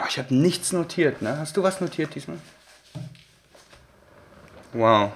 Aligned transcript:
Oh, 0.00 0.04
ich 0.08 0.18
habe 0.18 0.34
nichts 0.34 0.72
notiert, 0.72 1.22
ne? 1.22 1.36
Hast 1.38 1.56
du 1.56 1.62
was 1.62 1.80
notiert 1.80 2.14
diesmal? 2.14 2.38
Wow. 4.72 5.10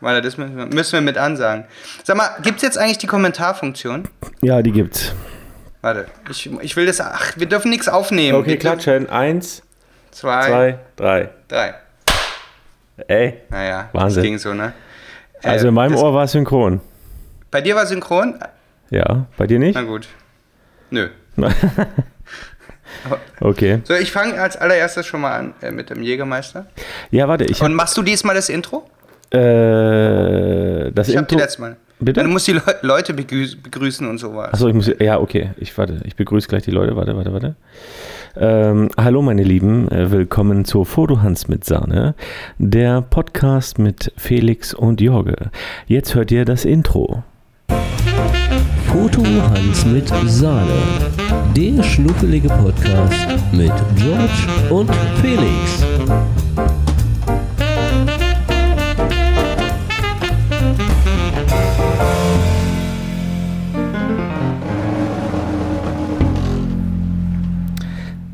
Warte, 0.00 0.22
das 0.22 0.36
müssen 0.36 0.56
wir, 0.56 0.66
müssen 0.66 0.92
wir 0.92 1.00
mit 1.00 1.18
ansagen. 1.18 1.64
Sag 2.04 2.16
mal, 2.16 2.28
gibt 2.42 2.56
es 2.58 2.62
jetzt 2.62 2.78
eigentlich 2.78 2.98
die 2.98 3.08
Kommentarfunktion? 3.08 4.08
Ja, 4.40 4.62
die 4.62 4.70
gibt's. 4.72 5.12
Warte, 5.80 6.06
ich, 6.30 6.50
ich 6.60 6.76
will 6.76 6.86
das. 6.86 7.00
Ach, 7.00 7.32
wir 7.36 7.46
dürfen 7.46 7.70
nichts 7.70 7.88
aufnehmen. 7.88 8.38
Okay, 8.38 8.50
Wir 8.50 8.58
klatschen. 8.58 9.08
Eins, 9.10 9.62
Zwei, 10.10 10.46
zwei, 10.46 10.78
drei. 10.96 11.28
drei. 11.48 11.74
Ey. 13.06 13.34
Naja, 13.50 13.88
Wahnsinn. 13.92 14.22
das 14.22 14.28
ging 14.28 14.38
so, 14.38 14.54
ne? 14.54 14.72
Äh, 15.42 15.48
Also 15.48 15.68
in 15.68 15.74
meinem 15.74 15.92
das, 15.92 16.02
Ohr 16.02 16.14
war 16.14 16.24
es 16.24 16.32
synchron. 16.32 16.80
Bei 17.50 17.60
dir 17.60 17.76
war 17.76 17.86
synchron? 17.86 18.38
Ja, 18.90 19.26
bei 19.36 19.46
dir 19.46 19.58
nicht? 19.58 19.74
Na 19.74 19.82
gut. 19.82 20.08
Nö. 20.90 21.08
Okay. 23.40 23.80
So, 23.84 23.94
ich 23.94 24.10
fange 24.12 24.40
als 24.40 24.56
allererstes 24.56 25.06
schon 25.06 25.20
mal 25.20 25.32
an 25.38 25.54
äh, 25.62 25.70
mit 25.70 25.90
dem 25.90 26.02
Jägermeister. 26.02 26.66
Ja, 27.10 27.28
warte, 27.28 27.44
ich 27.44 27.60
Und 27.62 27.74
machst 27.74 27.96
du 27.96 28.02
diesmal 28.02 28.34
das 28.34 28.48
Intro? 28.48 28.88
äh, 29.30 30.90
das 30.92 31.08
Ich 31.08 31.14
Intro. 31.14 31.36
letzte 31.38 31.60
Mal. 31.60 31.76
Bitte? 32.00 32.22
Du 32.22 32.28
musst 32.28 32.46
die 32.46 32.52
Le 32.52 32.62
Leute 32.82 33.12
begrüß 33.12 33.56
begrüßen 33.60 34.08
und 34.08 34.18
sowas. 34.18 34.52
Achso, 34.52 34.68
ich 34.68 34.74
muss. 34.74 34.88
Ja, 35.00 35.18
okay. 35.18 35.50
Ich 35.56 35.76
warte. 35.76 36.00
Ich 36.04 36.14
begrüße 36.14 36.46
gleich 36.48 36.62
die 36.62 36.70
Leute. 36.70 36.94
Warte, 36.94 37.16
warte, 37.16 37.32
warte. 37.32 37.56
Ähm, 38.36 38.88
hallo, 38.96 39.20
meine 39.20 39.42
Lieben. 39.42 39.90
Äh, 39.90 40.10
willkommen 40.12 40.64
zur 40.64 40.86
Fotohans 40.86 41.48
mit 41.48 41.64
Sahne. 41.64 42.14
Der 42.58 43.02
Podcast 43.02 43.80
mit 43.80 44.12
Felix 44.16 44.74
und 44.74 45.00
Jorge. 45.00 45.50
Jetzt 45.86 46.14
hört 46.14 46.30
ihr 46.30 46.44
das 46.44 46.64
Intro. 46.64 47.24
Foto 48.88 49.22
Hans 49.24 49.84
mit 49.86 50.08
Sahne. 50.26 50.66
Der 51.56 51.82
schnuffelige 51.82 52.48
Podcast 52.48 53.14
mit 53.52 53.72
George 53.96 54.70
und 54.70 54.90
Felix. 55.20 55.84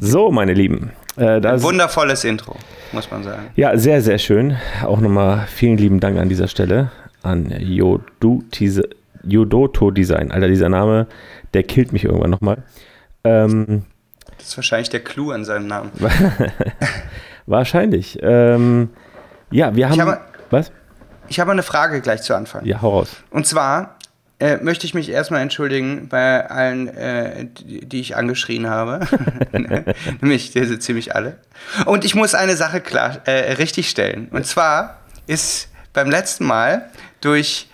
So, 0.01 0.31
meine 0.31 0.53
Lieben. 0.55 0.91
Äh, 1.17 1.41
das, 1.41 1.63
Wundervolles 1.63 2.25
Intro, 2.25 2.57
muss 2.93 3.11
man 3.11 3.23
sagen. 3.23 3.45
ja, 3.57 3.77
sehr, 3.77 4.03
sehr 4.03 4.19
schön. 4.19 4.57
Auch 4.85 5.01
nochmal 5.01 5.47
vielen 5.49 5.79
lieben 5.79 6.01
Dank 6.01 6.19
an 6.19 6.29
dieser 6.29 6.49
Stelle 6.49 6.91
an 7.23 7.51
Yodu 7.59 8.43
Tise- 8.53 8.83
Yodoto 8.83 9.04
Design. 9.27 10.31
Alter, 10.31 10.49
dieser 10.49 10.69
Name, 10.69 11.07
der 11.53 11.63
killt 11.63 11.93
mich 11.93 12.05
irgendwann 12.05 12.31
nochmal. 12.31 12.63
Ähm, 13.25 13.85
Das 14.39 14.49
ist 14.49 14.57
wahrscheinlich 14.57 14.91
der 14.91 15.01
Clou 15.01 15.31
an 15.31 15.45
seinem 15.45 15.67
Namen. 15.67 15.91
wahrscheinlich. 17.47 18.19
Ähm, 18.23 18.91
ja, 19.51 19.75
wir 19.75 19.89
haben. 19.89 20.01
habe- 20.01 20.21
was? 20.51 20.71
Ich 21.29 21.41
habe 21.41 21.53
eine 21.53 21.63
Frage 21.63 22.01
gleich 22.01 22.23
zu 22.23 22.35
Anfang. 22.35 22.65
Ja, 22.67 22.83
hau 22.83 22.91
raus. 22.99 23.17
Und 23.31 23.47
zwar 23.47 23.97
äh, 24.41 24.59
möchte 24.59 24.85
ich 24.87 24.93
mich 24.93 25.09
erstmal 25.11 25.41
entschuldigen 25.41 26.09
bei 26.09 26.49
allen, 26.51 26.89
äh, 26.89 27.47
die, 27.47 27.81
die 27.87 28.01
ich 28.01 28.15
angeschrien 28.17 28.69
habe. 28.69 29.01
Nämlich 30.21 30.51
diese 30.53 30.79
ziemlich 30.79 31.15
alle. 31.15 31.39
Und 31.87 32.05
ich 32.05 32.15
muss 32.15 32.35
eine 32.35 32.57
Sache 32.57 32.81
klar 32.83 33.21
äh, 33.25 33.53
richtig 33.55 33.89
stellen. 33.89 34.29
Und 34.33 34.45
zwar 34.47 34.99
ist 35.27 35.69
beim 35.95 36.11
letzten 36.11 36.45
Mal 36.45 36.91
durch, 37.23 37.71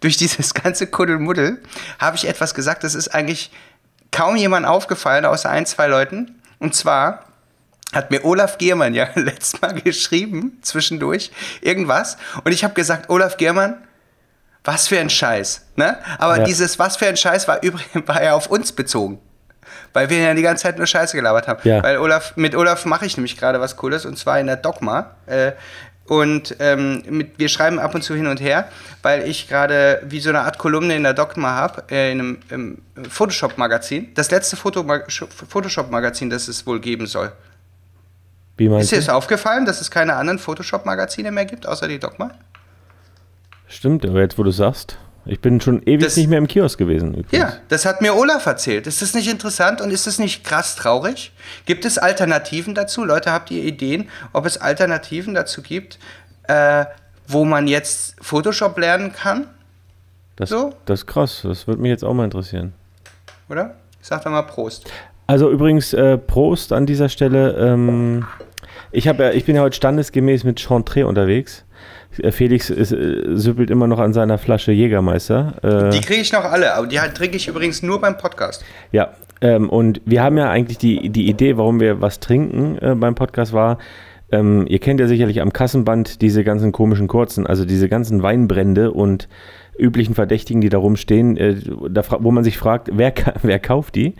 durch 0.00 0.16
dieses 0.16 0.54
ganze 0.54 0.86
Kuddelmuddel 0.86 1.62
habe 1.98 2.16
ich 2.16 2.26
etwas 2.28 2.54
gesagt, 2.54 2.84
das 2.84 2.94
ist 2.94 3.08
eigentlich 3.08 3.50
kaum 4.10 4.36
jemand 4.36 4.66
aufgefallen, 4.66 5.24
außer 5.24 5.48
ein, 5.50 5.66
zwei 5.66 5.86
Leuten. 5.86 6.40
Und 6.58 6.74
zwar 6.74 7.24
hat 7.92 8.10
mir 8.10 8.24
Olaf 8.24 8.58
Giermann 8.58 8.94
ja 8.94 9.08
letztes 9.14 9.60
Mal 9.60 9.74
geschrieben, 9.74 10.58
zwischendurch, 10.62 11.30
irgendwas. 11.60 12.16
Und 12.44 12.52
ich 12.52 12.64
habe 12.64 12.74
gesagt, 12.74 13.10
Olaf 13.10 13.36
Giermann, 13.36 13.76
was 14.64 14.88
für 14.88 14.98
ein 14.98 15.10
Scheiß. 15.10 15.66
Ne? 15.76 15.98
Aber 16.18 16.38
Ja. 16.38 16.44
dieses 16.44 16.78
Was 16.78 16.96
für 16.96 17.06
ein 17.06 17.16
Scheiß 17.16 17.48
war 17.48 17.62
übrigens 17.62 18.06
war 18.08 18.22
ja 18.22 18.34
auf 18.34 18.46
uns 18.48 18.72
bezogen. 18.72 19.20
Weil 19.92 20.08
wir 20.08 20.18
ja 20.18 20.34
die 20.34 20.42
ganze 20.42 20.64
Zeit 20.64 20.78
nur 20.78 20.86
Scheiße 20.86 21.16
gelabert 21.16 21.48
haben. 21.48 21.60
Ja. 21.64 21.82
Weil 21.82 21.98
Olaf, 21.98 22.36
mit 22.36 22.54
Olaf 22.54 22.84
mache 22.84 23.06
ich 23.06 23.16
nämlich 23.16 23.36
gerade 23.36 23.60
was 23.60 23.76
Cooles 23.76 24.04
und 24.04 24.18
zwar 24.18 24.38
in 24.38 24.46
der 24.46 24.56
Dogma. 24.56 25.16
Äh, 25.26 25.52
und 26.10 26.56
ähm, 26.58 27.04
mit, 27.08 27.38
wir 27.38 27.48
schreiben 27.48 27.78
ab 27.78 27.94
und 27.94 28.02
zu 28.02 28.16
hin 28.16 28.26
und 28.26 28.40
her, 28.40 28.68
weil 29.00 29.28
ich 29.28 29.48
gerade 29.48 30.02
wie 30.04 30.18
so 30.18 30.30
eine 30.30 30.40
Art 30.40 30.58
Kolumne 30.58 30.96
in 30.96 31.04
der 31.04 31.14
Dogma 31.14 31.50
habe, 31.54 31.84
äh, 31.88 32.10
in 32.10 32.38
einem 32.50 32.78
Photoshop-Magazin. 33.08 34.08
Das 34.16 34.28
letzte 34.32 34.56
Photoshop-Magazin, 34.56 36.28
das 36.28 36.48
es 36.48 36.66
wohl 36.66 36.80
geben 36.80 37.06
soll. 37.06 37.30
Wie 38.56 38.64
Ist 38.64 38.70
meinst 38.72 38.90
dir 38.90 38.96
du? 38.96 39.02
das 39.02 39.08
aufgefallen, 39.08 39.66
dass 39.66 39.80
es 39.80 39.88
keine 39.88 40.16
anderen 40.16 40.40
Photoshop-Magazine 40.40 41.30
mehr 41.30 41.44
gibt, 41.44 41.64
außer 41.64 41.86
die 41.86 42.00
Dogma? 42.00 42.32
Stimmt, 43.68 44.04
aber 44.04 44.18
jetzt, 44.18 44.36
wo 44.36 44.42
du 44.42 44.50
sagst. 44.50 44.98
Ich 45.30 45.40
bin 45.40 45.60
schon 45.60 45.80
ewig 45.82 46.00
Das- 46.02 46.16
nicht 46.16 46.28
mehr 46.28 46.38
im 46.38 46.48
Kiosk 46.48 46.76
gewesen. 46.78 47.10
Übrigens. 47.14 47.30
Ja, 47.32 47.52
das 47.68 47.84
hat 47.84 48.02
mir 48.02 48.16
Olaf 48.16 48.46
erzählt. 48.46 48.88
Ist 48.88 49.00
das 49.00 49.14
nicht 49.14 49.30
interessant 49.30 49.80
und 49.80 49.90
ist 49.92 50.06
das 50.08 50.18
nicht 50.18 50.42
krass 50.42 50.74
traurig? 50.74 51.32
Gibt 51.66 51.84
es 51.84 51.98
Alternativen 51.98 52.74
dazu? 52.74 53.04
Leute, 53.04 53.30
habt 53.30 53.50
ihr 53.52 53.62
Ideen, 53.62 54.08
ob 54.32 54.44
es 54.44 54.58
Alternativen 54.58 55.34
dazu 55.34 55.62
gibt, 55.62 55.98
äh, 56.48 56.84
wo 57.28 57.44
man 57.44 57.68
jetzt 57.68 58.16
Photoshop 58.20 58.76
lernen 58.76 59.12
kann? 59.12 59.46
Das, 60.34 60.48
So? 60.48 60.74
das 60.86 61.00
ist 61.00 61.06
krass. 61.06 61.42
Das 61.44 61.68
würde 61.68 61.80
mich 61.80 61.90
jetzt 61.90 62.04
auch 62.04 62.12
mal 62.14 62.24
interessieren. 62.24 62.72
Oder? 63.48 63.76
Sag 64.02 64.24
doch 64.24 64.30
mal 64.32 64.42
Prost. 64.42 64.90
Also 65.28 65.48
übrigens, 65.48 65.92
äh, 65.92 66.18
Prost 66.18 66.72
an 66.72 66.86
dieser 66.86 67.08
Stelle. 67.08 67.52
Ähm, 67.56 68.26
ich, 68.90 69.06
hab 69.06 69.20
ich 69.20 69.44
bin 69.44 69.54
ja 69.54 69.62
heute 69.62 69.76
standesgemäß 69.76 70.42
mit 70.42 70.58
Chantre 70.58 71.06
unterwegs. 71.06 71.64
Äh, 72.18 72.32
Felix 72.32 72.70
ist, 72.70 72.92
äh, 72.92 73.36
süppelt 73.36 73.70
immer 73.70 73.86
noch 73.86 73.98
an 73.98 74.12
seiner 74.12 74.38
Flasche 74.38 74.72
Jägermeister. 74.72 75.54
Äh, 75.62 75.90
Die 75.90 76.00
kriege 76.00 76.20
ich 76.20 76.32
noch 76.32 76.44
alle, 76.44 76.74
aber 76.74 76.86
die 76.86 77.00
halt 77.00 77.14
trinke 77.14 77.36
ich 77.36 77.48
übrigens 77.48 77.82
nur 77.82 78.00
beim 78.00 78.16
Podcast. 78.16 78.64
Ja, 78.92 79.10
ähm, 79.40 79.68
und 79.70 80.00
wir 80.04 80.22
haben 80.22 80.36
ja 80.36 80.50
eigentlich 80.50 80.78
die, 80.78 81.08
die 81.10 81.28
Idee, 81.28 81.56
warum 81.56 81.80
wir 81.80 82.00
was 82.00 82.20
trinken 82.20 82.78
äh, 82.80 82.94
beim 82.94 83.14
Podcast 83.14 83.52
war, 83.52 83.78
ähm, 84.32 84.66
ihr 84.68 84.78
kennt 84.78 85.00
ja 85.00 85.06
sicherlich 85.06 85.40
am 85.40 85.52
Kassenband 85.52 86.22
diese 86.22 86.44
ganzen 86.44 86.72
komischen 86.72 87.08
Kurzen, 87.08 87.46
also 87.46 87.64
diese 87.64 87.88
ganzen 87.88 88.22
Weinbrände 88.22 88.92
und 88.92 89.28
üblichen 89.78 90.14
Verdächtigen, 90.14 90.60
die 90.60 90.68
da 90.68 90.78
rumstehen, 90.78 91.36
äh, 91.36 91.56
da, 91.90 92.02
wo 92.20 92.30
man 92.30 92.44
sich 92.44 92.58
fragt, 92.58 92.90
wer, 92.92 93.12
wer 93.42 93.58
kauft 93.58 93.94
die? 93.94 94.14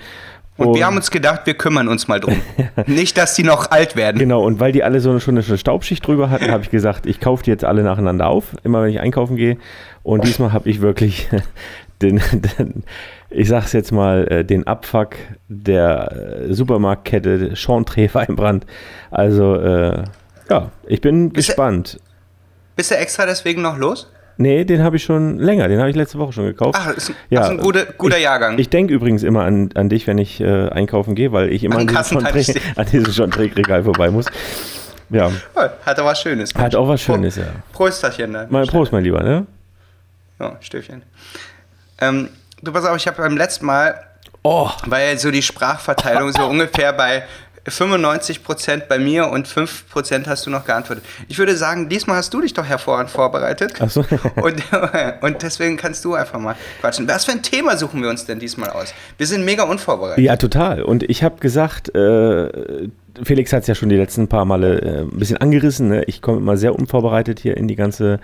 Und 0.68 0.74
wir 0.76 0.86
haben 0.86 0.96
uns 0.96 1.10
gedacht, 1.10 1.42
wir 1.44 1.54
kümmern 1.54 1.88
uns 1.88 2.08
mal 2.08 2.20
drum. 2.20 2.40
Nicht, 2.86 3.16
dass 3.18 3.34
die 3.34 3.42
noch 3.42 3.70
alt 3.70 3.96
werden. 3.96 4.18
Genau, 4.18 4.42
und 4.44 4.60
weil 4.60 4.72
die 4.72 4.82
alle 4.84 5.00
so 5.00 5.10
eine, 5.10 5.20
schon 5.20 5.36
eine 5.38 5.58
Staubschicht 5.58 6.06
drüber 6.06 6.30
hatten, 6.30 6.50
habe 6.50 6.62
ich 6.62 6.70
gesagt, 6.70 7.06
ich 7.06 7.20
kaufe 7.20 7.42
die 7.44 7.50
jetzt 7.50 7.64
alle 7.64 7.82
nacheinander 7.82 8.26
auf, 8.28 8.56
immer 8.64 8.82
wenn 8.82 8.90
ich 8.90 9.00
einkaufen 9.00 9.36
gehe. 9.36 9.56
Und 10.02 10.24
diesmal 10.24 10.52
habe 10.52 10.68
ich 10.70 10.80
wirklich 10.80 11.28
den, 12.02 12.20
den 12.58 12.84
ich 13.30 13.48
sag's 13.48 13.72
jetzt 13.72 13.92
mal, 13.92 14.26
äh, 14.30 14.44
den 14.44 14.66
Abfuck 14.66 15.16
der 15.48 16.46
äh, 16.48 16.52
Supermarktkette 16.52 17.54
Chantre 17.56 18.12
Weinbrand. 18.12 18.66
Also, 19.10 19.54
äh, 19.54 20.02
ja, 20.48 20.70
ich 20.86 21.00
bin 21.00 21.30
Bist 21.30 21.48
du- 21.48 21.52
gespannt. 21.52 22.00
Bist 22.76 22.90
du 22.90 22.96
extra 22.96 23.26
deswegen 23.26 23.62
noch 23.62 23.76
los? 23.76 24.10
Nee, 24.40 24.64
den 24.64 24.82
habe 24.82 24.96
ich 24.96 25.04
schon 25.04 25.38
länger, 25.38 25.68
den 25.68 25.78
habe 25.80 25.90
ich 25.90 25.96
letzte 25.96 26.18
Woche 26.18 26.32
schon 26.32 26.46
gekauft. 26.46 26.78
Ach, 26.80 26.94
ist, 26.94 27.10
Ja, 27.28 27.42
ja, 27.42 27.48
ein 27.48 27.58
guter, 27.58 27.84
guter 27.84 28.16
ich, 28.16 28.22
Jahrgang. 28.22 28.58
Ich 28.58 28.70
denke 28.70 28.94
übrigens 28.94 29.22
immer 29.22 29.44
an, 29.44 29.68
an 29.74 29.90
dich, 29.90 30.06
wenn 30.06 30.16
ich 30.16 30.40
äh, 30.40 30.70
einkaufen 30.70 31.14
gehe, 31.14 31.30
weil 31.30 31.52
ich 31.52 31.62
immer 31.62 31.76
An 31.76 31.88
an 31.94 32.86
diesem 32.86 33.12
Chantre-Regal 33.12 33.84
vorbei 33.84 34.10
muss. 34.10 34.24
Ja, 35.10 35.30
Hat 35.84 35.98
doch 35.98 36.06
was 36.06 36.22
Schönes. 36.22 36.54
hat 36.54 36.74
auch 36.74 36.88
was 36.88 37.02
Schönes, 37.02 37.36
ja. 37.36 37.44
Prosterchen 37.74 38.32
dann. 38.32 38.50
Mal 38.50 38.64
Prost, 38.66 38.92
mein 38.92 39.04
Lieber, 39.04 39.22
ne? 39.22 39.46
Ja, 40.38 40.56
Stöfchen. 40.60 41.02
Ähm, 42.00 42.30
du 42.62 42.72
pass 42.72 42.86
auf, 42.86 42.96
ich 42.96 43.06
habe 43.06 43.20
beim 43.20 43.36
letzten 43.36 43.66
Mal, 43.66 43.94
Oh, 44.42 44.70
war 44.86 45.00
ja 45.02 45.18
so 45.18 45.30
die 45.30 45.42
Sprachverteilung 45.42 46.32
so 46.32 46.46
ungefähr 46.48 46.94
bei 46.94 47.24
95% 47.66 48.86
bei 48.88 48.98
mir 48.98 49.28
und 49.28 49.46
5% 49.46 50.26
hast 50.26 50.46
du 50.46 50.50
noch 50.50 50.64
geantwortet. 50.64 51.04
Ich 51.28 51.38
würde 51.38 51.56
sagen, 51.56 51.88
diesmal 51.88 52.16
hast 52.16 52.32
du 52.32 52.40
dich 52.40 52.54
doch 52.54 52.64
hervorragend 52.64 53.10
vorbereitet. 53.10 53.74
Ach 53.80 53.90
so. 53.90 54.04
Und, 54.36 54.62
und 55.20 55.42
deswegen 55.42 55.76
kannst 55.76 56.04
du 56.04 56.14
einfach 56.14 56.38
mal 56.38 56.56
quatschen. 56.80 57.06
Was 57.08 57.24
für 57.26 57.32
ein 57.32 57.42
Thema 57.42 57.76
suchen 57.76 58.02
wir 58.02 58.08
uns 58.08 58.24
denn 58.24 58.38
diesmal 58.38 58.70
aus? 58.70 58.94
Wir 59.18 59.26
sind 59.26 59.44
mega 59.44 59.64
unvorbereitet. 59.64 60.24
ja, 60.24 60.36
total. 60.36 60.82
Und 60.82 61.02
ich 61.02 61.22
habe 61.22 61.38
gesagt, 61.40 61.94
äh, 61.94 62.88
Felix 63.22 63.52
hat 63.52 63.62
es 63.62 63.66
ja 63.68 63.74
schon 63.74 63.88
die 63.88 63.96
letzten 63.96 64.28
paar 64.28 64.44
Male 64.44 64.80
äh, 64.80 65.00
ein 65.02 65.18
bisschen 65.18 65.36
angerissen. 65.36 65.88
Ne? 65.88 66.04
Ich 66.04 66.22
komme 66.22 66.38
immer 66.38 66.56
sehr 66.56 66.74
unvorbereitet 66.74 67.40
hier 67.40 67.56
in 67.56 67.68
die 67.68 67.76
ganze 67.76 68.20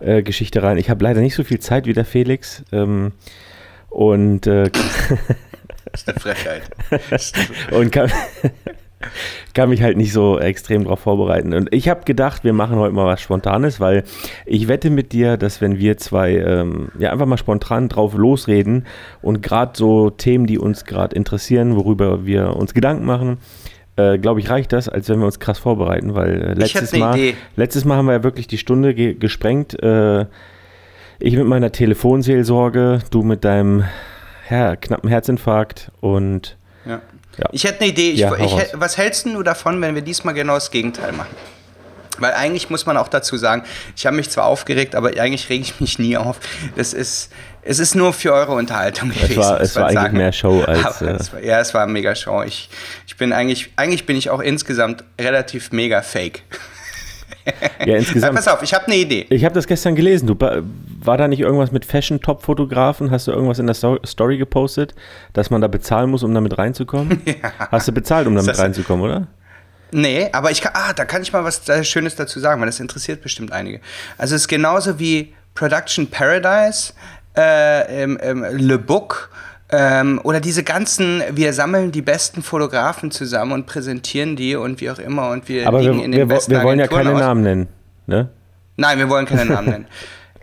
äh, 0.00 0.22
Geschichte 0.22 0.62
rein. 0.62 0.76
Ich 0.78 0.90
habe 0.90 1.04
leider 1.04 1.20
nicht 1.20 1.34
so 1.34 1.44
viel 1.44 1.60
Zeit 1.60 1.86
wie 1.86 1.92
der 1.92 2.04
Felix. 2.04 2.62
Ähm, 2.72 3.12
und, 3.88 4.46
äh, 4.46 4.70
Das 5.92 6.02
ist 6.02 6.08
eine 6.08 6.20
Frechheit. 6.20 6.62
und 7.72 7.90
kann, 7.90 8.12
kann 9.54 9.68
mich 9.68 9.82
halt 9.82 9.96
nicht 9.96 10.12
so 10.12 10.38
extrem 10.38 10.84
darauf 10.84 11.00
vorbereiten. 11.00 11.54
Und 11.54 11.72
ich 11.72 11.88
habe 11.88 12.04
gedacht, 12.04 12.44
wir 12.44 12.52
machen 12.52 12.76
heute 12.76 12.94
mal 12.94 13.06
was 13.06 13.20
Spontanes, 13.20 13.80
weil 13.80 14.04
ich 14.46 14.68
wette 14.68 14.90
mit 14.90 15.12
dir, 15.12 15.36
dass 15.36 15.60
wenn 15.60 15.78
wir 15.78 15.96
zwei 15.96 16.36
ähm, 16.36 16.90
ja 16.98 17.10
einfach 17.10 17.26
mal 17.26 17.38
spontan 17.38 17.88
drauf 17.88 18.14
losreden 18.14 18.86
und 19.22 19.42
gerade 19.42 19.72
so 19.74 20.10
Themen, 20.10 20.46
die 20.46 20.58
uns 20.58 20.84
gerade 20.84 21.16
interessieren, 21.16 21.76
worüber 21.76 22.26
wir 22.26 22.56
uns 22.56 22.74
Gedanken 22.74 23.06
machen, 23.06 23.38
äh, 23.96 24.18
glaube 24.18 24.40
ich, 24.40 24.50
reicht 24.50 24.72
das, 24.72 24.88
als 24.88 25.08
wenn 25.08 25.18
wir 25.18 25.26
uns 25.26 25.40
krass 25.40 25.58
vorbereiten, 25.58 26.14
weil 26.14 26.42
äh, 26.42 26.54
letztes, 26.54 26.92
Mal, 26.96 27.16
Idee. 27.18 27.34
letztes 27.56 27.84
Mal 27.84 27.96
haben 27.96 28.06
wir 28.06 28.12
ja 28.12 28.22
wirklich 28.22 28.46
die 28.46 28.58
Stunde 28.58 28.94
ge 28.94 29.14
gesprengt. 29.14 29.80
Äh, 29.82 30.26
ich 31.18 31.36
mit 31.36 31.46
meiner 31.46 31.70
Telefonseelsorge, 31.70 33.00
du 33.10 33.22
mit 33.22 33.44
deinem 33.44 33.84
ja, 34.48 34.74
knappen 34.76 35.08
Herzinfarkt 35.08 35.92
und 36.00 36.56
Ja. 37.40 37.48
Ich 37.52 37.64
hätte 37.64 37.80
eine 37.80 37.90
Idee. 37.90 38.10
Ich, 38.10 38.20
Ja, 38.20 38.34
ich, 38.36 38.54
was 38.74 38.96
hältst 38.96 39.26
du 39.26 39.42
davon, 39.42 39.80
wenn 39.80 39.94
wir 39.94 40.02
diesmal 40.02 40.34
genau 40.34 40.54
das 40.54 40.70
Gegenteil 40.70 41.12
machen? 41.12 41.34
Weil 42.18 42.34
eigentlich 42.34 42.68
muss 42.68 42.86
man 42.86 42.96
auch 42.96 43.08
dazu 43.08 43.36
sagen, 43.36 43.62
ich 43.96 44.06
habe 44.06 44.14
mich 44.14 44.28
zwar 44.30 44.44
aufgeregt, 44.44 44.94
aber 44.94 45.08
eigentlich 45.18 45.48
rege 45.48 45.62
ich 45.62 45.80
mich 45.80 45.98
nie 45.98 46.16
auf. 46.16 46.38
Das 46.76 46.92
ist, 46.92 47.32
es 47.62 47.78
ist 47.78 47.94
nur 47.94 48.12
für 48.12 48.32
eure 48.32 48.52
Unterhaltung 48.52 49.10
es 49.10 49.36
war, 49.36 49.60
es 49.60 49.74
war 49.74 49.84
eigentlich 49.84 49.94
sagen. 49.94 50.16
mehr 50.16 50.32
Show 50.32 50.62
als. 50.62 51.00
Äh, 51.00 51.10
es 51.12 51.32
war, 51.32 51.42
ja, 51.42 51.60
es 51.60 51.72
war 51.72 51.86
mega 51.86 52.14
Show. 52.14 52.42
Ich, 52.42 52.68
ich 53.06 53.16
bin 53.16 53.32
eigentlich, 53.32 53.70
eigentlich 53.76 54.06
bin 54.06 54.16
ich 54.16 54.28
auch 54.28 54.40
insgesamt 54.40 55.04
relativ 55.18 55.72
mega 55.72 56.02
fake. 56.02 56.42
Ja, 57.80 57.86
Ja, 57.86 57.96
insgesamt. 57.96 58.34
pass 58.34 58.48
auf, 58.48 58.62
ich 58.62 58.74
habe 58.74 58.86
eine 58.86 58.96
Idee. 58.96 59.26
Ich 59.30 59.44
habe 59.44 59.54
das 59.54 59.66
gestern 59.66 59.94
gelesen. 59.94 60.26
Du, 60.26 60.36
war 60.38 61.16
da 61.16 61.28
nicht 61.28 61.40
irgendwas 61.40 61.72
mit 61.72 61.84
Fashion-Top-Fotografen? 61.84 63.10
Hast 63.10 63.26
du 63.26 63.32
irgendwas 63.32 63.58
in 63.58 63.66
der 63.66 63.74
Sto 63.74 63.98
Story 64.06 64.38
gepostet, 64.38 64.94
dass 65.32 65.50
man 65.50 65.60
da 65.60 65.68
bezahlen 65.68 66.10
muss, 66.10 66.22
um 66.22 66.34
damit 66.34 66.58
reinzukommen? 66.58 67.22
Hast 67.70 67.88
du 67.88 67.92
bezahlt, 67.92 68.26
um 68.26 68.34
damit 68.34 68.58
reinzukommen, 68.58 69.04
oder? 69.04 69.26
Nee, 69.92 70.28
aber 70.32 70.50
ich 70.50 70.60
kann, 70.60 70.72
ah, 70.74 70.92
da 70.92 71.04
kann 71.04 71.22
ich 71.22 71.32
mal 71.32 71.42
was 71.42 71.68
äh, 71.68 71.82
Schönes 71.84 72.14
dazu 72.14 72.38
sagen, 72.38 72.60
weil 72.60 72.66
das 72.66 72.78
interessiert 72.80 73.22
bestimmt 73.22 73.52
einige. 73.52 73.80
Also 74.18 74.36
es 74.36 74.42
ist 74.42 74.48
genauso 74.48 74.98
wie 74.98 75.34
Production 75.54 76.06
Paradise, 76.08 76.92
äh, 77.36 78.02
ähm, 78.02 78.18
ähm, 78.22 78.44
Le 78.50 78.78
Book 78.78 79.30
ähm, 79.72 80.20
oder 80.24 80.40
diese 80.40 80.62
ganzen, 80.64 81.22
wir 81.32 81.52
sammeln 81.52 81.92
die 81.92 82.02
besten 82.02 82.42
Fotografen 82.42 83.10
zusammen 83.10 83.52
und 83.52 83.66
präsentieren 83.66 84.36
die 84.36 84.56
und 84.56 84.80
wie 84.80 84.90
auch 84.90 84.98
immer 84.98 85.30
und 85.30 85.48
wir 85.48 85.66
Aber 85.66 85.80
wir, 85.80 85.92
liegen 85.92 86.04
in 86.04 86.12
wir, 86.12 86.20
den 86.20 86.28
wir, 86.28 86.34
besten 86.36 86.52
wir 86.52 86.62
wollen 86.62 86.78
ja 86.78 86.86
keine 86.86 87.12
aus. 87.12 87.20
Namen 87.20 87.42
nennen. 87.42 87.68
Ne? 88.06 88.28
Nein, 88.76 88.98
wir 88.98 89.08
wollen 89.08 89.26
keine 89.26 89.44
Namen 89.44 89.70
nennen. 89.70 89.86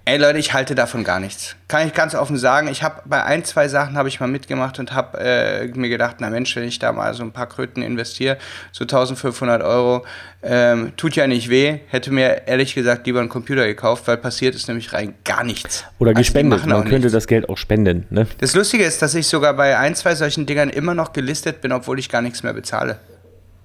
Ey 0.07 0.15
Leute, 0.15 0.39
ich 0.39 0.54
halte 0.54 0.74
davon 0.74 1.04
gar 1.04 1.19
nichts. 1.19 1.57
Kann 1.68 1.86
ich 1.86 1.94
ganz 1.94 2.15
offen 2.15 2.38
sagen. 2.38 2.69
Ich 2.69 2.81
habe 2.81 3.01
bei 3.04 3.25
ein, 3.25 3.44
zwei 3.44 3.68
Sachen 3.68 3.98
habe 3.98 4.07
ich 4.07 4.21
mal 4.21 4.27
mitgemacht 4.27 4.80
und 4.80 4.94
habe 4.94 5.19
äh, 5.19 5.68
mir 5.68 5.89
gedacht, 5.89 6.15
na 6.19 6.30
Mensch, 6.30 6.56
wenn 6.56 6.63
ich 6.63 6.80
da 6.80 6.94
mal 6.94 7.13
so 7.13 7.24
ein 7.24 7.33
paar 7.33 7.48
Kröten 7.48 7.81
investiere, 7.81 8.38
so 8.71 8.86
1500 8.86 9.62
Euro, 9.62 10.06
ähm, 10.44 10.94
tut 10.95 11.18
ja 11.18 11.27
nicht 11.27 11.50
weh. 11.50 11.80
Hätte 11.89 12.12
mir 12.12 12.48
ehrlich 12.48 12.74
gesagt 12.74 13.06
lieber 13.06 13.19
einen 13.19 13.27
Computer 13.27 13.68
gekauft, 13.68 14.07
weil 14.07 14.15
passiert 14.15 14.56
ist 14.56 14.69
nämlich 14.69 14.94
rein 14.94 15.13
gar 15.25 15.44
nichts. 15.44 15.83
Oder 16.00 16.12
Also 16.12 16.19
die 16.19 16.24
gespendet. 16.24 16.59
machen 16.59 16.69
Man 16.69 16.83
könnte 16.83 17.00
nichts. 17.00 17.12
das 17.12 17.27
Geld 17.27 17.50
auch 17.50 17.57
spenden. 17.57 18.06
Ne? 18.09 18.27
Das 18.38 18.56
Lustige 18.56 18.86
ist, 18.86 19.01
dass 19.01 19.13
ich 19.13 19.27
sogar 19.27 19.56
bei 19.56 19.77
ein, 19.77 19.94
zwei 19.94 20.15
solchen 20.15 20.45
Dingern 20.45 20.69
immer 20.69 20.94
noch 20.94 21.12
gelistet 21.12 21.59
bin, 21.59 21.74
obwohl 21.74 22.00
ich 22.00 22.07
gar 22.07 22.21
nichts 22.21 22.44
mehr 22.44 22.54
bezahle. 22.54 22.98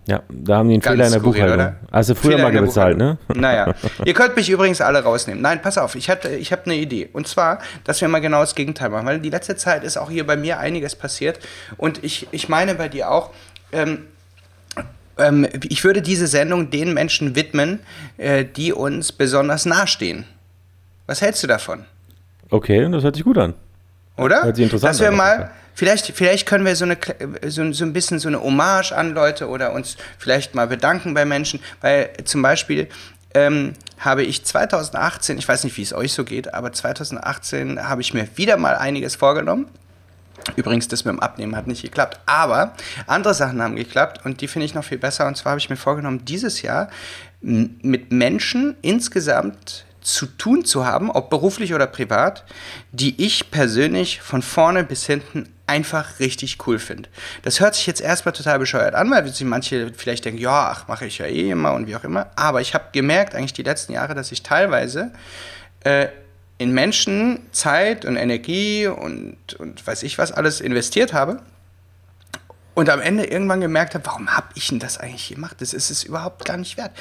Ja, 0.07 0.21
da 0.29 0.57
haben 0.57 0.69
die 0.69 0.75
einen 0.75 0.81
Ganz 0.83 0.95
Fehler 0.95 1.07
in 1.07 1.13
der 1.13 1.21
skurril, 1.21 1.43
Buchhaltung. 1.43 1.55
oder? 1.67 1.77
Hast 1.93 2.11
du 2.11 2.15
früher 2.17 2.33
Fehler 2.39 2.51
mal 2.53 2.61
bezahlt, 2.63 2.99
ne? 2.99 3.19
Naja. 3.35 3.73
Ihr 4.05 4.15
könnt 4.15 4.35
mich 4.35 4.51
übrigens 4.51 4.81
alle 4.81 5.01
rausnehmen. 5.03 5.41
Nein, 5.41 5.63
pass 5.63 5.79
auf, 5.79 5.95
ich, 5.95 6.11
hatte- 6.11 6.31
ich 6.31 6.51
habe 6.51 6.63
eine 6.65 6.75
Idee. 6.75 7.09
Und 7.13 7.29
zwar, 7.29 7.61
dass 7.85 8.01
wir 8.01 8.09
mal 8.09 8.19
genau 8.21 8.41
das 8.41 8.57
Gegenteil 8.57 8.89
machen. 8.89 9.07
Weil 9.07 9.21
die 9.21 9.31
letzte 9.31 9.55
Zeit 9.55 9.85
ist 9.85 9.97
auch 9.97 10.11
hier 10.11 10.27
bei 10.27 10.37
mir 10.37 10.59
einiges 10.59 10.97
passiert. 10.97 11.39
Und 11.77 12.03
ich, 12.03 12.27
ich 12.33 12.49
meine 12.49 12.75
bei 12.75 12.89
dir 12.89 13.13
auch, 13.13 13.31
ähm, 13.71 14.07
ähm, 15.19 15.47
ich 15.69 15.85
würde 15.85 16.03
diese 16.03 16.27
Sendung 16.27 16.71
den 16.71 16.95
Menschen 16.95 17.37
widmen, 17.37 17.79
äh, 18.19 18.45
die 18.45 18.73
uns 18.73 19.13
besonders 19.13 19.67
nahestehen. 19.67 20.25
Was 21.07 21.21
hältst 21.23 21.43
du 21.45 21.47
davon? 21.47 21.85
Okay, 22.51 22.89
das 22.91 23.05
hört 23.05 23.15
sich 23.15 23.25
gut 23.25 23.39
an. 23.39 23.55
Oder? 24.17 24.43
Hört 24.43 24.57
sich 24.57 24.65
interessant 24.65 24.91
Dass 24.91 25.01
wir 25.01 25.09
an, 25.09 25.17
mal. 25.17 25.51
Vielleicht, 25.75 26.07
vielleicht 26.15 26.47
können 26.47 26.65
wir 26.65 26.77
so, 26.77 26.85
eine, 26.85 26.99
so, 27.47 27.73
so 27.73 27.85
ein 27.85 27.93
bisschen 27.93 28.19
so 28.19 28.29
eine 28.29 28.43
Hommage 28.43 28.93
an 28.93 29.15
Leute 29.15 29.49
oder 29.49 29.73
uns 29.73 29.97
vielleicht 30.19 30.55
mal 30.55 30.67
bedanken 30.67 31.15
bei 31.15 31.25
Menschen, 31.25 31.61
weil 31.81 32.11
zum 32.25 32.43
Beispiel 32.43 32.89
ähm, 33.35 33.75
habe 33.99 34.25
ich 34.25 34.45
2018, 34.45 35.39
ich 35.39 35.49
weiß 35.49 35.65
nicht, 35.65 35.77
wie 35.77 35.83
es 35.83 35.93
euch 35.93 36.13
so 36.13 36.25
geht, 36.25 36.53
aber 36.55 36.73
2018 36.73 37.89
habe 37.89 38.01
ich 38.01 38.15
mir 38.15 38.29
wieder 38.37 38.57
mal 38.57 38.77
einiges 38.77 39.17
vorgenommen. 39.17 39.69
Übrigens, 40.57 40.89
das 40.89 41.05
mit 41.05 41.15
dem 41.15 41.21
Abnehmen 41.21 41.55
hat 41.55 41.67
nicht 41.69 41.83
geklappt. 41.83 42.19
Aber 42.27 42.75
andere 43.07 43.33
Sachen 43.33 43.63
haben 43.63 43.77
geklappt 43.77 44.25
und 44.25 44.41
die 44.41 44.49
finde 44.49 44.67
ich 44.67 44.75
noch 44.75 44.85
viel 44.85 44.99
besser. 44.99 45.27
Und 45.27 45.37
zwar 45.37 45.51
habe 45.51 45.61
ich 45.61 45.71
mir 45.71 45.77
vorgenommen, 45.77 46.25
dieses 46.25 46.63
Jahr 46.63 46.89
mit 47.41 48.11
Menschen 48.13 48.77
insgesamt 48.83 49.85
zu 50.01 50.27
tun 50.27 50.65
zu 50.65 50.85
haben, 50.85 51.11
ob 51.11 51.31
beruflich 51.31 51.75
oder 51.75 51.87
privat, 51.87 52.45
die 52.91 53.23
ich 53.25 53.51
persönlich 53.51 54.21
von 54.21 54.43
vorne 54.43 54.83
bis 54.85 55.07
hinten 55.07 55.49
einfach 55.67 56.19
richtig 56.19 56.67
cool 56.67 56.79
finde. 56.79 57.09
Das 57.43 57.61
hört 57.61 57.75
sich 57.75 57.87
jetzt 57.87 58.01
erstmal 58.01 58.33
total 58.33 58.59
bescheuert 58.59 58.95
an, 58.95 59.11
weil 59.11 59.27
sich 59.29 59.47
manche 59.47 59.93
vielleicht 59.97 60.25
denken, 60.25 60.41
ja, 60.41 60.71
ach, 60.71 60.89
mache 60.89 61.07
ich 61.07 61.19
ja 61.19 61.27
eh 61.27 61.51
immer 61.51 61.73
und 61.73 61.87
wie 61.87 61.97
auch 61.97 62.05
immer. 62.05 62.31
Aber 62.37 62.61
ich 62.61 62.75
habe 62.75 62.85
gemerkt, 62.93 63.35
eigentlich 63.35 63.53
die 63.53 63.63
letzten 63.63 63.93
Jahre, 63.93 64.15
dass 64.15 64.33
ich 64.33 64.43
teilweise 64.43 65.13
äh, 65.85 66.09
in 66.59 66.73
Menschen 66.73 67.41
Zeit 67.53 68.05
und 68.05 68.17
Energie 68.17 68.87
und, 68.87 69.55
und 69.59 69.87
weiß 69.87 70.03
ich 70.03 70.19
was 70.19 70.33
alles 70.33 70.61
investiert 70.61 71.13
habe 71.13 71.41
und 72.75 72.89
am 72.89 73.01
Ende 73.01 73.25
irgendwann 73.25 73.61
gemerkt 73.61 73.95
habe, 73.95 74.07
warum 74.07 74.35
habe 74.35 74.49
ich 74.55 74.69
denn 74.69 74.79
das 74.79 74.99
eigentlich 74.99 75.29
gemacht? 75.29 75.57
Das 75.61 75.75
ist 75.75 75.91
es 75.91 76.05
überhaupt 76.05 76.45
gar 76.45 76.57
nicht 76.57 76.77
wert. 76.77 76.93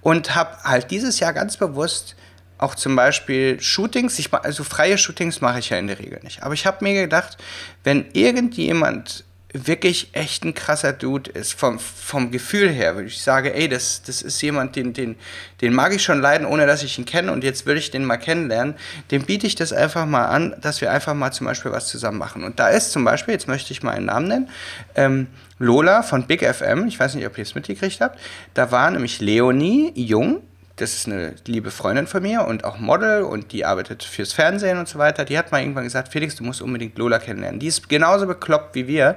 Und 0.00 0.34
habe 0.34 0.56
halt 0.64 0.90
dieses 0.90 1.20
Jahr 1.20 1.32
ganz 1.32 1.56
bewusst 1.56 2.16
auch 2.58 2.74
zum 2.74 2.96
Beispiel 2.96 3.60
Shootings, 3.60 4.18
ich, 4.18 4.32
also 4.32 4.64
freie 4.64 4.98
Shootings 4.98 5.40
mache 5.40 5.60
ich 5.60 5.70
ja 5.70 5.78
in 5.78 5.86
der 5.86 5.98
Regel 5.98 6.20
nicht. 6.22 6.42
Aber 6.42 6.54
ich 6.54 6.66
habe 6.66 6.84
mir 6.84 6.94
gedacht, 7.02 7.38
wenn 7.84 8.06
irgendjemand 8.12 9.24
wirklich 9.54 10.10
echt 10.12 10.44
ein 10.44 10.52
krasser 10.52 10.92
Dude 10.92 11.30
ist, 11.30 11.54
vom, 11.54 11.78
vom 11.78 12.30
Gefühl 12.30 12.68
her, 12.68 12.96
würde 12.96 13.08
ich 13.08 13.22
sagen, 13.22 13.50
ey, 13.52 13.68
das, 13.68 14.02
das 14.02 14.20
ist 14.20 14.42
jemand, 14.42 14.76
den, 14.76 14.92
den, 14.92 15.16
den 15.62 15.72
mag 15.72 15.94
ich 15.94 16.02
schon 16.02 16.20
leiden, 16.20 16.46
ohne 16.46 16.66
dass 16.66 16.82
ich 16.82 16.98
ihn 16.98 17.06
kenne 17.06 17.32
und 17.32 17.42
jetzt 17.42 17.64
will 17.64 17.78
ich 17.78 17.90
den 17.90 18.04
mal 18.04 18.18
kennenlernen, 18.18 18.74
dem 19.10 19.24
biete 19.24 19.46
ich 19.46 19.54
das 19.54 19.72
einfach 19.72 20.04
mal 20.04 20.26
an, 20.26 20.54
dass 20.60 20.82
wir 20.82 20.92
einfach 20.92 21.14
mal 21.14 21.32
zum 21.32 21.46
Beispiel 21.46 21.72
was 21.72 21.88
zusammen 21.88 22.18
machen. 22.18 22.44
Und 22.44 22.58
da 22.58 22.68
ist 22.68 22.92
zum 22.92 23.04
Beispiel, 23.04 23.32
jetzt 23.32 23.48
möchte 23.48 23.72
ich 23.72 23.82
mal 23.82 23.92
einen 23.92 24.06
Namen 24.06 24.28
nennen, 24.28 24.50
ähm, 24.96 25.26
Lola 25.58 26.02
von 26.02 26.26
Big 26.26 26.44
FM, 26.44 26.86
ich 26.86 27.00
weiß 27.00 27.14
nicht, 27.14 27.26
ob 27.26 27.38
ihr 27.38 27.42
es 27.42 27.54
mitgekriegt 27.54 28.00
habt, 28.00 28.18
da 28.52 28.70
war 28.70 28.90
nämlich 28.90 29.20
Leonie 29.20 29.92
Jung, 29.94 30.42
das 30.78 30.94
ist 30.94 31.06
eine 31.06 31.34
liebe 31.46 31.70
Freundin 31.70 32.06
von 32.06 32.22
mir 32.22 32.46
und 32.46 32.64
auch 32.64 32.78
Model 32.78 33.22
und 33.22 33.52
die 33.52 33.64
arbeitet 33.64 34.02
fürs 34.02 34.32
Fernsehen 34.32 34.78
und 34.78 34.88
so 34.88 34.98
weiter. 34.98 35.24
Die 35.24 35.36
hat 35.36 35.52
mal 35.52 35.60
irgendwann 35.60 35.84
gesagt, 35.84 36.08
Felix, 36.12 36.36
du 36.36 36.44
musst 36.44 36.62
unbedingt 36.62 36.96
Lola 36.96 37.18
kennenlernen. 37.18 37.60
Die 37.60 37.66
ist 37.66 37.88
genauso 37.88 38.26
bekloppt 38.26 38.74
wie 38.74 38.86
wir 38.86 39.16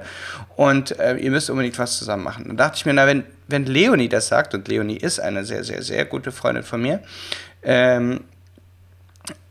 und 0.56 0.98
äh, 0.98 1.16
ihr 1.16 1.30
müsst 1.30 1.50
unbedingt 1.50 1.78
was 1.78 1.98
zusammen 1.98 2.24
machen. 2.24 2.44
Dann 2.48 2.56
dachte 2.56 2.76
ich 2.76 2.86
mir, 2.86 2.92
na, 2.92 3.06
wenn, 3.06 3.24
wenn 3.48 3.64
Leonie 3.64 4.08
das 4.08 4.28
sagt, 4.28 4.54
und 4.54 4.68
Leonie 4.68 4.96
ist 4.96 5.20
eine 5.20 5.44
sehr, 5.44 5.64
sehr, 5.64 5.82
sehr 5.82 6.04
gute 6.04 6.32
Freundin 6.32 6.64
von 6.64 6.82
mir, 6.82 7.00
ähm, 7.62 8.20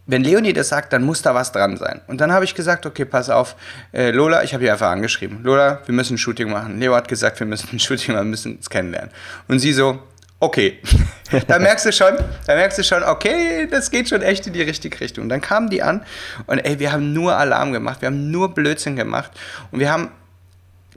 wenn 0.08 0.24
Leonie 0.24 0.52
das 0.52 0.70
sagt, 0.70 0.92
dann 0.92 1.04
muss 1.04 1.22
da 1.22 1.34
was 1.34 1.54
dran 1.54 1.78
sein. 1.78 2.02
Und 2.08 2.20
dann 2.20 2.34
habe 2.34 2.44
ich 2.44 2.54
gesagt, 2.54 2.86
okay, 2.86 3.06
pass 3.06 3.30
auf, 3.30 3.56
äh, 3.94 4.12
Lola, 4.12 4.44
ich 4.44 4.54
habe 4.54 4.66
ihr 4.66 4.74
einfach 4.74 4.90
angeschrieben. 4.90 5.42
Lola, 5.44 5.80
wir 5.86 5.96
müssen 5.96 6.16
ein 6.16 6.18
Shooting 6.18 6.50
machen. 6.50 6.80
Leo 6.80 6.94
hat 6.94 7.08
gesagt, 7.08 7.40
wir 7.40 7.48
müssen 7.48 7.70
ein 7.72 7.80
Shooting 7.80 8.14
machen, 8.16 8.26
wir 8.26 8.32
müssen 8.32 8.58
uns 8.58 8.70
kennenlernen. 8.70 9.12
Und 9.48 9.60
sie 9.60 9.72
so, 9.72 10.04
okay. 10.42 10.80
da 11.48 11.60
merkst 11.60 11.86
du 11.86 11.94
schon, 11.94 12.18
da 12.46 12.56
merkst 12.56 12.78
du 12.78 12.84
schon, 12.84 13.04
okay, 13.04 13.68
das 13.72 13.90
geht 13.90 14.10
schon 14.10 14.22
echt 14.22 14.46
in 14.48 14.54
die 14.54 14.62
richtige 14.62 15.00
Richtung. 15.00 15.30
Dann 15.30 15.40
kamen 15.40 15.70
die 15.70 15.82
an 15.82 16.04
und 16.48 16.60
ey, 16.60 16.80
wir 16.80 16.92
haben 16.92 17.14
nur 17.14 17.38
Alarm 17.38 17.72
gemacht, 17.72 18.02
wir 18.02 18.08
haben 18.08 18.30
nur 18.32 18.54
Blödsinn 18.54 18.98
gemacht 18.98 19.32
und 19.72 19.80
wir 19.80 19.90
haben 19.90 20.12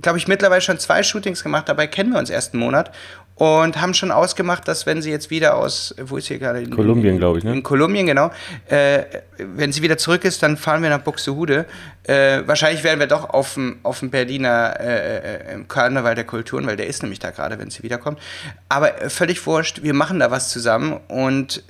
glaube 0.03 0.19
ich, 0.19 0.27
mittlerweile 0.27 0.61
schon 0.61 0.79
zwei 0.79 1.03
Shootings 1.03 1.43
gemacht. 1.43 1.69
Dabei 1.69 1.87
kennen 1.87 2.13
wir 2.13 2.19
uns 2.19 2.31
erst 2.31 2.53
einen 2.53 2.63
Monat 2.63 2.91
und 3.37 3.81
haben 3.81 3.95
schon 3.95 4.13
ausgemacht, 4.13 4.69
dass 4.69 4.87
wenn 4.87 5.03
sie 5.03 5.11
jetzt 5.11 5.29
wieder 5.29 5.57
aus, 5.57 5.95
wo 6.01 6.17
ist 6.19 6.27
sie 6.27 6.39
gerade? 6.39 6.61
In, 6.61 6.71
Kolumbien, 6.71 7.19
glaube 7.19 7.39
ich, 7.39 7.45
ne? 7.45 7.53
In 7.53 7.63
Kolumbien, 7.65 8.07
genau. 8.07 8.31
Äh, 8.69 9.05
wenn 9.39 9.73
sie 9.73 9.83
wieder 9.83 9.99
zurück 9.99 10.25
ist, 10.25 10.43
dann 10.43 10.57
fahren 10.57 10.83
wir 10.83 10.91
nach 10.91 11.01
Buxtehude. 11.01 11.67
Äh, 12.05 12.43
wahrscheinlich 12.47 12.85
werden 12.85 13.01
wir 13.01 13.09
doch 13.09 13.31
auf 13.31 13.55
dem, 13.55 13.79
auf 13.83 13.99
dem 13.99 14.11
Berliner 14.11 14.79
äh, 14.79 15.55
äh, 15.55 15.65
Karneval 15.67 16.15
der 16.15 16.25
Kulturen, 16.25 16.67
weil 16.67 16.77
der 16.77 16.87
ist 16.87 17.03
nämlich 17.03 17.19
da 17.19 17.31
gerade, 17.31 17.59
wenn 17.59 17.71
sie 17.71 17.83
wiederkommt. 17.83 18.21
Aber 18.69 19.03
äh, 19.03 19.11
völlig 19.11 19.45
wurscht, 19.47 19.83
wir 19.83 19.95
machen 19.95 20.21
da 20.21 20.31
was 20.31 20.51
zusammen 20.51 21.01
und 21.09 21.65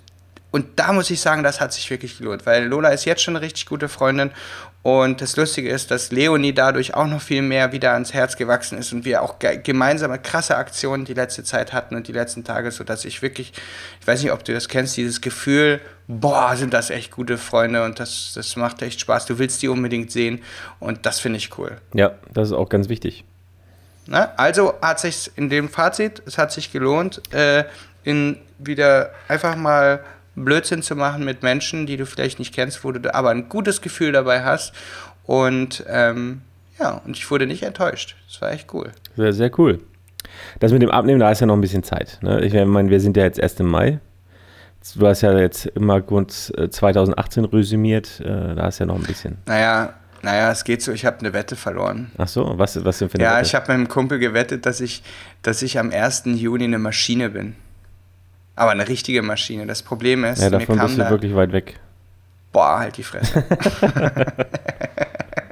und 0.51 0.67
da 0.77 0.93
muss 0.93 1.11
ich 1.11 1.21
sagen, 1.21 1.43
das 1.43 1.61
hat 1.61 1.73
sich 1.73 1.91
wirklich 1.91 2.17
gelohnt, 2.17 2.47
weil 2.47 2.67
Lola 2.67 2.91
ist 2.91 3.07
jetzt 3.07 3.23
schon 3.23 3.35
eine 3.35 3.45
richtig 3.45 3.67
gute 3.67 3.89
Freundin. 3.89 4.31
Und 4.85 5.23
das 5.23 5.39
Lustige 5.39 5.71
ist, 5.71 5.91
dass 5.91 6.13
Leonie 6.13 6.53
dadurch 6.53 6.93
auch 6.93 7.07
noch 7.07 7.23
viel 7.23 7.41
mehr 7.41 7.73
wieder 7.73 7.95
ans 7.95 8.13
Herz 8.13 8.37
gewachsen 8.37 8.77
ist 8.77 8.93
und 8.93 9.07
wir 9.07 9.23
auch 9.23 9.39
ge 9.39 9.59
gemeinsame 9.63 10.19
krasse 10.19 10.59
Aktionen 10.59 11.07
die 11.07 11.15
letzte 11.15 11.43
Zeit 11.43 11.73
hatten 11.73 11.97
und 11.97 12.07
die 12.07 12.13
letzten 12.13 12.45
Tage, 12.45 12.71
sodass 12.71 13.07
ich 13.07 13.23
wirklich, 13.23 13.55
ich 13.99 14.07
weiß 14.07 14.23
nicht, 14.23 14.31
ob 14.31 14.45
du 14.45 14.53
das 14.53 14.69
kennst, 14.69 14.99
dieses 14.99 15.23
Gefühl, 15.23 15.81
boah, 16.07 16.55
sind 16.55 16.75
das 16.75 16.91
echt 16.91 17.13
gute 17.13 17.39
Freunde 17.39 17.83
und 17.83 17.99
das, 17.99 18.33
das 18.35 18.57
macht 18.57 18.83
echt 18.83 19.01
Spaß. 19.01 19.25
Du 19.25 19.39
willst 19.39 19.63
die 19.63 19.69
unbedingt 19.69 20.13
sehen 20.13 20.43
und 20.81 21.07
das 21.07 21.19
finde 21.19 21.39
ich 21.39 21.57
cool. 21.57 21.79
Ja, 21.95 22.11
das 22.35 22.49
ist 22.49 22.55
auch 22.55 22.69
ganz 22.69 22.91
wichtig. 22.91 23.25
Na, 24.07 24.35
also 24.37 24.75
hat 24.83 25.01
sich 25.01 25.31
in 25.37 25.49
dem 25.49 25.71
Fazit, 25.71 26.21
es 26.27 26.37
hat 26.37 26.53
sich 26.53 26.71
gelohnt, 26.73 27.23
äh, 27.33 27.65
in 28.03 28.37
wieder 28.59 29.13
einfach 29.29 29.57
mal 29.57 30.05
Blödsinn 30.37 30.83
zu 30.83 30.97
machen 30.97 31.25
mit 31.25 31.43
Menschen, 31.43 31.87
die 31.87 31.97
du 31.97 32.07
vielleicht 32.07 32.39
nicht 32.39 32.55
kennst, 32.55 32.85
wo 32.85 32.93
du 32.93 33.15
aber 33.15 33.31
ein 33.31 33.49
gutes 33.49 33.81
Gefühl 33.81 34.13
dabei 34.13 34.43
hast. 34.45 34.73
Und 35.25 35.85
ähm, 35.89 36.43
ja, 36.79 37.01
und 37.05 37.17
ich 37.17 37.31
wurde 37.31 37.47
nicht 37.47 37.63
enttäuscht. 37.63 38.17
Das 38.29 38.41
war 38.43 38.53
echt 38.53 38.73
cool. 38.75 38.91
Sehr, 39.17 39.33
sehr 39.33 39.59
cool. 39.59 39.81
Das 40.61 40.73
mit 40.73 40.83
dem 40.83 40.91
Abnehmen, 40.91 41.21
da 41.21 41.31
ist 41.31 41.41
ja 41.41 41.47
noch 41.47 41.55
ein 41.55 41.61
bisschen 41.61 41.83
Zeit. 41.85 42.19
Ne? 42.23 42.45
Ich 42.45 42.53
meine, 42.53 42.91
wir 42.91 43.01
sind 43.01 43.17
ja 43.17 43.25
jetzt 43.25 43.39
erst 43.39 43.61
im 43.61 43.67
Mai. 43.67 44.01
Du 44.97 45.07
hast 45.07 45.23
ja 45.23 45.37
jetzt 45.39 45.67
immer 45.67 46.01
kurz 46.03 46.53
äh, 46.57 46.69
2018 46.69 47.45
resümiert. 47.47 48.21
Äh, 48.21 48.55
da 48.55 48.69
ist 48.69 48.81
ja 48.81 48.87
noch 48.87 48.97
ein 48.97 49.03
bisschen. 49.03 49.39
Naja, 49.47 49.95
naja, 50.23 50.51
es 50.51 50.65
geht 50.65 50.83
so, 50.83 50.93
ich 50.93 51.07
habe 51.07 51.21
eine 51.21 51.33
Wette 51.33 51.57
verloren. 51.57 52.11
Ach 52.19 52.29
so, 52.29 52.55
was, 52.59 52.83
was 52.85 52.99
denn 52.99 53.09
für 53.09 53.15
eine 53.17 53.25
Ja, 53.25 53.37
Wette? 53.37 53.47
ich 53.47 53.55
habe 53.55 53.65
mit 53.65 53.75
einem 53.75 53.89
Kumpel 53.89 54.19
gewettet, 54.19 54.67
dass 54.67 54.81
ich, 54.81 55.03
dass 55.43 55.63
ich 55.63 55.79
am 55.79 55.91
1. 55.91 56.25
Juni 56.27 56.65
eine 56.65 56.79
Maschine 56.79 57.31
bin. 57.31 57.55
Aber 58.57 58.71
eine 58.71 58.87
richtige 58.87 59.23
Maschine. 59.23 59.67
Das 59.67 59.83
Problem 59.83 60.25
ist, 60.25 60.41
Ja, 60.41 60.51
davon 60.51 60.79
bist 60.79 60.97
du 60.97 61.03
da, 61.03 61.11
wirklich 61.11 61.35
weit 61.35 61.53
weg. 61.53 61.81
boah, 62.53 62.79
halt 62.79 62.97
die 62.97 63.03
Fresse. 63.03 63.45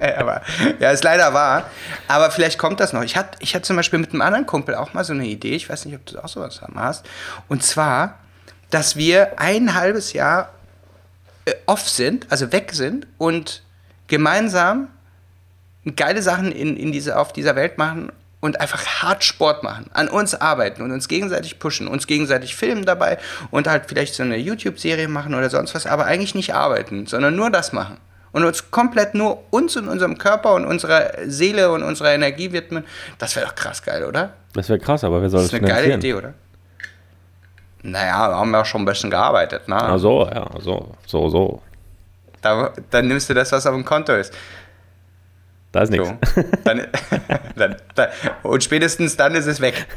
Aber, 0.16 0.42
ja, 0.78 0.90
ist 0.90 1.04
leider 1.04 1.32
wahr. 1.32 1.70
Aber 2.08 2.30
vielleicht 2.30 2.58
kommt 2.58 2.80
das 2.80 2.92
noch. 2.92 3.02
Ich 3.02 3.16
hatte, 3.16 3.38
ich 3.40 3.54
hatte 3.54 3.62
zum 3.64 3.76
Beispiel 3.76 3.98
mit 3.98 4.12
einem 4.12 4.22
anderen 4.22 4.46
Kumpel 4.46 4.74
auch 4.74 4.94
mal 4.94 5.04
so 5.04 5.12
eine 5.12 5.26
Idee. 5.26 5.54
Ich 5.54 5.68
weiß 5.68 5.84
nicht, 5.84 5.94
ob 5.94 6.06
du 6.06 6.22
auch 6.22 6.28
sowas 6.28 6.60
hast. 6.74 7.06
Und 7.48 7.62
zwar, 7.62 8.18
dass 8.70 8.96
wir 8.96 9.38
ein 9.38 9.74
halbes 9.74 10.12
Jahr 10.12 10.50
äh, 11.44 11.52
off 11.66 11.88
sind, 11.88 12.26
also 12.30 12.52
weg 12.52 12.72
sind 12.72 13.06
und 13.18 13.62
gemeinsam 14.08 14.88
geile 15.96 16.22
Sachen 16.22 16.52
in, 16.52 16.76
in 16.76 16.92
diese, 16.92 17.18
auf 17.18 17.32
dieser 17.32 17.56
Welt 17.56 17.78
machen 17.78 18.12
und 18.42 18.60
einfach 18.60 18.84
hart 18.84 19.22
Sport 19.22 19.62
machen, 19.62 19.86
an 19.94 20.08
uns 20.08 20.34
arbeiten 20.34 20.82
und 20.82 20.90
uns 20.90 21.06
gegenseitig 21.06 21.60
pushen, 21.60 21.86
uns 21.86 22.08
gegenseitig 22.08 22.56
filmen 22.56 22.84
dabei 22.84 23.18
und 23.52 23.68
halt 23.68 23.84
vielleicht 23.86 24.14
so 24.14 24.24
eine 24.24 24.36
YouTube-Serie 24.36 25.06
machen 25.06 25.34
oder 25.34 25.48
sonst 25.48 25.76
was, 25.76 25.86
aber 25.86 26.06
eigentlich 26.06 26.34
nicht 26.34 26.52
arbeiten, 26.52 27.06
sondern 27.06 27.36
nur 27.36 27.50
das 27.50 27.72
machen. 27.72 27.98
Und 28.32 28.44
uns 28.44 28.70
komplett 28.70 29.14
nur 29.14 29.44
uns 29.50 29.76
und 29.76 29.88
unserem 29.88 30.18
Körper 30.18 30.54
und 30.54 30.66
unserer 30.66 31.12
Seele 31.26 31.70
und 31.70 31.82
unserer 31.84 32.14
Energie 32.14 32.50
widmen. 32.52 32.84
Das 33.18 33.36
wäre 33.36 33.46
doch 33.46 33.54
krass 33.54 33.82
geil, 33.82 34.04
oder? 34.04 34.32
Das 34.54 34.68
wäre 34.68 34.78
krass, 34.80 35.04
aber 35.04 35.22
wer 35.22 35.30
soll 35.30 35.42
Das 35.42 35.50
das, 35.50 35.60
ist 35.60 35.64
eine 35.64 35.72
geile? 35.72 35.94
Idee, 35.94 36.14
oder? 36.14 36.34
Naja, 37.82 38.30
wir 38.30 38.36
haben 38.36 38.52
ja 38.52 38.64
schon 38.64 38.82
ein 38.82 38.86
bisschen 38.86 39.10
gearbeitet, 39.10 39.68
ne? 39.68 39.76
Ach 39.76 39.98
so, 39.98 40.26
ja, 40.26 40.48
so, 40.60 40.96
so, 41.06 41.28
so. 41.28 41.62
Da, 42.40 42.72
dann 42.90 43.06
nimmst 43.06 43.30
du 43.30 43.34
das, 43.34 43.52
was 43.52 43.66
auf 43.66 43.74
dem 43.74 43.84
Konto 43.84 44.14
ist. 44.14 44.32
Da 45.72 45.82
ist 45.82 45.90
nichts. 45.90 46.08
So. 46.08 46.14
Dann, 46.64 46.86
dann, 47.56 47.76
dann, 47.94 48.08
und 48.42 48.62
spätestens 48.62 49.16
dann 49.16 49.34
ist 49.34 49.46
es 49.46 49.60
weg. 49.60 49.86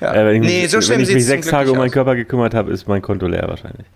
ja. 0.00 0.14
Äh, 0.14 0.26
wenn 0.26 0.42
ich 0.42 0.48
nee, 0.48 0.62
mich, 0.62 0.70
so 0.70 0.78
wenn 0.88 1.00
ich 1.00 1.12
mich 1.12 1.24
sechs 1.24 1.46
Tage 1.46 1.70
um 1.70 1.78
meinen 1.78 1.92
Körper 1.92 2.16
gekümmert 2.16 2.52
habe, 2.54 2.72
ist 2.72 2.88
mein 2.88 3.00
Konto 3.00 3.26
leer 3.26 3.46
wahrscheinlich. 3.46 3.86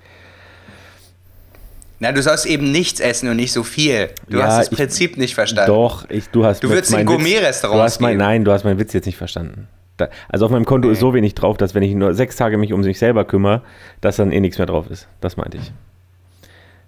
Na, 1.98 2.12
du 2.12 2.22
sollst 2.22 2.46
eben 2.46 2.70
nichts 2.70 3.00
essen 3.00 3.28
und 3.28 3.36
nicht 3.36 3.52
so 3.52 3.62
viel. 3.62 4.10
Du 4.28 4.38
Ja, 4.38 4.46
hast 4.46 4.58
das 4.58 4.68
ich- 4.72 4.76
Prinzip 4.76 5.16
nicht 5.16 5.34
verstanden. 5.34 5.72
Doch, 5.72 6.08
ich, 6.10 6.28
du 6.28 6.44
hast 6.44 6.62
Du 6.62 6.68
würdest 6.68 6.92
in 6.92 7.06
Gourmet-Restaurants 7.06 7.98
gehen. 7.98 8.18
Nein, 8.18 8.44
du 8.44 8.52
hast 8.52 8.64
meinen 8.64 8.78
Witz 8.78 8.92
jetzt 8.92 9.06
nicht 9.06 9.16
verstanden. 9.16 9.68
Da, 9.96 10.08
also 10.28 10.44
auf 10.46 10.50
meinem 10.50 10.64
Konto 10.64 10.90
ist 10.90 10.98
so 10.98 11.14
wenig 11.14 11.34
drauf, 11.34 11.56
dass 11.56 11.74
wenn 11.74 11.82
ich 11.84 11.94
nur 11.94 12.14
sechs 12.14 12.34
Tage 12.36 12.58
mich 12.58 12.72
um 12.72 12.82
sich 12.82 12.98
selber 12.98 13.24
kümmere, 13.24 13.62
dass 14.00 14.16
dann 14.16 14.32
eh 14.32 14.40
nichts 14.40 14.58
mehr 14.58 14.66
drauf 14.66 14.90
ist. 14.90 15.06
Das 15.20 15.36
meinte 15.36 15.56
ich. 15.58 15.72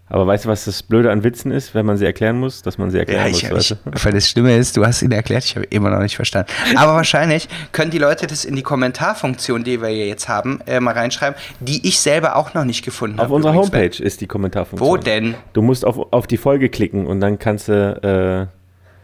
Aber 0.09 0.27
weißt 0.27 0.45
du, 0.45 0.49
was 0.49 0.65
das 0.67 0.85
Blöde 0.85 1.11
an 1.11 1.25
Witzen 1.25 1.51
ist, 1.51 1.75
wenn 1.75 1.85
man 1.85 1.97
sie 1.97 2.05
erklären 2.05 2.39
muss, 2.39 2.63
dass 2.63 2.79
man 2.79 2.91
sie 2.91 2.99
erklären 2.99 3.25
Ja, 3.25 3.31
muss, 3.31 3.43
ich, 3.43 3.51
weißt 3.51 3.71
ich, 3.73 4.05
weil 4.05 4.13
das 4.13 4.29
Schlimme 4.29 4.57
ist, 4.57 4.77
du 4.77 4.87
hast 4.87 5.03
ihn 5.03 5.11
erklärt, 5.11 5.45
ich 5.45 5.57
habe 5.57 5.67
immer 5.67 5.91
noch 5.91 5.99
nicht 5.99 6.15
verstanden. 6.15 6.53
Aber 6.77 6.95
wahrscheinlich 6.95 7.49
können 7.73 7.91
die 7.91 7.99
Leute 7.99 8.29
das 8.29 8.45
in 8.45 8.55
die 8.55 8.63
Kommentarfunktion, 8.63 9.65
die 9.65 9.83
wir 9.83 9.89
hier 9.89 10.07
jetzt 10.07 10.29
haben, 10.29 10.61
äh, 10.67 10.79
mal 10.79 10.95
reinschreiben, 10.95 11.37
die 11.59 11.87
ich 11.89 11.99
selber 11.99 12.37
auch 12.37 12.55
noch 12.55 12.65
nicht 12.65 12.85
gefunden 12.85 13.19
habe. 13.19 13.27
Auf 13.27 13.35
unserer. 13.35 13.55
Homepage 13.55 14.01
ist 14.01 14.21
die 14.21 14.29
Kommentarfunktion. 14.29 14.89
Wo 14.89 14.97
denn? 14.97 15.35
Du 15.55 15.63
musst 15.63 15.85
auf, 15.85 16.13
auf 16.13 16.29
die 16.29 16.37
Folge 16.37 16.69
klicken 16.69 17.07
und 17.07 17.21
dann 17.21 17.39
kannst 17.41 17.69
du. 17.69 18.49
Äh, 18.53 18.55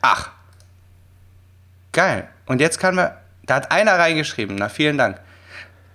Ach. 0.02 0.30
Geil. 1.90 2.28
Und 2.46 2.60
jetzt 2.60 2.78
kann 2.78 2.94
man. 2.94 3.10
Da 3.46 3.56
hat 3.56 3.72
einer 3.72 3.98
reingeschrieben. 3.98 4.54
Na, 4.56 4.68
vielen 4.68 4.98
Dank. 4.98 5.18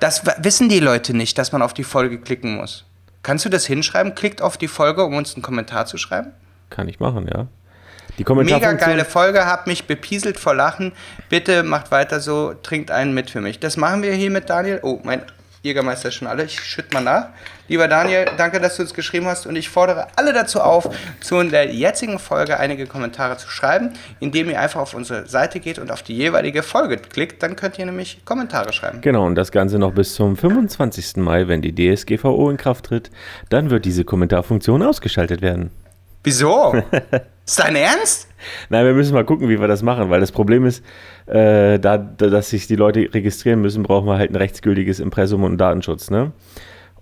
Das 0.02 0.24
wissen 0.40 0.68
die 0.68 0.80
Leute 0.80 1.16
nicht, 1.16 1.38
dass 1.38 1.54
man 1.54 1.62
auf 1.62 1.74
die 1.74 1.86
Folge 1.86 2.20
klicken 2.20 2.56
muss. 2.56 2.87
Kannst 3.28 3.44
du 3.44 3.50
das 3.50 3.66
hinschreiben? 3.66 4.16
Klickt 4.16 4.42
auf 4.42 4.56
die 4.56 4.70
Folge, 4.70 5.04
um 5.04 5.14
uns 5.14 5.36
einen 5.36 5.44
Kommentar 5.44 5.86
zu 5.86 5.98
schreiben? 5.98 6.32
kann 6.70 6.88
ich 6.88 7.02
machen, 7.02 7.28
ja. 7.28 7.48
Die 8.18 8.24
Mega 8.24 8.72
geile 8.72 9.04
Folge, 9.04 9.46
hab 9.46 9.68
mich 9.68 9.86
bepieselt 9.86 10.40
vor 10.40 10.56
Lachen. 10.56 10.94
Bitte 11.28 11.64
macht 11.64 11.92
weiter 11.92 12.22
so, 12.22 12.54
trinkt 12.64 12.90
einen 12.90 13.14
mit 13.14 13.30
für 13.30 13.42
mich. 13.42 13.60
Das 13.60 13.76
machen 13.76 14.02
wir 14.02 14.14
hier 14.14 14.32
mit 14.32 14.50
Daniel. 14.50 14.80
Oh, 14.82 15.02
mein 15.04 15.24
Jägermeister 15.62 16.10
ist 16.10 16.16
schon 16.16 16.28
alle. 16.28 16.46
Ich 16.46 16.60
schütte 16.60 16.94
mal 16.94 17.02
nach. 17.02 17.28
Lieber 17.68 17.88
Daniel, 17.88 18.26
danke, 18.38 18.60
dass 18.62 18.78
du 18.78 18.84
uns 18.84 18.94
geschrieben 18.94 19.26
hast 19.28 19.46
und 19.46 19.56
ich 19.56 19.70
fordere 19.70 20.08
alle 20.16 20.32
dazu 20.32 20.62
auf, 20.62 20.90
zu 21.20 21.42
der 21.44 21.74
jetzigen 21.74 22.18
Folge 22.18 22.58
einige 22.60 22.86
Kommentare 22.86 23.38
zu 23.38 23.50
schreiben, 23.50 23.94
indem 24.20 24.50
ihr 24.50 24.60
einfach 24.62 24.80
auf 24.80 24.94
unsere 24.94 25.28
Seite 25.28 25.60
geht 25.60 25.78
und 25.78 25.92
auf 25.92 26.02
die 26.02 26.16
jeweilige 26.16 26.64
Folge 26.64 26.98
klickt. 26.98 27.44
Dann 27.44 27.56
könnt 27.56 27.78
ihr 27.78 27.86
nämlich 27.86 28.24
Kommentare 28.24 28.72
schreiben. 28.72 29.02
Genau, 29.02 29.26
und 29.26 29.36
das 29.36 29.52
Ganze 29.52 29.80
noch 29.80 29.94
bis 29.94 30.16
zum 30.16 30.38
25. 30.38 31.18
Mai, 31.18 31.48
wenn 31.48 31.62
die 31.62 31.76
DSGVO 31.76 32.50
in 32.50 32.58
Kraft 32.58 32.86
tritt. 32.86 33.12
Dann 33.50 33.70
wird 33.70 33.86
diese 33.86 34.06
Kommentarfunktion 34.06 34.82
ausgeschaltet 34.84 35.42
werden. 35.42 35.72
Wieso? 36.24 36.82
ist 37.48 37.60
dein 37.60 37.76
Ernst? 37.76 38.28
Nein, 38.70 38.86
wir 38.86 38.94
müssen 38.94 39.14
mal 39.14 39.26
gucken, 39.26 39.50
wie 39.50 39.60
wir 39.60 39.68
das 39.68 39.82
machen, 39.82 40.10
weil 40.10 40.20
das 40.20 40.32
Problem 40.32 40.66
ist, 40.66 40.84
äh, 41.26 41.80
da, 41.80 41.98
da, 41.98 42.28
dass 42.28 42.50
sich 42.50 42.68
die 42.68 42.76
Leute 42.76 43.10
registrieren 43.14 43.62
müssen, 43.62 43.84
brauchen 43.84 44.06
wir 44.08 44.18
halt 44.18 44.32
ein 44.32 44.36
rechtsgültiges 44.36 45.00
Impressum 45.00 45.44
und 45.44 45.58
Datenschutz, 45.58 46.10
ne? 46.10 46.32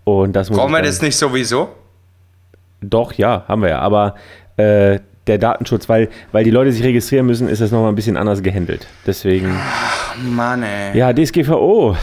Und 0.03 0.33
das 0.35 0.49
muss 0.49 0.59
Brauchen 0.59 0.71
wir 0.71 0.83
das 0.83 1.01
nicht 1.01 1.17
sowieso? 1.17 1.69
Doch, 2.81 3.13
ja, 3.13 3.43
haben 3.47 3.63
wir 3.63 3.69
ja. 3.69 3.79
Aber 3.79 4.15
äh, 4.57 4.99
der 5.25 5.39
Datenschutz, 5.39 5.89
weil, 5.89 6.09
weil 6.31 6.43
die 6.43 6.51
Leute 6.51 6.71
sich 6.71 6.83
registrieren 6.83 7.25
müssen, 7.25 7.49
ist 7.49 7.59
das 7.61 7.71
nochmal 7.71 7.91
ein 7.91 7.95
bisschen 7.95 8.15
anders 8.15 8.43
gehandelt. 8.43 8.85
Deswegen, 9.07 9.59
Mann, 10.23 10.61
ey. 10.61 10.95
ja, 10.95 11.11
DSGVO 11.11 11.97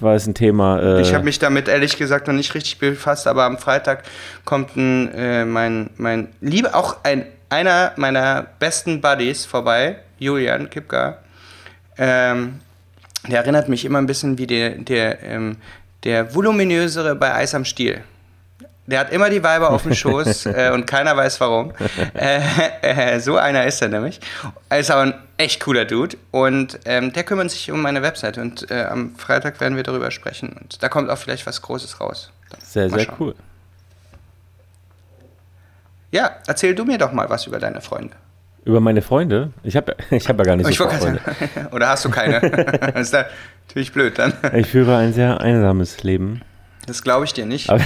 war 0.00 0.14
es 0.14 0.26
ein 0.26 0.34
Thema. 0.34 0.98
Äh, 0.98 1.00
Ich 1.02 1.14
habe 1.14 1.24
mich 1.24 1.38
damit 1.38 1.68
ehrlich 1.68 1.96
gesagt 1.96 2.26
noch 2.26 2.34
nicht 2.34 2.52
richtig 2.54 2.78
befasst, 2.78 3.28
aber 3.28 3.44
am 3.44 3.58
Freitag 3.58 4.02
kommt 4.44 4.76
ein, 4.76 5.12
äh, 5.14 5.44
mein, 5.44 5.90
mein 5.96 6.28
Liebe, 6.40 6.74
auch 6.74 6.96
ein, 7.04 7.24
einer 7.48 7.92
meiner 7.96 8.46
besten 8.58 9.00
Buddies 9.00 9.44
vorbei, 9.44 9.96
Julian 10.18 10.70
Kipka. 10.70 11.18
Ähm, 11.98 12.60
der 13.28 13.40
erinnert 13.40 13.68
mich 13.68 13.84
immer 13.84 13.98
ein 13.98 14.06
bisschen 14.06 14.38
wie 14.38 14.46
der, 14.46 14.70
der, 14.70 15.22
ähm, 15.22 15.56
der 16.04 16.34
voluminösere 16.34 17.14
bei 17.14 17.34
Eis 17.34 17.54
am 17.54 17.64
Stiel. 17.64 18.02
Der 18.86 19.00
hat 19.00 19.12
immer 19.12 19.30
die 19.30 19.42
Weiber 19.42 19.70
auf 19.70 19.82
dem 19.82 19.94
Schoß 19.94 20.46
äh, 20.46 20.70
und 20.72 20.86
keiner 20.86 21.16
weiß 21.16 21.40
warum. 21.40 21.72
Äh, 22.14 22.40
äh, 22.82 23.20
so 23.20 23.36
einer 23.36 23.66
ist 23.66 23.82
er 23.82 23.88
nämlich. 23.88 24.20
Er 24.68 24.78
ist 24.78 24.90
aber 24.90 25.02
ein 25.02 25.14
echt 25.38 25.60
cooler 25.60 25.84
Dude 25.84 26.16
und 26.30 26.78
ähm, 26.84 27.12
der 27.12 27.24
kümmert 27.24 27.50
sich 27.50 27.70
um 27.72 27.82
meine 27.82 28.02
Webseite 28.02 28.40
und 28.40 28.70
äh, 28.70 28.84
am 28.84 29.16
Freitag 29.16 29.60
werden 29.60 29.76
wir 29.76 29.82
darüber 29.82 30.10
sprechen 30.10 30.56
und 30.60 30.82
da 30.82 30.88
kommt 30.88 31.10
auch 31.10 31.18
vielleicht 31.18 31.46
was 31.46 31.62
Großes 31.62 32.00
raus. 32.00 32.30
Dann 32.50 32.60
sehr, 32.62 32.88
sehr 32.88 33.06
cool. 33.18 33.34
Ja, 36.10 36.30
erzähl 36.46 36.74
du 36.74 36.84
mir 36.84 36.98
doch 36.98 37.12
mal 37.12 37.28
was 37.28 37.46
über 37.46 37.58
deine 37.58 37.80
Freunde. 37.80 38.14
Über 38.64 38.80
meine 38.80 39.02
Freunde? 39.02 39.52
Ich 39.62 39.76
habe 39.76 39.96
ich 40.10 40.28
hab 40.28 40.38
ja 40.38 40.44
gar 40.44 40.56
nicht 40.56 40.68
ich 40.68 40.76
so 40.76 40.88
viele 40.88 40.98
Freunde. 41.00 41.20
sagen, 41.24 41.66
oder 41.72 41.88
hast 41.88 42.04
du 42.04 42.10
keine? 42.10 42.40
das 42.40 42.94
ist 43.02 43.14
da 43.14 43.26
natürlich 43.68 43.92
blöd 43.92 44.18
dann. 44.18 44.32
Ich 44.54 44.68
führe 44.68 44.96
ein 44.96 45.12
sehr 45.12 45.40
einsames 45.40 46.02
Leben. 46.02 46.42
Das 46.86 47.02
glaube 47.02 47.24
ich 47.24 47.32
dir 47.32 47.46
nicht. 47.46 47.70
Aber 47.70 47.82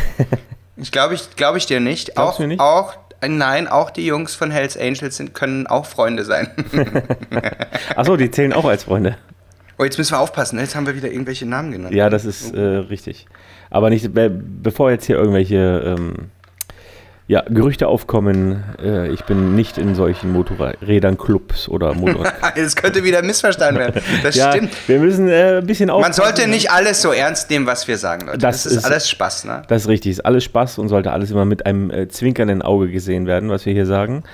Ich 0.77 0.93
glaube 0.93 1.15
ich, 1.15 1.37
glaube 1.37 1.59
ich 1.59 1.67
dir 1.67 1.81
nicht. 1.81 2.15
Glaubst 2.15 2.41
auch, 2.41 2.47
nicht? 2.47 2.61
auch 2.61 2.95
nein, 3.27 3.69
auch 3.69 3.91
die 3.91 4.07
Jungs 4.07 4.35
von 4.35 4.50
Hells 4.50 4.79
Angels 4.79 5.17
sind, 5.17 5.35
können 5.35 5.67
auch 5.67 5.85
Freunde 5.85 6.25
sein. 6.25 6.49
Achso, 7.97 8.17
die 8.17 8.31
zählen 8.31 8.53
auch 8.55 8.65
als 8.65 8.85
Freunde. 8.85 9.17
Oh, 9.79 9.85
jetzt 9.85 9.99
müssen 9.99 10.12
wir 10.12 10.21
aufpassen. 10.21 10.59
Jetzt 10.59 10.75
haben 10.75 10.87
wir 10.87 10.95
wieder 10.95 11.11
irgendwelche 11.11 11.47
Namen 11.47 11.73
genannt. 11.73 11.95
Ja, 11.95 12.11
das 12.11 12.25
ist 12.25 12.55
äh, 12.55 12.61
richtig. 12.61 13.27
Aber 13.71 13.89
nicht, 13.91 14.12
be 14.12 14.29
bevor 14.31 14.91
jetzt 14.91 15.07
hier 15.07 15.17
irgendwelche 15.17 15.97
ähm, 15.99 16.31
ja, 17.31 17.45
Gerüchte 17.49 17.87
aufkommen, 17.87 18.65
äh, 18.83 19.09
ich 19.11 19.23
bin 19.23 19.55
nicht 19.55 19.79
in 19.79 19.95
solchen 19.95 20.33
Motorrädern, 20.33 21.17
Clubs 21.17 21.69
oder 21.69 21.95
Motor. 21.95 22.27
Das 22.57 22.75
könnte 22.75 23.05
wieder 23.05 23.23
missverstanden 23.23 23.79
werden. 23.79 24.03
Das 24.25 24.35
ja, 24.35 24.51
stimmt. 24.51 24.73
wir 24.89 24.99
müssen 24.99 25.29
äh, 25.29 25.59
ein 25.59 25.67
bisschen 25.67 25.87
Man 25.87 25.97
aufpassen. 25.99 26.23
sollte 26.25 26.49
nicht 26.49 26.73
alles 26.73 27.01
so 27.01 27.13
ernst 27.13 27.49
nehmen, 27.49 27.67
was 27.67 27.87
wir 27.87 27.99
sagen, 27.99 28.27
Leute. 28.27 28.39
Das, 28.39 28.65
Das 28.65 28.73
ist, 28.73 28.79
ist- 28.79 28.85
alles 28.85 29.09
Spaß, 29.09 29.45
ne? 29.45 29.63
Das 29.69 29.83
ist 29.83 29.89
richtig, 29.89 30.11
ist 30.11 30.27
alles 30.27 30.43
Spaß 30.43 30.79
und 30.79 30.89
sollte 30.89 31.13
alles 31.13 31.31
immer 31.31 31.45
mit 31.45 31.67
einem 31.67 31.93
äh, 31.93 32.09
zwinkernden 32.09 32.63
Auge 32.63 32.89
gesehen 32.91 33.29
werden, 33.29 33.49
was 33.49 33.65
wir 33.65 33.75
hier 33.75 33.87
sagen. 33.87 34.25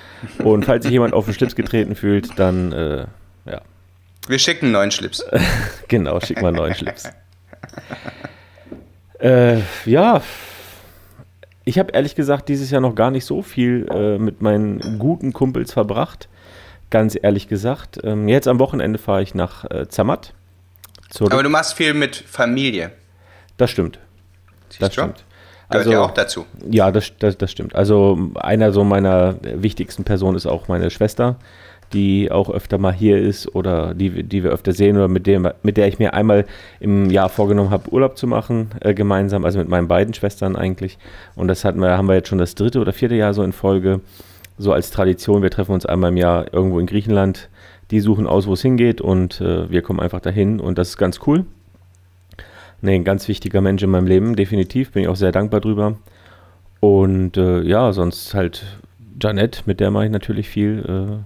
Und 0.43 0.65
falls 0.65 0.85
sich 0.85 0.93
jemand 0.93 1.13
auf 1.13 1.27
den 1.27 1.35
Schlips 1.35 1.55
getreten 1.55 1.97
fühlt, 1.97 2.39
dann, 2.39 2.73
äh, 2.73 3.05
ja, 3.45 3.61
Wir 4.27 4.39
schicken 4.39 4.65
einen 4.67 4.73
neuen 4.73 4.91
Schlips. 4.91 5.23
genau, 5.89 6.19
schick 6.21 6.41
mal 6.41 6.49
einen 6.49 6.57
neuen 6.57 6.75
Schlips. 6.75 7.11
äh, 9.21 9.59
ja, 9.85 10.23
ich 11.67 11.79
habe 11.79 11.93
ehrlich 11.93 12.15
gesagt 12.15 12.49
dieses 12.49 12.71
Jahr 12.71 12.81
noch 12.81 12.95
gar 12.95 13.11
nicht 13.11 13.27
so 13.27 13.43
viel 13.43 13.87
äh, 13.91 14.17
mit 14.19 14.41
meinen 14.41 14.99
guten 14.99 15.33
Kumpels 15.35 15.73
verbracht. 15.73 16.29
Ganz 16.91 17.19
ehrlich 17.21 17.49
gesagt. 17.49 17.99
Ähm, 18.05 18.29
jetzt 18.29 18.47
am 18.49 18.59
Wochenende 18.61 18.99
fahre 18.99 19.21
ich 19.23 19.35
nach 19.35 19.65
äh, 19.71 19.89
Zermatt. 19.89 20.33
Zurück. 21.11 21.33
Aber 21.33 21.43
du 21.43 21.49
machst 21.51 21.75
viel 21.75 21.93
mit 21.93 22.17
Familie. 22.17 22.93
das 23.59 23.71
stimmt. 23.71 23.99
Siehst 24.69 24.83
Das 24.83 24.89
du? 24.91 25.01
stimmt. 25.03 25.25
Gehört 25.69 25.87
Also- 25.87 25.91
ja 25.93 26.01
auch 26.03 26.11
dazu. 26.13 26.47
Ja, 26.71 26.91
das, 26.93 27.13
das, 27.19 27.37
das 27.37 27.51
stimmt. 27.51 27.75
Also 27.75 28.17
einer 28.37 28.71
so 28.73 28.85
meiner 28.85 29.37
wichtigsten 29.43 30.05
Personen 30.05 30.37
ist 30.37 30.47
auch 30.47 30.69
meine 30.69 30.91
Schwester. 30.91 31.37
Die 31.97 32.31
auch 32.31 32.51
öfter 32.51 32.77
mal 32.77 32.93
hier 32.93 33.19
ist 33.19 33.55
oder 33.55 33.95
die, 33.95 34.23
die 34.23 34.45
wir 34.45 34.51
öfter 34.51 34.73
sehen 34.73 34.97
oder 34.97 35.09
mit, 35.09 35.27
dem, 35.27 35.49
mit 35.63 35.79
der 35.79 35.89
ich 35.89 35.99
mir 35.99 36.13
einmal 36.13 36.45
im 36.79 37.09
Jahr 37.11 37.31
vorgenommen 37.31 37.71
habe, 37.71 37.91
Urlaub 37.91 38.19
zu 38.19 38.27
machen, 38.27 38.69
äh, 38.81 38.93
gemeinsam, 38.93 39.47
also 39.47 39.59
mit 39.59 39.69
meinen 39.69 39.89
beiden 39.89 40.13
Schwestern 40.13 40.57
eigentlich. 40.57 40.99
Und 41.37 41.49
das 41.49 41.65
hatten 41.65 41.81
wir, 41.81 41.97
haben 41.97 42.07
wir 42.07 42.15
jetzt 42.15 42.29
schon 42.29 42.39
das 42.39 42.55
dritte 42.55 42.81
oder 42.81 42.93
vierte 42.93 43.15
Jahr 43.15 43.33
so 43.33 43.43
in 43.43 43.53
Folge, 43.53 44.01
so 44.59 44.75
als 44.75 44.91
Tradition. 44.91 45.43
Wir 45.43 45.51
treffen 45.51 45.73
uns 45.73 45.87
einmal 45.87 46.11
im 46.11 46.19
Jahr 46.19 46.53
irgendwo 46.53 46.79
in 46.79 46.87
Griechenland. 46.87 47.49
Die 47.91 48.01
suchen 48.01 48.27
aus, 48.27 48.47
wo 48.47 48.53
es 48.53 48.63
hingeht 48.63 49.01
und 49.01 49.41
äh, 49.41 49.71
wir 49.71 49.81
kommen 49.81 50.01
einfach 50.01 50.21
dahin 50.21 50.61
und 50.61 50.77
das 50.77 50.91
ist 50.91 50.99
ganz 50.99 51.21
cool. 51.27 51.47
Nee, 52.83 52.97
ein 52.97 53.05
ganz 53.05 53.27
wichtiger 53.27 53.63
Mensch 53.63 53.83
in 53.83 53.89
meinem 53.89 54.07
Leben, 54.07 54.37
definitiv, 54.37 54.93
bin 54.93 55.05
ich 55.05 55.09
auch 55.09 55.17
sehr 55.17 55.33
dankbar 55.33 55.61
drüber. 55.61 55.97
Und 56.81 57.39
äh, 57.39 57.63
ja, 57.63 57.95
sonst 57.95 58.35
halt 58.35 58.67
Janette, 59.19 59.63
mit 59.65 59.81
der 59.81 59.91
mache 59.91 60.05
ich 60.05 60.11
natürlich 60.11 60.51
viel. 60.51 61.25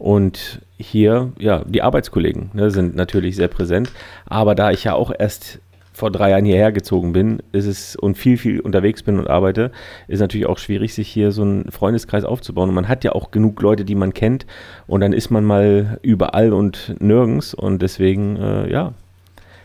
Und 0.00 0.62
hier, 0.78 1.30
ja, 1.38 1.62
die 1.66 1.82
Arbeitskollegen 1.82 2.50
ne, 2.54 2.70
sind 2.70 2.96
natürlich 2.96 3.36
sehr 3.36 3.48
präsent. 3.48 3.92
Aber 4.24 4.54
da 4.54 4.70
ich 4.70 4.84
ja 4.84 4.94
auch 4.94 5.12
erst 5.16 5.58
vor 5.92 6.10
drei 6.10 6.30
Jahren 6.30 6.46
hierher 6.46 6.72
gezogen 6.72 7.12
bin, 7.12 7.42
ist 7.52 7.66
es 7.66 7.96
und 7.96 8.16
viel, 8.16 8.38
viel 8.38 8.60
unterwegs 8.60 9.02
bin 9.02 9.18
und 9.18 9.28
arbeite, 9.28 9.70
ist 10.08 10.20
natürlich 10.20 10.46
auch 10.46 10.56
schwierig, 10.56 10.94
sich 10.94 11.06
hier 11.06 11.32
so 11.32 11.42
einen 11.42 11.70
Freundeskreis 11.70 12.24
aufzubauen. 12.24 12.70
Und 12.70 12.76
man 12.76 12.88
hat 12.88 13.04
ja 13.04 13.12
auch 13.12 13.30
genug 13.30 13.60
Leute, 13.60 13.84
die 13.84 13.94
man 13.94 14.14
kennt. 14.14 14.46
Und 14.86 15.02
dann 15.02 15.12
ist 15.12 15.28
man 15.28 15.44
mal 15.44 15.98
überall 16.00 16.54
und 16.54 16.94
nirgends. 16.98 17.52
Und 17.52 17.82
deswegen, 17.82 18.36
äh, 18.36 18.72
ja, 18.72 18.94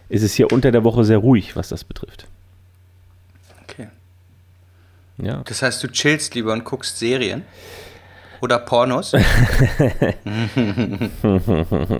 ist 0.10 0.24
es 0.24 0.34
hier 0.34 0.52
unter 0.52 0.74
der 0.74 0.84
Woche 0.84 1.06
sehr 1.06 1.20
ruhig, 1.20 1.56
was 1.56 1.70
das 1.70 1.86
betrifft. 1.86 2.28
Okay. 3.64 3.88
Ja. 5.18 5.44
Das 5.46 5.62
heißt, 5.62 5.82
du 5.82 5.88
chillst 5.88 6.36
lieber 6.36 6.52
und 6.52 6.66
guckst 6.66 7.00
Serien? 7.00 7.44
Oder 8.42 8.60
Pornos? 8.60 9.12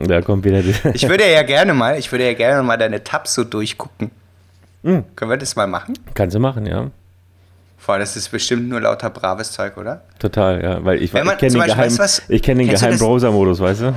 da 0.08 0.22
kommt 0.22 0.46
wieder 0.46 0.62
die 0.62 0.76
Ich 0.94 1.08
würde 1.10 1.32
ja 1.32 1.44
gerne 1.44 1.74
mal, 1.74 1.98
ich 1.98 2.12
würde 2.12 2.26
ja 2.26 2.34
gerne 2.34 2.64
mal 2.64 2.78
deine 2.78 3.04
Tabs 3.04 3.34
so 3.34 3.44
durchgucken. 3.44 4.12
Hm. 4.84 5.04
Können 5.16 5.32
wir 5.32 5.38
das 5.38 5.56
mal 5.56 5.68
machen? 5.68 5.98
Kannst 6.14 6.36
du 6.36 6.40
machen, 6.40 6.66
ja. 6.66 6.92
Boah, 7.86 8.00
das 8.00 8.16
ist 8.16 8.30
bestimmt 8.30 8.68
nur 8.68 8.82
lauter 8.82 9.10
braves 9.12 9.52
Zeug, 9.52 9.78
oder? 9.78 10.02
Total, 10.18 10.62
ja. 10.64 10.84
Weil 10.84 10.98
ich, 10.98 11.04
ich 11.04 11.12
kenne 11.12 11.36
den, 11.36 11.54
geheimen, 11.54 11.78
weißt 11.78 12.00
du 12.00 12.04
was? 12.04 12.22
ich 12.28 12.42
kenn 12.42 12.58
den 12.58 12.68
geheimen 12.68 12.98
Browser-Modus, 12.98 13.60
weißt 13.60 13.82
du? 13.82 13.94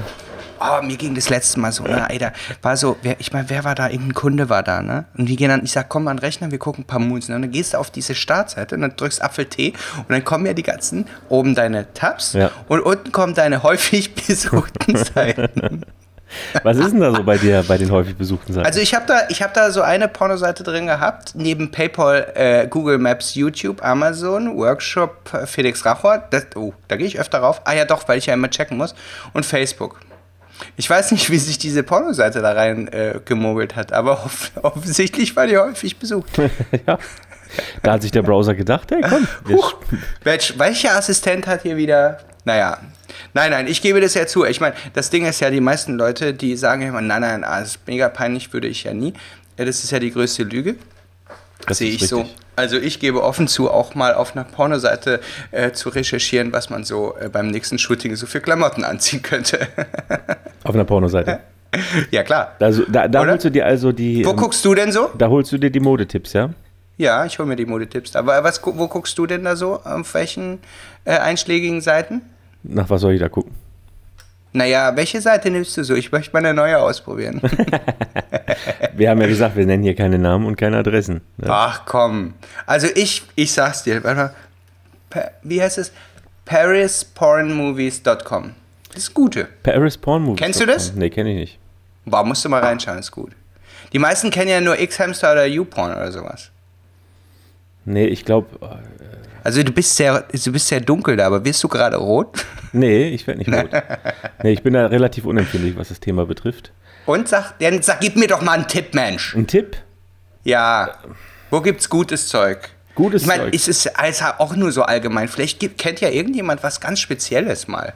Oh, 0.60 0.82
mir 0.82 0.96
ging 0.96 1.14
das 1.14 1.28
letzte 1.30 1.60
Mal 1.60 1.72
so, 1.72 1.84
ne, 1.84 2.08
Alter, 2.08 2.32
war 2.62 2.76
so, 2.76 2.96
wer, 3.02 3.16
ich 3.18 3.32
meine, 3.32 3.48
wer 3.50 3.64
war 3.64 3.74
da? 3.74 3.88
Irgendein 3.88 4.14
Kunde 4.14 4.48
war 4.48 4.62
da, 4.62 4.82
ne? 4.82 5.04
Und 5.16 5.26
die 5.26 5.36
gehen 5.36 5.48
dann, 5.48 5.64
ich 5.64 5.72
sag, 5.72 5.88
komm 5.88 6.04
mal 6.04 6.12
an 6.12 6.16
den 6.18 6.24
Rechner, 6.24 6.50
wir 6.50 6.58
gucken 6.58 6.84
ein 6.84 6.86
paar 6.86 6.98
Moons, 7.00 7.28
ne? 7.28 7.36
Und 7.36 7.42
dann 7.42 7.50
gehst 7.50 7.74
du 7.74 7.78
auf 7.78 7.90
diese 7.90 8.14
Startseite 8.14 8.74
und 8.74 8.82
dann 8.82 8.96
drückst 8.96 9.22
Apfel-T 9.22 9.72
und 9.96 10.10
dann 10.10 10.24
kommen 10.24 10.46
ja 10.46 10.52
die 10.54 10.62
ganzen, 10.62 11.06
oben 11.28 11.54
deine 11.54 11.92
Tabs 11.94 12.32
Ja. 12.32 12.50
und 12.68 12.80
unten 12.80 13.12
kommen 13.12 13.34
deine 13.34 13.62
häufig 13.62 14.14
besuchten 14.26 14.96
Seiten. 14.96 15.82
Was 16.62 16.76
ist 16.76 16.92
denn 16.92 17.00
da 17.00 17.10
so 17.14 17.22
bei 17.22 17.38
dir, 17.38 17.64
bei 17.66 17.78
den 17.78 17.90
häufig 17.90 18.14
besuchten 18.16 18.52
Seiten? 18.52 18.66
Also 18.66 18.80
ich 18.80 18.94
habe 18.94 19.06
da, 19.06 19.20
ich 19.30 19.42
hab 19.42 19.54
da 19.54 19.70
so 19.70 19.80
eine 19.80 20.08
Pornoseite 20.08 20.62
drin 20.62 20.86
gehabt, 20.86 21.32
neben 21.34 21.70
PayPal, 21.70 22.32
äh, 22.34 22.66
Google 22.68 22.98
Maps, 22.98 23.34
YouTube, 23.34 23.82
Amazon, 23.82 24.54
Workshop, 24.56 25.32
äh, 25.32 25.46
Felix 25.46 25.86
Rachor. 25.86 26.22
Das, 26.30 26.46
oh, 26.54 26.74
da 26.88 26.96
gehe 26.96 27.06
ich 27.06 27.18
öfter 27.18 27.38
rauf. 27.38 27.62
Ah 27.64 27.72
ja 27.72 27.86
doch, 27.86 28.06
weil 28.08 28.18
ich 28.18 28.26
ja 28.26 28.34
immer 28.34 28.50
checken 28.50 28.76
muss. 28.76 28.94
Und 29.32 29.46
Facebook. 29.46 30.00
Ich 30.76 30.88
weiß 30.88 31.12
nicht, 31.12 31.30
wie 31.30 31.38
sich 31.38 31.58
diese 31.58 31.82
Pornoseite 31.82 32.40
da 32.40 32.52
rein 32.52 32.88
äh, 32.88 33.20
gemogelt 33.24 33.76
hat, 33.76 33.92
aber 33.92 34.24
off 34.24 34.50
offensichtlich 34.62 35.36
war 35.36 35.46
die 35.46 35.56
häufig 35.56 35.98
besucht. 35.98 36.30
ja. 36.86 36.98
Da 37.82 37.92
hat 37.92 38.02
sich 38.02 38.10
der 38.10 38.22
Browser 38.22 38.54
gedacht, 38.54 38.90
hey 38.90 39.02
komm, 39.08 39.26
Huch, 39.48 39.76
welch, 40.22 40.58
welcher 40.58 40.96
Assistent 40.96 41.46
hat 41.46 41.62
hier 41.62 41.76
wieder. 41.76 42.18
Naja. 42.44 42.78
Nein, 43.34 43.50
nein, 43.50 43.66
ich 43.66 43.82
gebe 43.82 44.00
das 44.00 44.14
ja 44.14 44.26
zu. 44.26 44.44
Ich 44.44 44.60
meine, 44.60 44.74
das 44.92 45.10
Ding 45.10 45.26
ist 45.26 45.40
ja, 45.40 45.50
die 45.50 45.60
meisten 45.60 45.96
Leute, 45.96 46.34
die 46.34 46.56
sagen 46.56 46.82
immer, 46.82 47.00
nein, 47.00 47.22
nein, 47.22 47.44
ah, 47.44 47.60
das 47.60 47.70
ist 47.70 47.86
mega 47.86 48.08
peinlich, 48.08 48.52
würde 48.52 48.68
ich 48.68 48.84
ja 48.84 48.92
nie. 48.92 49.14
Ja, 49.56 49.64
das 49.64 49.82
ist 49.82 49.90
ja 49.90 49.98
die 49.98 50.10
größte 50.10 50.44
Lüge. 50.44 50.76
Das 51.66 51.78
sehe 51.78 51.90
ich 51.90 52.06
so. 52.06 52.28
Also 52.58 52.76
ich 52.76 52.98
gebe 52.98 53.22
offen 53.22 53.46
zu, 53.46 53.70
auch 53.70 53.94
mal 53.94 54.14
auf 54.14 54.34
einer 54.34 54.44
Pornoseite 54.44 55.20
äh, 55.52 55.70
zu 55.70 55.90
recherchieren, 55.90 56.52
was 56.52 56.70
man 56.70 56.82
so 56.82 57.14
äh, 57.20 57.28
beim 57.28 57.46
nächsten 57.48 57.78
Shooting 57.78 58.16
so 58.16 58.26
für 58.26 58.40
Klamotten 58.40 58.82
anziehen 58.84 59.22
könnte. 59.22 59.60
auf 60.64 60.74
einer 60.74 60.84
Pornoseite. 60.84 61.38
ja, 62.10 62.24
klar. 62.24 62.56
Da, 62.58 62.72
so- 62.72 62.82
da, 62.88 63.06
da 63.06 63.24
holst 63.24 63.44
du 63.44 63.50
dir 63.50 63.64
also 63.64 63.92
die, 63.92 64.24
Wo 64.24 64.30
ähm, 64.30 64.36
guckst 64.36 64.64
du 64.64 64.74
denn 64.74 64.90
so? 64.90 65.08
da 65.16 65.28
holst 65.28 65.52
du 65.52 65.58
dir 65.58 65.70
die 65.70 65.78
Modetipps, 65.80 66.32
ja? 66.32 66.50
Ja, 66.96 67.24
ich 67.24 67.38
hole 67.38 67.46
mir 67.48 67.54
die 67.54 67.64
Modetipps. 67.66 68.16
Aber 68.16 68.42
was, 68.42 68.60
wo 68.64 68.88
guckst 68.88 69.16
du 69.18 69.26
denn 69.26 69.44
da 69.44 69.54
so? 69.54 69.80
Auf 69.84 70.12
welchen 70.14 70.58
äh, 71.04 71.12
einschlägigen 71.16 71.80
Seiten? 71.80 72.22
Nach 72.64 72.90
was 72.90 73.02
soll 73.02 73.12
ich 73.14 73.20
da 73.20 73.28
gucken? 73.28 73.52
Naja, 74.52 74.96
welche 74.96 75.20
Seite 75.20 75.50
nimmst 75.50 75.76
du 75.76 75.84
so? 75.84 75.94
Ich 75.94 76.10
möchte 76.10 76.32
mal 76.32 76.38
eine 76.38 76.54
neue 76.54 76.78
ausprobieren. 76.78 77.42
Wir 78.94 79.10
haben 79.10 79.20
ja 79.20 79.28
gesagt, 79.28 79.56
wir 79.56 79.66
nennen 79.66 79.84
hier 79.84 79.94
keine 79.94 80.18
Namen 80.18 80.46
und 80.46 80.56
keine 80.56 80.78
Adressen. 80.78 81.20
Ne? 81.36 81.46
Ach 81.48 81.82
komm. 81.86 82.34
Also 82.66 82.88
ich, 82.94 83.22
ich 83.36 83.52
sag's 83.52 83.84
dir. 83.84 84.02
Wie 85.42 85.62
heißt 85.62 85.78
es? 85.78 85.92
parispornmovies.com. 86.46 88.54
Das 88.88 89.04
ist 89.04 89.14
gute. 89.14 89.46
Paris 89.62 89.98
Porn 89.98 90.22
Movies. 90.22 90.40
Kennst 90.40 90.60
du 90.60 90.66
das? 90.66 90.94
Nee, 90.94 91.10
kenne 91.10 91.30
ich 91.30 91.36
nicht. 91.36 91.58
Boah, 92.06 92.24
musst 92.24 92.44
du 92.44 92.48
mal 92.48 92.60
reinschauen, 92.60 92.98
ist 92.98 93.12
gut. 93.12 93.32
Die 93.92 93.98
meisten 93.98 94.30
kennen 94.30 94.48
ja 94.48 94.60
nur 94.60 94.80
X-Hamster 94.80 95.32
oder 95.32 95.46
YouPorn 95.46 95.92
oder 95.92 96.10
sowas. 96.10 96.50
Nee, 97.84 98.06
ich 98.06 98.24
glaube, 98.24 98.48
Also 99.48 99.62
du 99.62 99.72
bist 99.72 99.96
sehr, 99.96 100.26
du 100.30 100.52
bist 100.52 100.68
sehr 100.68 100.82
dunkel 100.82 101.16
da, 101.16 101.26
aber 101.26 101.42
wirst 101.42 101.64
du 101.64 101.68
gerade 101.68 101.96
rot? 101.96 102.44
nee, 102.74 103.08
ich 103.08 103.26
werde 103.26 103.38
nicht 103.38 103.50
rot. 103.50 103.70
nee, 104.42 104.52
ich 104.52 104.62
bin 104.62 104.74
da 104.74 104.84
relativ 104.84 105.24
unempfindlich, 105.24 105.74
was 105.74 105.88
das 105.88 106.00
Thema 106.00 106.26
betrifft. 106.26 106.70
Und 107.06 107.28
sag, 107.28 107.58
dann 107.58 107.80
sag, 107.80 108.00
gib 108.00 108.16
mir 108.16 108.26
doch 108.26 108.42
mal 108.42 108.52
einen 108.52 108.68
Tipp, 108.68 108.92
Mensch. 108.92 109.34
Ein 109.34 109.46
Tipp? 109.46 109.78
Ja. 110.44 110.98
Wo 111.48 111.62
gibt's 111.62 111.88
gutes 111.88 112.28
Zeug? 112.28 112.68
Gutes 112.94 113.22
ich 113.22 113.28
meine, 113.28 113.44
Zeug. 113.44 113.54
es 113.54 113.68
ist 113.68 113.98
alles 113.98 114.20
auch 114.20 114.54
nur 114.54 114.70
so 114.70 114.82
allgemein. 114.82 115.28
Vielleicht 115.28 115.60
gibt, 115.60 115.78
kennt 115.78 116.02
ja 116.02 116.10
irgendjemand 116.10 116.62
was 116.62 116.78
ganz 116.78 117.00
Spezielles 117.00 117.68
mal. 117.68 117.94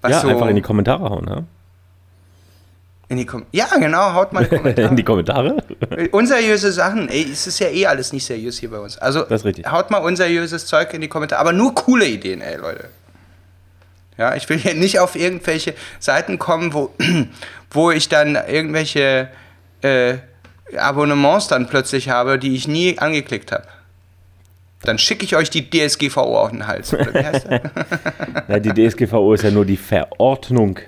Was 0.00 0.10
ja, 0.10 0.20
so 0.22 0.28
einfach 0.28 0.48
in 0.48 0.56
die 0.56 0.62
Kommentare 0.62 1.08
hauen, 1.08 1.28
ja? 1.28 1.44
In 3.08 3.18
die 3.18 3.26
Kom 3.26 3.46
Ja, 3.52 3.66
genau, 3.78 4.14
haut 4.14 4.32
mal 4.32 4.42
in 4.44 4.48
die 4.50 4.56
Kommentare. 4.56 4.88
in 4.90 4.96
die 4.96 5.02
Kommentare? 5.04 5.56
Unseriöse 6.10 6.72
Sachen, 6.72 7.08
ey, 7.08 7.28
es 7.30 7.46
ist 7.46 7.58
ja 7.60 7.68
eh 7.68 7.86
alles 7.86 8.12
nicht 8.12 8.24
seriös 8.26 8.58
hier 8.58 8.70
bei 8.70 8.78
uns. 8.78 8.98
Also 8.98 9.22
Das 9.22 9.42
ist 9.42 9.44
richtig. 9.44 9.70
haut 9.70 9.90
mal 9.90 9.98
unseriöses 9.98 10.66
Zeug 10.66 10.92
in 10.94 11.00
die 11.00 11.08
Kommentare, 11.08 11.40
aber 11.40 11.52
nur 11.52 11.74
coole 11.74 12.06
Ideen, 12.06 12.40
ey, 12.40 12.56
Leute. 12.56 12.88
Ja, 14.18 14.34
ich 14.34 14.48
will 14.48 14.58
hier 14.58 14.74
nicht 14.74 14.98
auf 14.98 15.14
irgendwelche 15.14 15.74
Seiten 16.00 16.38
kommen, 16.38 16.72
wo, 16.72 16.94
wo 17.70 17.90
ich 17.90 18.08
dann 18.08 18.34
irgendwelche 18.34 19.28
äh, 19.82 20.14
Abonnements 20.76 21.48
dann 21.48 21.68
plötzlich 21.68 22.08
habe, 22.08 22.38
die 22.38 22.54
ich 22.56 22.66
nie 22.66 22.98
angeklickt 22.98 23.52
habe. 23.52 23.64
Dann 24.82 24.98
schicke 24.98 25.24
ich 25.24 25.36
euch 25.36 25.50
die 25.50 25.68
DSGVO 25.68 26.38
auf 26.40 26.50
den 26.50 26.66
Hals. 26.66 26.92
Oder 26.92 27.12
wie 27.12 27.24
heißt 27.24 27.46
das? 27.48 27.60
ja, 28.48 28.58
die 28.58 28.88
DSGVO 28.88 29.34
ist 29.34 29.42
ja 29.42 29.50
nur 29.50 29.64
die 29.64 29.76
Verordnung. 29.76 30.78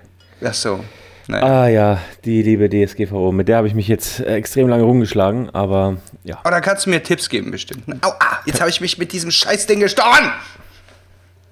Ach 0.44 0.54
so. 0.54 0.85
Naja. 1.29 1.45
Ah 1.45 1.69
ja, 1.69 2.01
die 2.25 2.43
liebe 2.43 2.71
DSGVO. 2.71 3.33
Mit 3.33 3.49
der 3.49 3.59
habe 3.59 3.69
ich 3.69 3.75
mich 3.75 3.87
jetzt 3.87 4.21
extrem 4.21 4.67
lange 4.67 4.85
rumgeschlagen, 4.85 5.51
aber 5.51 5.99
ja. 6.25 6.41
Oh, 6.43 6.49
da 6.49 6.61
kannst 6.61 6.87
du 6.87 6.91
mir 6.91 7.03
Tipps 7.03 7.29
geben, 7.29 7.51
bestimmt. 7.51 7.85
Au, 8.03 8.09
ah, 8.19 8.38
jetzt 8.47 8.61
habe 8.61 8.71
ich 8.71 8.81
mich 8.81 8.97
mit 8.97 9.12
diesem 9.12 9.31
Scheißding 9.31 9.79
gestochen! 9.79 10.31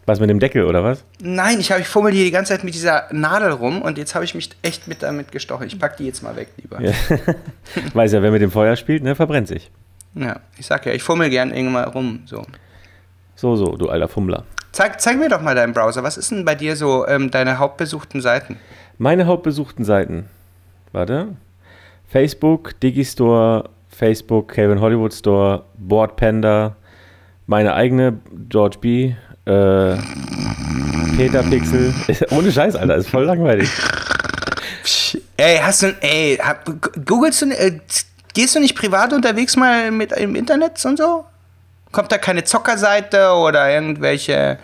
Was 0.06 0.18
mit 0.18 0.30
dem 0.30 0.40
Deckel 0.40 0.64
oder 0.64 0.82
was? 0.82 1.04
Nein, 1.20 1.60
ich, 1.60 1.70
hab, 1.72 1.78
ich 1.78 1.88
fummel 1.88 2.12
hier 2.12 2.24
die 2.24 2.30
ganze 2.30 2.54
Zeit 2.54 2.64
mit 2.64 2.72
dieser 2.72 3.04
Nadel 3.10 3.50
rum 3.50 3.82
und 3.82 3.98
jetzt 3.98 4.14
habe 4.14 4.24
ich 4.24 4.34
mich 4.34 4.48
echt 4.62 4.88
mit 4.88 5.02
damit 5.02 5.30
gestochen. 5.30 5.66
Ich 5.66 5.78
pack 5.78 5.98
die 5.98 6.06
jetzt 6.06 6.22
mal 6.22 6.36
weg, 6.36 6.48
lieber. 6.56 6.80
Ja, 6.80 6.92
Ja. 7.10 7.34
Weiß 7.92 8.12
ja, 8.12 8.22
wer 8.22 8.30
mit 8.30 8.40
dem 8.40 8.50
Feuer 8.50 8.76
spielt, 8.76 9.02
ne, 9.02 9.14
verbrennt 9.14 9.48
sich. 9.48 9.70
ich 10.58 10.66
sag 10.66 10.86
ja, 10.86 10.92
ich 10.92 11.02
fummel 11.02 11.28
gern 11.28 11.52
irgendwann 11.52 11.88
rum. 11.90 12.22
So. 12.24 12.46
So, 13.34 13.56
so, 13.56 13.76
du 13.76 13.90
alter 13.90 14.08
Fummler. 14.08 14.44
Zeig, 14.72 15.02
zeig 15.02 15.18
mir 15.18 15.28
doch 15.28 15.42
mal 15.42 15.54
deinen 15.54 15.74
Browser. 15.74 16.02
Was 16.02 16.16
ist 16.16 16.30
denn 16.30 16.46
bei 16.46 16.54
dir 16.54 16.76
so 16.76 17.06
ähm, 17.06 17.30
deine 17.30 17.58
hauptbesuchten 17.58 18.22
Seiten? 18.22 18.58
Meine 18.98 19.26
hauptbesuchten 19.26 19.84
Seiten. 19.84 20.28
Warte. 20.92 21.28
Facebook, 22.08 22.78
Digistore, 22.80 23.68
Facebook, 23.88 24.48
Calvin 24.48 24.80
Hollywood 24.80 25.12
Store, 25.12 25.64
Board 25.76 26.16
Panda, 26.16 26.76
meine 27.46 27.74
eigene 27.74 28.18
George 28.48 28.78
B, 28.80 29.14
äh, 29.44 29.96
Peter 31.16 31.42
Pixel. 31.42 31.92
Ohne 32.30 32.50
Scheiß, 32.52 32.76
Alter, 32.76 32.96
ist 32.96 33.08
voll 33.08 33.24
langweilig. 33.24 33.68
Ey, 35.36 35.58
hast 35.58 35.82
du, 35.82 35.94
ey, 36.00 36.38
googelst 37.04 37.42
du, 37.42 37.46
äh, 37.50 37.80
gehst 38.34 38.54
du 38.54 38.60
nicht 38.60 38.76
privat 38.76 39.12
unterwegs 39.12 39.56
mal 39.56 39.90
mit 39.90 40.12
im 40.12 40.34
Internet 40.34 40.84
und 40.84 40.96
so? 40.96 41.24
Kommt 41.92 42.12
da 42.12 42.18
keine 42.18 42.44
Zockerseite 42.44 43.30
oder 43.32 43.70
irgendwelche 43.70 44.58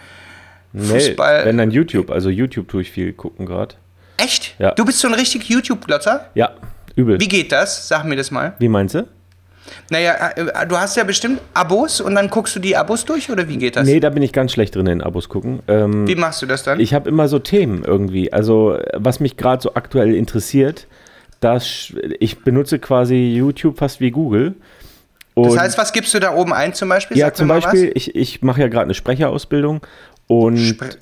Nee, 0.72 0.84
Fußball? 0.86 1.44
wenn 1.44 1.58
dann 1.58 1.70
YouTube, 1.70 2.10
also 2.10 2.30
YouTube 2.30 2.68
tue 2.68 2.82
ich 2.82 2.90
viel 2.90 3.12
gucken 3.12 3.44
gerade. 3.46 3.74
Echt? 4.16 4.54
Ja. 4.58 4.72
Du 4.72 4.84
bist 4.84 4.98
so 4.98 5.08
ein 5.08 5.14
richtig 5.14 5.48
YouTube-Glotzer? 5.48 6.26
Ja, 6.34 6.50
übel. 6.96 7.18
Wie 7.18 7.24
Wie, 7.24 7.28
geht 7.28 7.52
das? 7.52 7.88
Sag 7.88 8.04
mir 8.04 8.16
das 8.16 8.30
mal. 8.30 8.54
meinst 8.60 8.94
du? 8.94 9.06
Naja, 9.90 10.30
äh, 10.36 10.66
du 10.66 10.76
hast 10.76 10.96
ja 10.96 11.04
bestimmt 11.04 11.40
Abos 11.54 12.00
und 12.00 12.14
dann 12.14 12.28
guckst 12.28 12.54
du 12.56 12.60
die 12.60 12.76
Abos 12.76 13.04
durch 13.04 13.30
oder 13.30 13.48
wie 13.48 13.56
geht 13.56 13.76
das? 13.76 13.86
Nee, 13.86 14.00
da 14.00 14.10
bin 14.10 14.22
ich 14.22 14.32
ganz 14.32 14.52
schlecht 14.52 14.74
drin 14.74 14.86
in 14.86 15.02
Abos 15.02 15.28
gucken. 15.28 15.60
Ähm, 15.68 16.06
Wie 16.06 16.14
machst 16.14 16.42
du 16.42 16.46
das 16.46 16.62
dann? 16.62 16.80
Ich 16.80 16.94
habe 16.94 17.08
immer 17.08 17.28
so 17.28 17.38
Themen 17.38 17.84
irgendwie. 17.84 18.32
Also, 18.32 18.78
was 18.94 19.20
mich 19.20 19.36
gerade 19.36 19.62
so 19.62 19.74
aktuell 19.74 20.14
interessiert, 20.14 20.86
das, 21.40 21.92
ich 22.20 22.42
benutze 22.42 22.78
quasi 22.78 23.34
YouTube 23.34 23.78
fast 23.78 24.00
wie 24.00 24.10
Google. 24.10 24.54
Das 25.34 25.56
heißt, 25.56 25.78
was 25.78 25.92
gibst 25.92 26.12
du 26.12 26.18
da 26.20 26.34
oben 26.34 26.52
ein 26.52 26.74
zum 26.74 26.88
Beispiel? 26.88 27.16
ja, 27.16 27.26
Sag 27.26 27.32
mir 27.32 27.38
zum 27.38 27.48
Beispiel, 27.48 27.92
ich, 27.94 28.14
ich 28.14 28.42
mache 28.42 28.60
ja 28.60 28.68
gerade 28.68 28.84
eine 28.84 28.94
Sprecherausbildung 28.94 29.80
und, 30.26 30.58
Spre- 30.58 30.96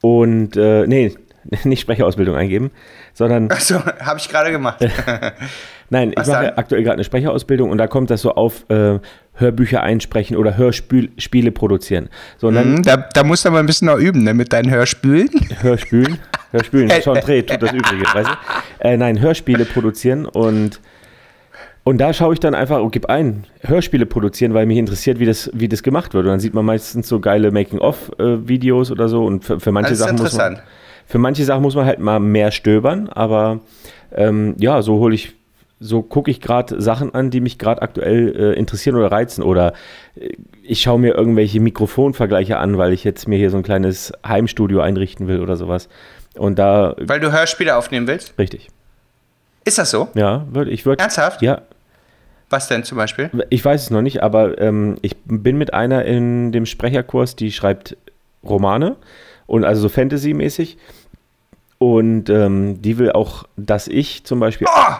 und 0.00 0.56
äh, 0.56 0.86
nee, 0.86 1.14
nicht 1.64 1.80
Sprecherausbildung 1.80 2.36
eingeben, 2.36 2.70
sondern. 3.14 3.50
Achso, 3.50 3.80
habe 3.84 4.18
ich 4.18 4.28
gerade 4.28 4.50
gemacht. 4.50 4.80
Nein, 5.90 6.12
Was 6.14 6.28
ich 6.28 6.34
mache 6.34 6.46
dann? 6.46 6.54
aktuell 6.58 6.82
gerade 6.82 6.94
eine 6.94 7.04
Sprecherausbildung 7.04 7.70
und 7.70 7.78
da 7.78 7.86
kommt 7.86 8.10
das 8.10 8.20
so 8.20 8.34
auf 8.34 8.68
äh, 8.68 8.98
Hörbücher 9.34 9.82
einsprechen 9.82 10.36
oder 10.36 10.56
Hörspiele 10.58 11.50
produzieren. 11.52 12.10
So, 12.36 12.50
dann 12.50 12.76
Hm, 12.76 12.82
da, 12.82 12.96
da 12.96 13.24
musst 13.24 13.44
du 13.44 13.48
aber 13.48 13.60
ein 13.60 13.66
bisschen 13.66 13.86
noch 13.86 13.96
üben, 13.96 14.24
ne, 14.24 14.34
mit 14.34 14.52
deinen 14.52 14.70
Hörspülen. 14.70 15.30
Hörspülen, 15.60 16.18
Hörspülen, 16.50 16.90
Sean 17.02 17.20
Dreh 17.20 17.42
tut 17.42 17.62
das 17.62 17.72
Übrige, 17.72 18.04
weißt 18.04 18.28
du? 18.28 18.86
Äh, 18.86 18.96
nein, 18.98 19.20
Hörspiele 19.20 19.64
produzieren 19.64 20.26
und 20.26 20.80
und 21.84 21.96
da 21.96 22.12
schaue 22.12 22.34
ich 22.34 22.40
dann 22.40 22.54
einfach 22.54 22.82
und 22.82 22.90
gebe 22.90 23.08
ein, 23.08 23.44
Hörspiele 23.62 24.04
produzieren, 24.04 24.52
weil 24.52 24.66
mich 24.66 24.76
interessiert, 24.76 25.18
wie 25.20 25.24
das, 25.24 25.50
wie 25.54 25.68
das 25.68 25.82
gemacht 25.82 26.12
wird. 26.12 26.26
Und 26.26 26.32
dann 26.32 26.40
sieht 26.40 26.52
man 26.52 26.66
meistens 26.66 27.08
so 27.08 27.18
geile 27.18 27.50
Making-of-Videos 27.50 28.90
oder 28.90 29.08
so. 29.08 29.24
Und 29.24 29.42
für, 29.46 29.58
für 29.58 29.72
manche 29.72 29.92
Das 29.92 30.00
ist 30.00 30.04
Sachen 30.04 30.18
muss 30.18 30.34
man, 30.36 30.52
interessant. 30.52 30.68
Für 31.08 31.18
manche 31.18 31.44
Sachen 31.44 31.62
muss 31.62 31.74
man 31.74 31.86
halt 31.86 31.98
mal 32.00 32.20
mehr 32.20 32.50
stöbern, 32.50 33.08
aber 33.08 33.60
ähm, 34.14 34.54
ja, 34.58 34.82
so 34.82 34.98
hole 34.98 35.14
ich, 35.14 35.32
so 35.80 36.02
gucke 36.02 36.30
ich 36.30 36.40
gerade 36.42 36.80
Sachen 36.82 37.14
an, 37.14 37.30
die 37.30 37.40
mich 37.40 37.58
gerade 37.58 37.80
aktuell 37.80 38.36
äh, 38.36 38.58
interessieren 38.58 38.94
oder 38.96 39.10
reizen. 39.10 39.42
Oder 39.42 39.72
äh, 40.16 40.30
ich 40.62 40.82
schaue 40.82 40.98
mir 40.98 41.14
irgendwelche 41.14 41.60
Mikrofonvergleiche 41.60 42.58
an, 42.58 42.76
weil 42.76 42.92
ich 42.92 43.04
jetzt 43.04 43.26
mir 43.26 43.38
hier 43.38 43.50
so 43.50 43.56
ein 43.56 43.62
kleines 43.62 44.12
Heimstudio 44.26 44.80
einrichten 44.80 45.28
will 45.28 45.40
oder 45.40 45.56
sowas. 45.56 45.88
Und 46.36 46.58
da, 46.58 46.94
Weil 46.98 47.20
du 47.20 47.32
Hörspiele 47.32 47.74
aufnehmen 47.74 48.06
willst? 48.06 48.38
richtig. 48.38 48.68
Ist 49.64 49.78
das 49.78 49.90
so? 49.90 50.08
Ja, 50.14 50.46
würde 50.50 50.70
ich 50.70 50.84
würde. 50.84 51.00
Ernsthaft? 51.02 51.40
Ja, 51.42 51.62
Was 52.50 52.68
denn 52.68 52.84
zum 52.84 52.98
Beispiel? 52.98 53.30
ich 53.48 53.64
weiß 53.64 53.82
es 53.84 53.90
noch 53.90 54.02
nicht, 54.02 54.22
aber 54.22 54.60
ähm, 54.60 54.96
ich 55.02 55.16
bin 55.24 55.56
mit 55.58 55.72
einer 55.74 56.04
in 56.04 56.52
dem 56.52 56.66
Sprecherkurs, 56.66 57.34
die 57.34 57.50
schreibt 57.50 57.96
Romane 58.44 58.96
und 59.48 59.64
also 59.64 59.82
so 59.82 59.88
Fantasy-mäßig. 59.88 60.78
Und 61.78 62.28
ähm, 62.30 62.80
die 62.82 62.98
will 62.98 63.10
auch, 63.12 63.44
dass 63.56 63.88
ich 63.88 64.24
zum 64.24 64.38
Beispiel. 64.38 64.68
Oh! 64.70 64.94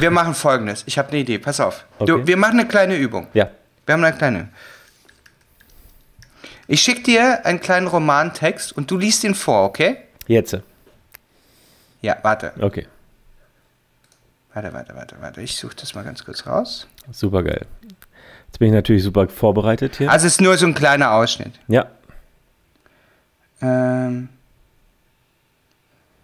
Wir 0.00 0.10
machen 0.10 0.34
folgendes. 0.34 0.82
Ich 0.86 0.98
habe 0.98 1.10
eine 1.10 1.18
Idee. 1.18 1.38
Pass 1.38 1.60
auf. 1.60 1.84
Du, 2.00 2.14
Okay. 2.14 2.26
wir 2.26 2.36
machen 2.36 2.58
eine 2.58 2.66
kleine 2.68 2.96
Übung. 2.96 3.26
Ja, 3.34 3.50
Wir 3.86 3.92
haben 3.92 4.02
eine 4.04 4.16
kleine. 4.16 4.48
Ich 6.66 6.80
schicke 6.80 7.02
dir 7.02 7.44
einen 7.44 7.60
kleinen 7.60 7.86
Romantext 7.86 8.72
und 8.76 8.90
du 8.90 8.96
liest 8.96 9.22
ihn 9.24 9.34
vor, 9.34 9.64
okay? 9.64 9.98
jetzt. 10.26 10.56
Ja, 12.00 12.16
warte. 12.22 12.52
Okay, 12.60 12.86
Warte, 14.52 14.72
warte, 14.72 14.94
warte, 14.94 15.16
warte. 15.20 15.40
Ich 15.42 15.56
suche 15.56 15.74
das 15.76 15.94
mal 15.94 16.04
ganz 16.04 16.24
kurz 16.24 16.46
raus. 16.46 16.86
super 17.10 17.42
geil. 17.42 17.66
Jetzt 18.46 18.58
bin 18.58 18.68
ich 18.68 18.74
natürlich 18.74 19.02
super 19.02 19.28
vorbereitet 19.28 19.96
hier. 19.96 20.10
Also 20.10 20.26
es 20.26 20.34
ist 20.34 20.40
nur 20.40 20.56
so 20.56 20.66
ein 20.66 20.74
kleiner 20.74 21.12
Ausschnitt. 21.12 21.52
Ja, 21.66 21.86
Ähm, 23.64 24.28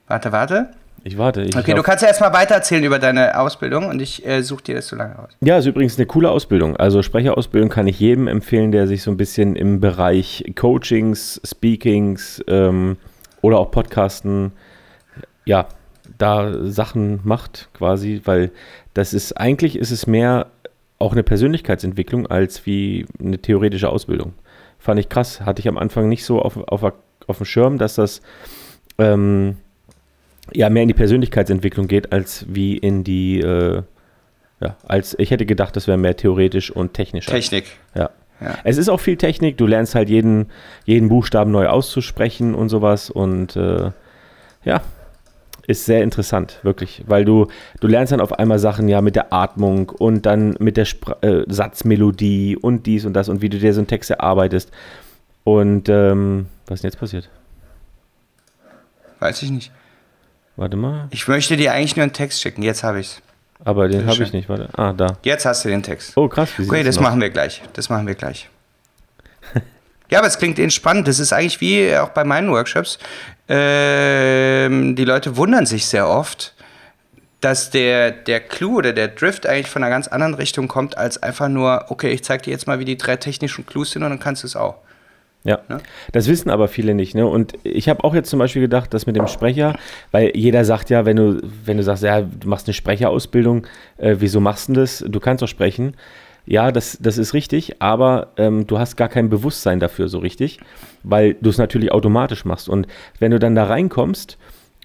warte, 0.07 0.33
warte. 0.33 0.69
ich 1.05 1.17
warte. 1.17 1.43
Ich 1.43 1.57
Okay, 1.57 1.75
du 1.75 1.83
kannst 1.83 2.03
ja 2.03 2.09
erstmal 2.09 2.33
weitererzählen 2.33 2.85
über 2.85 2.99
deine 2.99 3.39
Ausbildung 3.39 3.89
und 3.89 4.03
ich 4.03 4.27
äh, 4.27 4.43
suche 4.43 4.63
dir 4.65 4.75
das 4.75 4.89
so 4.89 4.97
lange 4.97 5.19
aus. 5.19 5.31
Ja, 5.41 5.57
ist 5.57 5.67
übrigens 5.67 5.97
eine 5.97 6.07
coole 6.07 6.31
Ausbildung. 6.31 6.77
Also 6.77 7.03
Sprecherausbildung 7.03 7.71
kann 7.71 7.87
ich 7.87 7.99
jedem 7.99 8.29
empfehlen, 8.29 8.73
der 8.73 8.87
sich 8.87 9.03
so 9.03 9.11
ein 9.11 9.17
bisschen 9.17 9.57
im 9.57 9.81
Bereich 9.81 10.53
Coachings, 10.55 11.41
Speakings 11.45 12.45
ähm, 12.47 12.99
oder 13.41 13.59
auch 13.59 13.71
Podcasten, 13.71 14.53
ja, 15.47 15.67
da 16.19 16.65
Sachen 16.65 17.21
macht 17.25 17.71
quasi, 17.73 18.21
weil 18.25 18.51
das 18.93 19.15
ist, 19.15 19.33
eigentlich 19.33 19.77
ist 19.77 19.91
es 19.91 20.07
mehr 20.07 20.49
auch 20.99 21.13
eine 21.13 21.23
Persönlichkeitsentwicklung 21.23 22.27
als 22.27 22.67
wie 22.67 23.07
eine 23.19 23.39
theoretische 23.39 23.89
Ausbildung. 23.89 24.35
Fand 24.79 24.99
ich 24.99 25.09
krass. 25.09 25.43
Hatte 25.43 25.61
ich 25.61 25.69
am 25.69 25.79
Anfang 25.79 26.09
nicht 26.09 26.25
so 26.25 26.41
auf, 26.41 26.57
auf, 26.57 26.93
auf 27.31 27.39
dem 27.39 27.47
Schirm, 27.47 27.79
dass 27.79 27.95
das 27.95 28.21
ähm, 28.99 29.57
ja 30.53 30.69
mehr 30.71 30.83
in 30.83 30.89
die 30.89 30.95
Persönlichkeitsentwicklung 30.95 31.87
geht, 31.89 32.13
als 32.13 32.45
wie 32.49 32.77
in 32.77 33.05
die 33.05 33.41
äh, 33.41 33.83
ja, 34.61 34.77
als 34.87 35.17
ich 35.19 35.31
hätte 35.31 35.47
gedacht, 35.47 35.75
das 35.75 35.87
wäre 35.87 35.97
mehr 35.97 36.17
theoretisch 36.17 36.71
und 36.71 36.93
technischer. 36.93 37.33
Technik. 37.33 37.65
ja. 37.95 38.11
Ja. 38.43 38.55
Es 38.65 38.79
ist 38.79 38.89
auch 38.89 39.01
viel 39.01 39.19
Technik, 39.19 39.59
du 39.59 39.67
lernst 39.67 39.95
halt 39.95 40.09
jeden, 40.09 40.47
jeden 40.87 41.11
Buchstaben 41.11 41.51
neu 41.51 41.69
auszusprechen 41.69 42.55
und 42.55 42.71
sowas 42.71 43.11
und 43.11 43.55
äh, 43.55 43.91
ja, 44.65 44.81
ist 45.67 45.85
sehr 45.85 46.03
interessant, 46.03 46.59
wirklich, 46.63 47.05
weil 47.07 47.25
du, 47.25 47.49
du 47.81 47.87
lernst 47.87 48.13
dann 48.13 48.21
auf 48.21 48.33
einmal 48.33 48.59
Sachen 48.59 48.89
ja 48.89 49.03
mit 49.03 49.15
der 49.15 49.33
Atmung 49.33 49.91
und 49.91 50.25
dann 50.25 50.57
mit 50.59 50.77
der 50.77 50.87
Spra 50.87 51.17
äh, 51.21 51.45
Satzmelodie 51.49 52.57
und 52.57 52.87
dies 52.87 53.05
und 53.05 53.13
das 53.13 53.29
und 53.29 53.43
wie 53.43 53.51
du 53.51 53.59
dir 53.59 53.75
so 53.75 53.81
einen 53.81 53.87
Text 53.87 54.11
erarbeitest. 54.11 54.71
Und 55.45 55.89
ähm, 55.89 56.47
was 56.71 56.77
ist 56.79 56.83
denn 56.85 56.91
jetzt 56.91 57.01
passiert? 57.01 57.29
Weiß 59.19 59.43
ich 59.43 59.51
nicht. 59.51 59.71
Warte 60.57 60.77
mal, 60.77 61.09
Ich 61.11 61.29
möchte 61.29 61.57
dir 61.57 61.73
eigentlich 61.73 61.97
nur 61.97 62.03
einen 62.05 62.13
Text 62.13 62.41
schicken. 62.41 62.63
Jetzt 62.63 62.83
habe 62.83 63.01
ich's. 63.01 63.21
aber 63.65 63.89
den 63.89 64.07
habe 64.07 64.23
ich 64.23 64.33
nicht, 64.33 64.49
warte. 64.49 64.69
Ah, 64.77 64.93
da. 64.93 65.17
Jetzt 65.23 65.45
hast 65.45 65.65
du 65.65 65.69
den 65.69 65.83
Text. 65.83 66.17
Oh, 66.17 66.29
krass, 66.29 66.51
wie 66.57 66.65
Okay, 66.67 66.83
das 66.83 66.97
aus? 66.99 67.03
machen 67.03 67.21
wir 67.21 67.31
gleich. 67.31 67.63
Das 67.75 67.89
machen 67.89 68.07
wir 68.07 68.15
gleich. 68.15 68.49
ja, 70.11 70.19
aber 70.19 70.29
es 70.29 70.39
klingt 70.39 70.59
entspannt. 70.59 71.07
Das 71.09 71.19
ist 71.19 71.33
eigentlich 71.33 71.61
wie 71.61 71.95
auch 71.97 72.11
bei 72.11 72.25
meinen 72.25 72.51
Workshops. 72.51 72.99
Ähm, 73.49 74.97
die 74.97 75.05
Leute 75.05 75.37
wundern 75.37 75.67
sich 75.67 75.87
sehr 75.87 76.09
oft, 76.09 76.55
dass 77.41 77.71
der, 77.71 78.11
der 78.11 78.41
Clou 78.41 78.77
oder 78.79 78.93
der 78.93 79.09
Drift 79.09 79.47
eigentlich 79.47 79.69
von 79.71 79.83
einer 79.83 79.91
ganz 79.91 80.09
anderen 80.09 80.35
Richtung 80.35 80.69
kommt, 80.69 80.99
als 80.99 81.23
einfach 81.23 81.49
nur, 81.49 81.87
okay, 81.89 82.11
ich 82.11 82.23
zeige 82.23 82.45
dir 82.45 82.51
jetzt 82.51 82.67
mal, 82.67 82.79
wie 82.79 82.85
die 82.85 82.99
drei 82.99 83.17
technischen 83.17 83.67
Clues 83.67 83.91
sind 83.93 84.03
und 84.03 84.11
dann 84.11 84.21
kannst 84.21 84.43
du 84.43 84.47
es 84.47 84.57
auch. 84.57 84.77
Ja, 85.43 85.61
Ne? 85.69 85.79
das 86.13 86.29
wissen 86.29 86.51
aber 86.51 86.69
viele 86.69 86.95
nicht. 86.95 87.15
Ne? 87.15 87.27
Und 87.27 87.55
ich 87.63 87.89
habe 87.89 88.05
auch 88.05 88.15
jetzt 88.15 88.29
zum 88.29 88.39
Beispiel 88.39 88.61
gedacht, 88.61 88.93
dass 88.93 89.07
mit 89.07 89.17
dem 89.17 89.27
Sprecher, 89.27 89.79
weil 90.11 90.33
jeder 90.37 90.65
sagt 90.65 90.91
ja, 90.91 91.07
wenn 91.07 91.17
du, 91.17 91.41
wenn 91.65 91.79
du 91.79 91.83
sagst, 91.83 92.03
ja, 92.03 92.21
du 92.21 92.49
machst 92.49 92.67
eine 92.67 92.75
Sprecherausbildung, 92.75 93.67
äh, 93.97 94.17
wieso 94.19 94.41
machst 94.41 94.69
du 94.69 94.75
das? 94.75 95.05
Du 95.07 95.19
kannst 95.19 95.43
doch 95.43 95.49
sprechen. 95.49 95.95
Ja, 96.47 96.73
das, 96.73 96.99
das 97.01 97.17
ist 97.17 97.33
richtig, 97.33 97.81
aber 97.81 98.29
ähm, 98.37 98.67
du 98.67 98.79
hast 98.79 98.97
gar 98.97 99.09
kein 99.09 99.29
Bewusstsein 99.29 99.79
dafür 99.79 100.09
so 100.09 100.19
richtig, 100.19 100.59
weil 101.03 101.35
du 101.35 101.49
es 101.51 101.59
natürlich 101.59 101.93
automatisch 101.93 102.45
machst. 102.45 102.69
Und 102.69 102.87
wenn 103.19 103.31
du 103.31 103.39
dann 103.39 103.55
da 103.55 103.65
reinkommst 103.65 104.37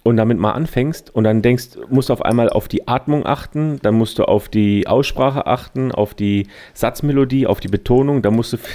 und 0.04 0.18
damit 0.18 0.38
mal 0.38 0.52
anfängst 0.52 1.14
und 1.14 1.24
dann 1.24 1.42
denkst, 1.42 1.70
musst 1.90 2.10
du 2.10 2.14
auf 2.14 2.22
einmal 2.22 2.50
auf 2.50 2.68
die 2.68 2.88
Atmung 2.88 3.26
achten, 3.26 3.80
dann 3.82 3.96
musst 3.96 4.20
du 4.20 4.26
auf 4.26 4.48
die 4.48 4.88
Aussprache 4.88 5.48
achten, 5.48 5.92
auf 5.92 6.14
die 6.14 6.48
Satzmelodie, 6.74 7.48
auf 7.48 7.60
die 7.60 7.68
Betonung, 7.68 8.22
da 8.22 8.32
musst 8.32 8.54
du 8.54 8.58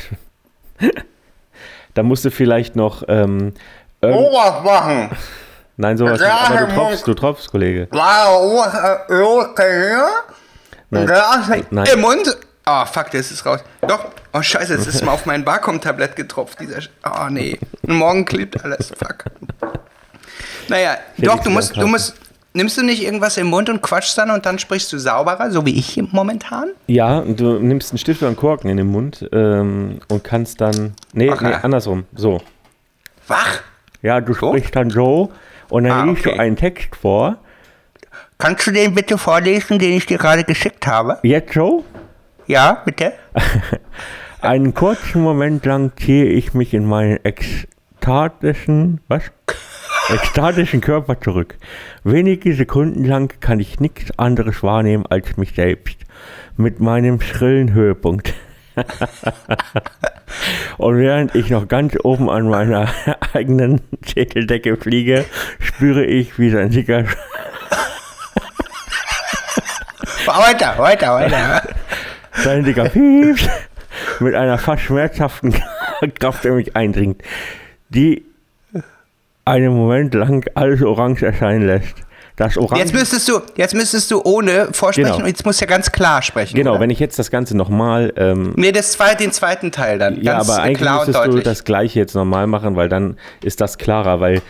da 1.95 2.03
musst 2.03 2.25
du 2.25 2.31
vielleicht 2.31 2.77
noch 2.77 3.03
ähm, 3.09 3.53
Obacht 4.03 4.65
machen! 4.65 5.11
Nein, 5.77 5.97
sowas 5.97 6.21
nicht, 6.21 6.31
aber 6.31 6.67
du 6.67 6.75
tropfst, 6.75 7.07
du 7.07 7.15
tropfst, 7.15 7.51
Kollege. 7.51 7.89
Nein. 10.91 11.07
Nein. 11.71 11.87
Im 11.95 12.01
Mund? 12.01 12.37
Ah, 12.65 12.85
fuck, 12.85 13.11
das 13.11 13.31
ist 13.31 13.47
raus. 13.47 13.61
Doch. 13.89 14.07
Oh, 14.33 14.43
scheiße, 14.43 14.75
es 14.75 14.87
ist 14.87 15.05
mal 15.05 15.13
auf 15.13 15.27
mein 15.27 15.45
Barcom-Tablett 15.45 16.17
getropft. 16.17 16.61
Dieser. 16.61 16.83
Sch 16.83 16.91
oh, 17.05 17.29
nee. 17.31 17.59
Und 17.83 17.97
morgen 17.97 18.25
klebt 18.25 18.63
alles. 18.63 18.93
Fuck. 18.97 19.25
Naja, 20.69 20.99
Felix 21.17 21.35
doch, 21.35 21.43
du 21.43 21.51
musst, 21.51 21.77
du 21.77 21.87
musst. 21.87 22.15
Nimmst 22.53 22.77
du 22.77 22.83
nicht 22.83 23.03
irgendwas 23.05 23.37
im 23.37 23.47
Mund 23.47 23.69
und 23.69 23.81
quatschst 23.81 24.19
dann 24.19 24.31
und 24.31 24.45
dann 24.45 24.59
sprichst 24.59 24.93
du 24.93 24.99
sauberer, 24.99 25.51
so 25.53 25.65
wie 25.67 25.79
ich 25.79 26.03
momentan? 26.11 26.71
Ja, 26.89 27.19
und 27.21 27.39
du 27.39 27.61
nimmst 27.61 27.93
einen 27.93 27.99
Stift 27.99 28.23
oder 28.23 28.29
einen 28.29 28.37
Korken 28.37 28.69
in 28.71 28.77
den 28.77 28.89
Mund 28.89 29.29
ähm, 29.33 30.01
und 30.09 30.25
kannst 30.25 30.61
dann. 30.61 30.95
Nee, 31.13 31.31
Okay. 31.31 31.49
nee, 31.49 31.55
andersrum. 31.63 32.05
So. 32.17 32.43
Wach? 33.29 33.61
Ja, 34.03 34.21
du 34.21 34.35
So? 34.35 34.49
sprichst 34.49 34.75
dann 34.75 34.91
so 34.91 35.31
und 35.69 35.85
dann 35.85 35.93
Ah, 35.93 36.05
liest 36.11 36.27
okay. 36.27 36.35
du 36.37 36.41
einen 36.43 36.57
Text 36.57 36.97
vor. 36.97 37.37
Kannst 38.39 38.67
du 38.67 38.73
den 38.73 38.95
bitte 38.95 39.17
vorlesen, 39.19 39.79
den 39.79 39.93
ich 39.93 40.07
dir 40.07 40.19
gerade 40.19 40.43
geschickt 40.43 40.87
habe? 40.89 41.19
Jetzt 41.23 41.55
so. 41.55 41.85
Ja, 42.47 42.83
bitte? 42.85 43.13
Einen 44.41 44.73
kurzen 44.75 45.21
Moment 45.23 45.67
lang 45.67 45.93
ziehe 45.97 46.25
ich 46.25 46.55
mich 46.55 46.73
in 46.75 46.87
meinen 46.87 47.19
ekstatischen, 47.23 49.01
was? 49.07 49.25
Ekstatischen 50.13 50.81
Körper 50.81 51.21
zurück. 51.21 51.57
Wenige 52.05 52.55
Sekunden 52.55 53.05
lang 53.05 53.33
kann 53.41 53.61
ich 53.61 53.81
nichts 53.81 54.19
anderes 54.19 54.63
wahrnehmen 54.63 55.07
als 55.07 55.37
mich 55.37 55.55
selbst. 55.55 55.99
Mit 56.57 56.81
meinem 56.81 57.21
schrillen 57.21 57.73
Höhepunkt. 57.73 58.35
Und 60.79 60.99
während 60.99 61.35
ich 61.35 61.51
noch 61.51 61.69
ganz 61.69 61.97
oben 62.03 62.31
an 62.31 62.49
meiner 62.49 62.89
eigenen 63.33 63.81
Schädeldecke 64.07 64.77
fliege, 64.77 65.25
spüre 65.59 66.05
ich, 66.05 66.39
wie 66.39 66.51
sein 66.51 66.71
dicker 66.71 67.05
Weiter, 70.27 70.79
weiter, 70.79 71.15
weiter. 71.15 71.63
Sein 72.33 72.65
dicker 72.65 72.89
Pieps 72.89 73.49
mit 74.21 74.35
einer 74.35 74.59
fast 74.59 74.83
schmerzhaften 74.83 75.55
Kraft, 76.19 76.45
der 76.45 76.53
mich 76.53 76.77
eindringt, 76.77 77.23
die 77.89 78.25
einen 79.51 79.75
Moment 79.75 80.15
lang 80.15 80.45
alles 80.55 80.83
orange 80.83 81.23
erscheinen 81.27 81.67
lässt. 81.67 81.95
Das 82.37 82.57
Orange, 82.57 82.81
Jetzt 82.81 82.95
müsstest 82.95 83.29
du, 83.29 83.41
jetzt 83.57 83.75
müsstest 83.75 84.11
du 84.11 84.23
ohne 84.25 84.69
vorsprechen 84.73 85.11
Genau. 85.11 85.19
und 85.25 85.27
jetzt 85.27 85.45
musst 85.45 85.61
du 85.61 85.67
ja 85.67 85.69
ganz 85.69 85.93
klar 85.93 86.23
sprechen. 86.23 86.57
genau, 86.57 86.71
oder? 86.73 86.81
wenn 86.81 86.89
ich 86.91 86.99
jetzt 86.99 87.19
das 87.19 87.31
Ganze 87.31 87.55
nochmal 87.55 88.15
ähm, 88.17 88.55
Nee, 88.57 88.73
das 88.73 88.93
zweite, 88.93 89.23
den 89.25 89.33
zweiten 89.33 89.73
Teil 89.73 89.99
dann. 89.99 90.23
Ja, 90.23 90.39
aber 90.39 90.63
eigentlich 90.63 90.89
müsstest 90.89 91.27
du 91.27 91.41
das 91.41 91.65
gleiche 91.65 91.99
jetzt 91.99 92.15
normal 92.15 92.47
machen, 92.47 92.77
weil 92.77 92.89
dann 92.89 93.19
ist 93.43 93.61
das 93.61 93.77
klarer, 93.77 94.21
weil 94.21 94.41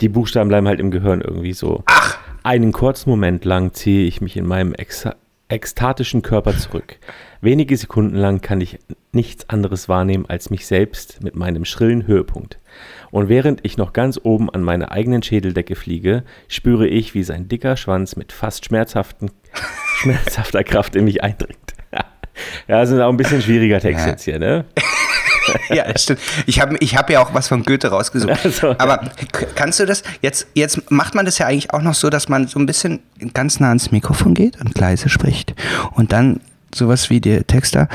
die 0.00 0.08
Buchstaben 0.08 0.48
bleiben 0.48 0.66
halt 0.66 0.80
im 0.80 0.90
Gehirn 0.90 1.20
irgendwie 1.20 1.52
so. 1.52 1.82
Ach, 1.86 2.16
Einen 2.42 2.72
kurzen 2.72 3.10
Moment 3.10 3.44
lang 3.44 3.74
ziehe 3.74 4.06
ich 4.06 4.22
mich 4.22 4.36
in 4.38 4.46
meinem 4.46 4.72
ex 4.72 5.06
ekstatischen 5.48 6.22
Körper 6.22 6.56
zurück. 6.56 6.96
Wenige 7.40 7.76
Sekunden 7.76 8.16
lang 8.16 8.40
kann 8.40 8.60
ich 8.60 8.78
nichts 9.12 9.48
anderes 9.48 9.88
wahrnehmen 9.88 10.24
als 10.26 10.50
mich 10.50 10.66
selbst 10.66 11.22
mit 11.22 11.36
meinem 11.36 11.64
schrillen 11.64 12.06
Höhepunkt. 12.06 12.58
Und 13.16 13.30
während 13.30 13.64
ich 13.64 13.78
noch 13.78 13.94
ganz 13.94 14.20
oben 14.22 14.50
an 14.50 14.62
meiner 14.62 14.92
eigenen 14.92 15.22
Schädeldecke 15.22 15.74
fliege, 15.74 16.22
spüre 16.48 16.86
ich, 16.86 17.14
wie 17.14 17.22
sein 17.22 17.48
dicker 17.48 17.78
Schwanz 17.78 18.14
mit 18.14 18.30
fast 18.30 18.66
schmerzhaften, 18.66 19.30
schmerzhafter 20.00 20.62
Kraft 20.64 20.94
in 20.94 21.04
mich 21.04 21.24
eindringt. 21.24 21.56
Ja, 22.68 22.80
das 22.80 22.90
ist 22.90 23.00
auch 23.00 23.08
ein 23.08 23.16
bisschen 23.16 23.40
schwieriger 23.40 23.80
Text 23.80 24.04
Ja. 24.04 24.10
jetzt 24.10 24.24
hier, 24.24 24.38
ne? 24.38 24.66
ja, 25.70 25.90
das 25.90 26.02
stimmt. 26.02 26.20
Ich 26.44 26.60
habe 26.60 26.76
ich 26.80 26.94
hab 26.94 27.08
ja 27.08 27.22
auch 27.22 27.32
was 27.32 27.48
von 27.48 27.62
Goethe 27.62 27.88
rausgesucht. 27.88 28.44
Also, 28.44 28.72
aber 28.76 29.10
kannst 29.54 29.80
du 29.80 29.86
das, 29.86 30.02
jetzt, 30.20 30.48
jetzt 30.52 30.90
macht 30.90 31.14
man 31.14 31.24
das 31.24 31.38
ja 31.38 31.46
eigentlich 31.46 31.72
auch 31.72 31.80
noch 31.80 31.94
so, 31.94 32.10
dass 32.10 32.28
man 32.28 32.46
so 32.48 32.58
ein 32.58 32.66
bisschen 32.66 33.00
ganz 33.32 33.58
nah 33.60 33.68
ans 33.68 33.90
Mikrofon 33.90 34.34
geht 34.34 34.60
und 34.60 34.78
leise 34.78 35.08
spricht. 35.08 35.54
Und 35.92 36.12
dann 36.12 36.40
sowas 36.74 37.08
wie 37.08 37.22
der 37.22 37.46
Texter, 37.46 37.88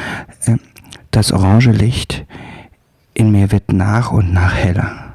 äh, 0.47 0.55
das 1.11 1.31
orange 1.31 1.69
Licht 1.69 2.25
in 3.13 3.31
mir 3.31 3.51
wird 3.51 3.71
nach 3.71 4.11
und 4.11 4.33
nach 4.33 4.55
heller. 4.55 5.10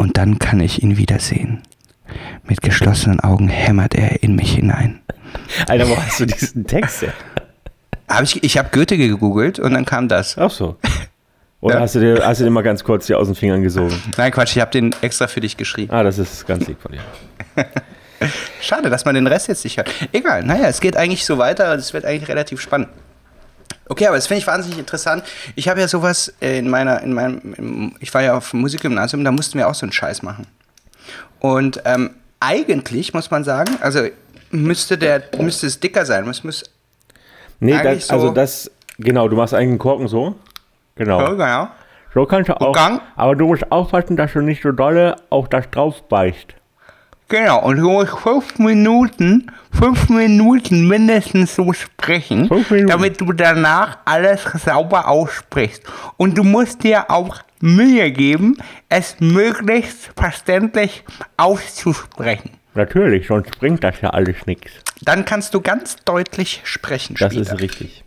Und 0.00 0.16
dann 0.16 0.38
kann 0.38 0.60
ich 0.60 0.82
ihn 0.82 0.96
wiedersehen. 0.96 1.60
Mit 2.44 2.62
geschlossenen 2.62 3.20
Augen 3.20 3.48
hämmert 3.50 3.94
er 3.94 4.22
in 4.22 4.34
mich 4.34 4.54
hinein. 4.54 5.02
Alter, 5.68 5.90
wo 5.90 5.96
hast 5.98 6.20
du 6.20 6.24
diesen 6.24 6.66
Text 6.66 7.02
her? 7.02 7.12
Hab 8.08 8.22
ich 8.22 8.42
ich 8.42 8.56
habe 8.56 8.70
Goethe 8.72 8.96
gegoogelt 8.96 9.58
und 9.58 9.74
dann 9.74 9.84
kam 9.84 10.08
das. 10.08 10.38
Ach 10.38 10.50
so. 10.50 10.76
Oder 11.60 11.74
Ja. 11.74 11.80
hast, 11.82 11.96
du 11.96 12.00
dir, 12.00 12.26
hast 12.26 12.40
du 12.40 12.44
dir 12.44 12.50
mal 12.50 12.62
ganz 12.62 12.82
kurz 12.82 13.08
hier 13.08 13.18
aus 13.18 13.26
den 13.28 13.34
Fingern 13.34 13.62
gesogen? 13.62 13.94
Nein, 14.16 14.32
Quatsch, 14.32 14.56
ich 14.56 14.62
habe 14.62 14.70
den 14.70 14.94
extra 15.02 15.26
für 15.26 15.40
dich 15.40 15.58
geschrieben. 15.58 15.92
Ah, 15.92 16.02
das 16.02 16.16
ist 16.18 16.46
ganz 16.46 16.66
lieb 16.66 16.80
von 16.80 16.92
dir. 16.92 17.02
Schade, 18.62 18.88
dass 18.88 19.04
man 19.04 19.14
den 19.14 19.26
Rest 19.26 19.48
jetzt 19.48 19.64
nicht 19.64 19.76
hört. 19.76 19.90
Egal, 20.12 20.44
naja, 20.44 20.68
es 20.68 20.80
geht 20.80 20.96
eigentlich 20.96 21.26
so 21.26 21.36
weiter, 21.36 21.74
es 21.74 21.92
wird 21.92 22.06
eigentlich 22.06 22.30
relativ 22.30 22.62
spannend. 22.62 22.88
Okay, 23.90 24.06
aber 24.06 24.16
das 24.16 24.28
finde 24.28 24.38
ich 24.40 24.46
wahnsinnig 24.46 24.78
interessant. 24.78 25.24
Ich 25.56 25.68
habe 25.68 25.80
ja 25.80 25.88
sowas 25.88 26.32
äh, 26.40 26.58
in 26.58 26.70
meiner, 26.70 27.02
in 27.02 27.12
meinem, 27.12 27.96
ich 27.98 28.14
war 28.14 28.22
ja 28.22 28.36
auf 28.36 28.50
dem 28.52 28.60
Musikgymnasium, 28.60 29.24
da 29.24 29.32
mussten 29.32 29.58
wir 29.58 29.68
auch 29.68 29.74
so 29.74 29.84
einen 29.84 29.92
Scheiß 29.92 30.22
machen. 30.22 30.46
Und 31.40 31.82
ähm, 31.84 32.10
eigentlich 32.38 33.12
muss 33.14 33.32
man 33.32 33.42
sagen, 33.42 33.76
also 33.80 34.06
müsste 34.52 34.96
der, 34.96 35.24
müsste 35.40 35.66
es 35.66 35.80
dicker 35.80 36.06
sein, 36.06 36.24
muss, 36.24 36.44
muss, 36.44 36.64
Nee, 37.58 37.78
das, 37.82 38.10
also 38.10 38.28
so- 38.28 38.32
das, 38.32 38.70
genau, 38.98 39.26
du 39.28 39.34
machst 39.36 39.54
eigentlich 39.54 39.70
einen 39.70 39.78
Korken 39.78 40.06
so. 40.06 40.36
Genau. 40.94 41.34
ja. 41.36 41.72
So 42.14 42.26
kannst 42.26 42.48
du 42.48 42.60
auch. 42.60 42.72
Aber 43.16 43.34
du 43.34 43.46
musst 43.46 43.70
aufpassen, 43.72 44.16
dass 44.16 44.32
du 44.32 44.40
nicht 44.40 44.62
so 44.62 44.70
dolle 44.72 45.16
auf 45.30 45.48
das 45.48 45.68
drauf 45.70 46.02
beißt. 46.08 46.54
Genau, 47.30 47.62
und 47.62 47.76
du 47.76 47.88
musst 47.88 48.18
fünf 48.18 48.58
Minuten, 48.58 49.52
fünf 49.72 50.08
Minuten 50.08 50.88
mindestens 50.88 51.54
so 51.54 51.72
sprechen, 51.72 52.50
damit 52.88 53.20
du 53.20 53.32
danach 53.32 53.98
alles 54.04 54.42
sauber 54.64 55.06
aussprichst. 55.06 55.82
Und 56.16 56.36
du 56.36 56.42
musst 56.42 56.82
dir 56.82 57.08
auch 57.08 57.36
Mühe 57.60 58.10
geben, 58.10 58.56
es 58.88 59.14
möglichst 59.20 60.10
verständlich 60.16 61.04
auszusprechen. 61.36 62.50
Natürlich, 62.74 63.28
sonst 63.28 63.58
bringt 63.60 63.84
das 63.84 64.00
ja 64.00 64.10
alles 64.10 64.46
nichts. 64.46 64.72
Dann 65.02 65.24
kannst 65.24 65.54
du 65.54 65.60
ganz 65.60 65.96
deutlich 66.04 66.60
sprechen 66.64 67.14
Das 67.18 67.32
später. 67.32 67.54
ist 67.54 67.60
richtig. 67.60 68.04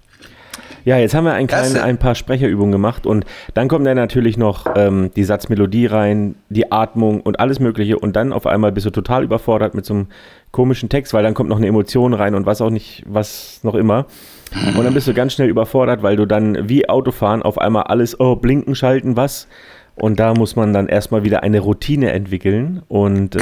Ja, 0.86 0.98
jetzt 0.98 1.16
haben 1.16 1.24
wir 1.24 1.34
ein, 1.34 1.48
klein, 1.48 1.78
ein 1.78 1.98
paar 1.98 2.16
Sprecherübungen 2.16 2.72
gemacht 2.72 3.06
und 3.06 3.26
dann 3.54 3.68
kommt 3.70 3.88
dann 3.88 3.96
natürlich 3.96 4.38
noch 4.38 4.66
ähm, 4.76 5.12
die 5.16 5.24
Satzmelodie 5.24 5.86
rein, 5.86 6.36
die 6.50 6.72
Atmung 6.72 7.22
und 7.22 7.40
alles 7.40 7.60
Mögliche 7.60 7.98
und 7.98 8.16
dann 8.16 8.34
auf 8.34 8.46
einmal 8.46 8.72
bist 8.72 8.86
du 8.86 8.90
total 8.90 9.24
überfordert 9.24 9.76
mit 9.76 9.86
so 9.86 9.94
einem 9.94 10.08
komischen 10.52 10.90
Text, 10.90 11.14
weil 11.14 11.24
dann 11.24 11.34
kommt 11.34 11.50
noch 11.50 11.58
eine 11.58 11.68
Emotion 11.68 12.14
rein 12.14 12.36
und 12.36 12.46
was 12.46 12.62
auch 12.62 12.70
nicht, 12.70 13.04
was 13.08 13.62
noch 13.64 13.76
immer. 13.76 14.06
Und 14.78 14.84
dann 14.84 14.94
bist 14.94 15.08
du 15.08 15.14
ganz 15.14 15.34
schnell 15.34 15.50
überfordert, 15.50 16.04
weil 16.04 16.16
du 16.16 16.26
dann 16.26 16.70
wie 16.70 16.88
Autofahren 16.88 17.42
auf 17.42 17.58
einmal 17.58 17.84
alles, 17.84 18.20
oh, 18.20 18.36
blinken, 18.36 18.76
schalten, 18.76 19.16
was. 19.16 19.48
Und 19.96 20.20
da 20.20 20.34
muss 20.34 20.56
man 20.56 20.74
dann 20.74 20.88
erstmal 20.88 21.24
wieder 21.24 21.44
eine 21.44 21.60
Routine 21.60 22.12
entwickeln 22.12 22.82
und 22.88 23.36
äh, 23.36 23.42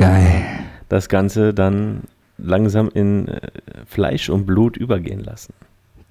das 0.90 1.10
Ganze 1.10 1.54
dann 1.54 2.02
langsam 2.38 2.90
in 2.94 3.28
äh, 3.28 3.40
Fleisch 3.86 4.30
und 4.30 4.46
Blut 4.46 4.78
übergehen 4.78 5.22
lassen. 5.22 5.54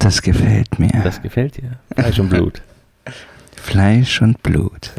Das 0.03 0.21
gefällt 0.21 0.79
mir. 0.79 0.89
Das 1.03 1.21
gefällt 1.21 1.57
dir. 1.57 1.79
Fleisch 1.95 2.19
und 2.19 2.29
Blut. 2.29 2.61
Fleisch 3.55 4.21
und 4.21 4.41
Blut. 4.41 4.91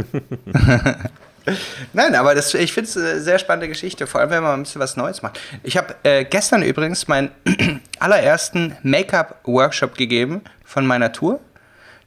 Nein, 1.93 2.15
aber 2.15 2.37
das, 2.37 2.55
ich 2.55 2.73
finde 2.73 2.89
es 2.89 2.97
eine 2.97 3.21
sehr 3.21 3.39
spannende 3.41 3.69
Geschichte, 3.69 4.07
vor 4.07 4.21
allem 4.21 4.31
wenn 4.31 4.43
man 4.45 4.61
ein 4.61 4.63
bisschen 4.63 4.81
was 4.81 4.97
Neues 4.97 5.23
macht. 5.23 5.41
Ich 5.65 5.77
habe 5.77 5.97
äh, 6.05 6.25
gestern 6.25 6.63
übrigens 6.63 7.09
meinen 7.09 7.31
allerersten 7.99 8.77
Make-up-Workshop 8.83 9.97
gegeben 9.97 10.43
von 10.65 10.87
meiner 10.87 11.11
Tour, 11.13 11.41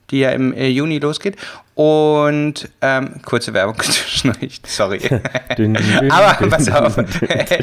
die 0.09 0.19
ja 0.19 0.31
im 0.31 0.53
äh, 0.53 0.67
Juni 0.67 0.99
losgeht. 0.99 1.35
Und 1.73 2.69
ähm, 2.81 3.21
kurze 3.25 3.53
Werbung 3.53 3.75
sorry. 4.65 5.01
Aber 6.09 6.47
pass 6.47 6.69
auf, 6.69 6.95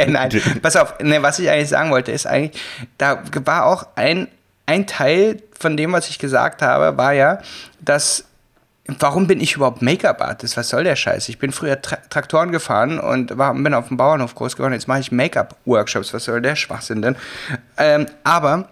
nein, 0.06 0.30
pass 0.60 0.76
auf, 0.76 1.00
ne, 1.00 1.22
was 1.22 1.38
ich 1.38 1.48
eigentlich 1.48 1.70
sagen 1.70 1.90
wollte, 1.90 2.12
ist 2.12 2.26
eigentlich, 2.26 2.60
da 2.98 3.22
war 3.46 3.64
auch 3.64 3.86
ein, 3.94 4.28
ein 4.66 4.86
Teil 4.86 5.42
von 5.58 5.76
dem, 5.76 5.92
was 5.92 6.08
ich 6.08 6.18
gesagt 6.18 6.62
habe, 6.62 6.96
war 6.96 7.12
ja, 7.12 7.40
dass, 7.80 8.24
warum 8.86 9.26
bin 9.26 9.40
ich 9.40 9.56
überhaupt 9.56 9.82
Make-up-Artist? 9.82 10.56
Was 10.56 10.68
soll 10.68 10.84
der 10.84 10.96
Scheiß? 10.96 11.28
Ich 11.28 11.38
bin 11.38 11.52
früher 11.52 11.80
Tra 11.80 11.96
Traktoren 12.10 12.52
gefahren 12.52 12.98
und 12.98 13.36
war, 13.36 13.54
bin 13.54 13.74
auf 13.74 13.88
dem 13.88 13.96
Bauernhof 13.96 14.34
groß 14.34 14.56
geworden, 14.56 14.72
jetzt 14.72 14.88
mache 14.88 15.00
ich 15.00 15.12
Make-up-Workshops, 15.12 16.14
was 16.14 16.24
soll 16.24 16.40
der 16.40 16.56
Schwachsinn 16.56 17.02
denn? 17.02 17.16
Ähm, 17.76 18.06
aber 18.24 18.68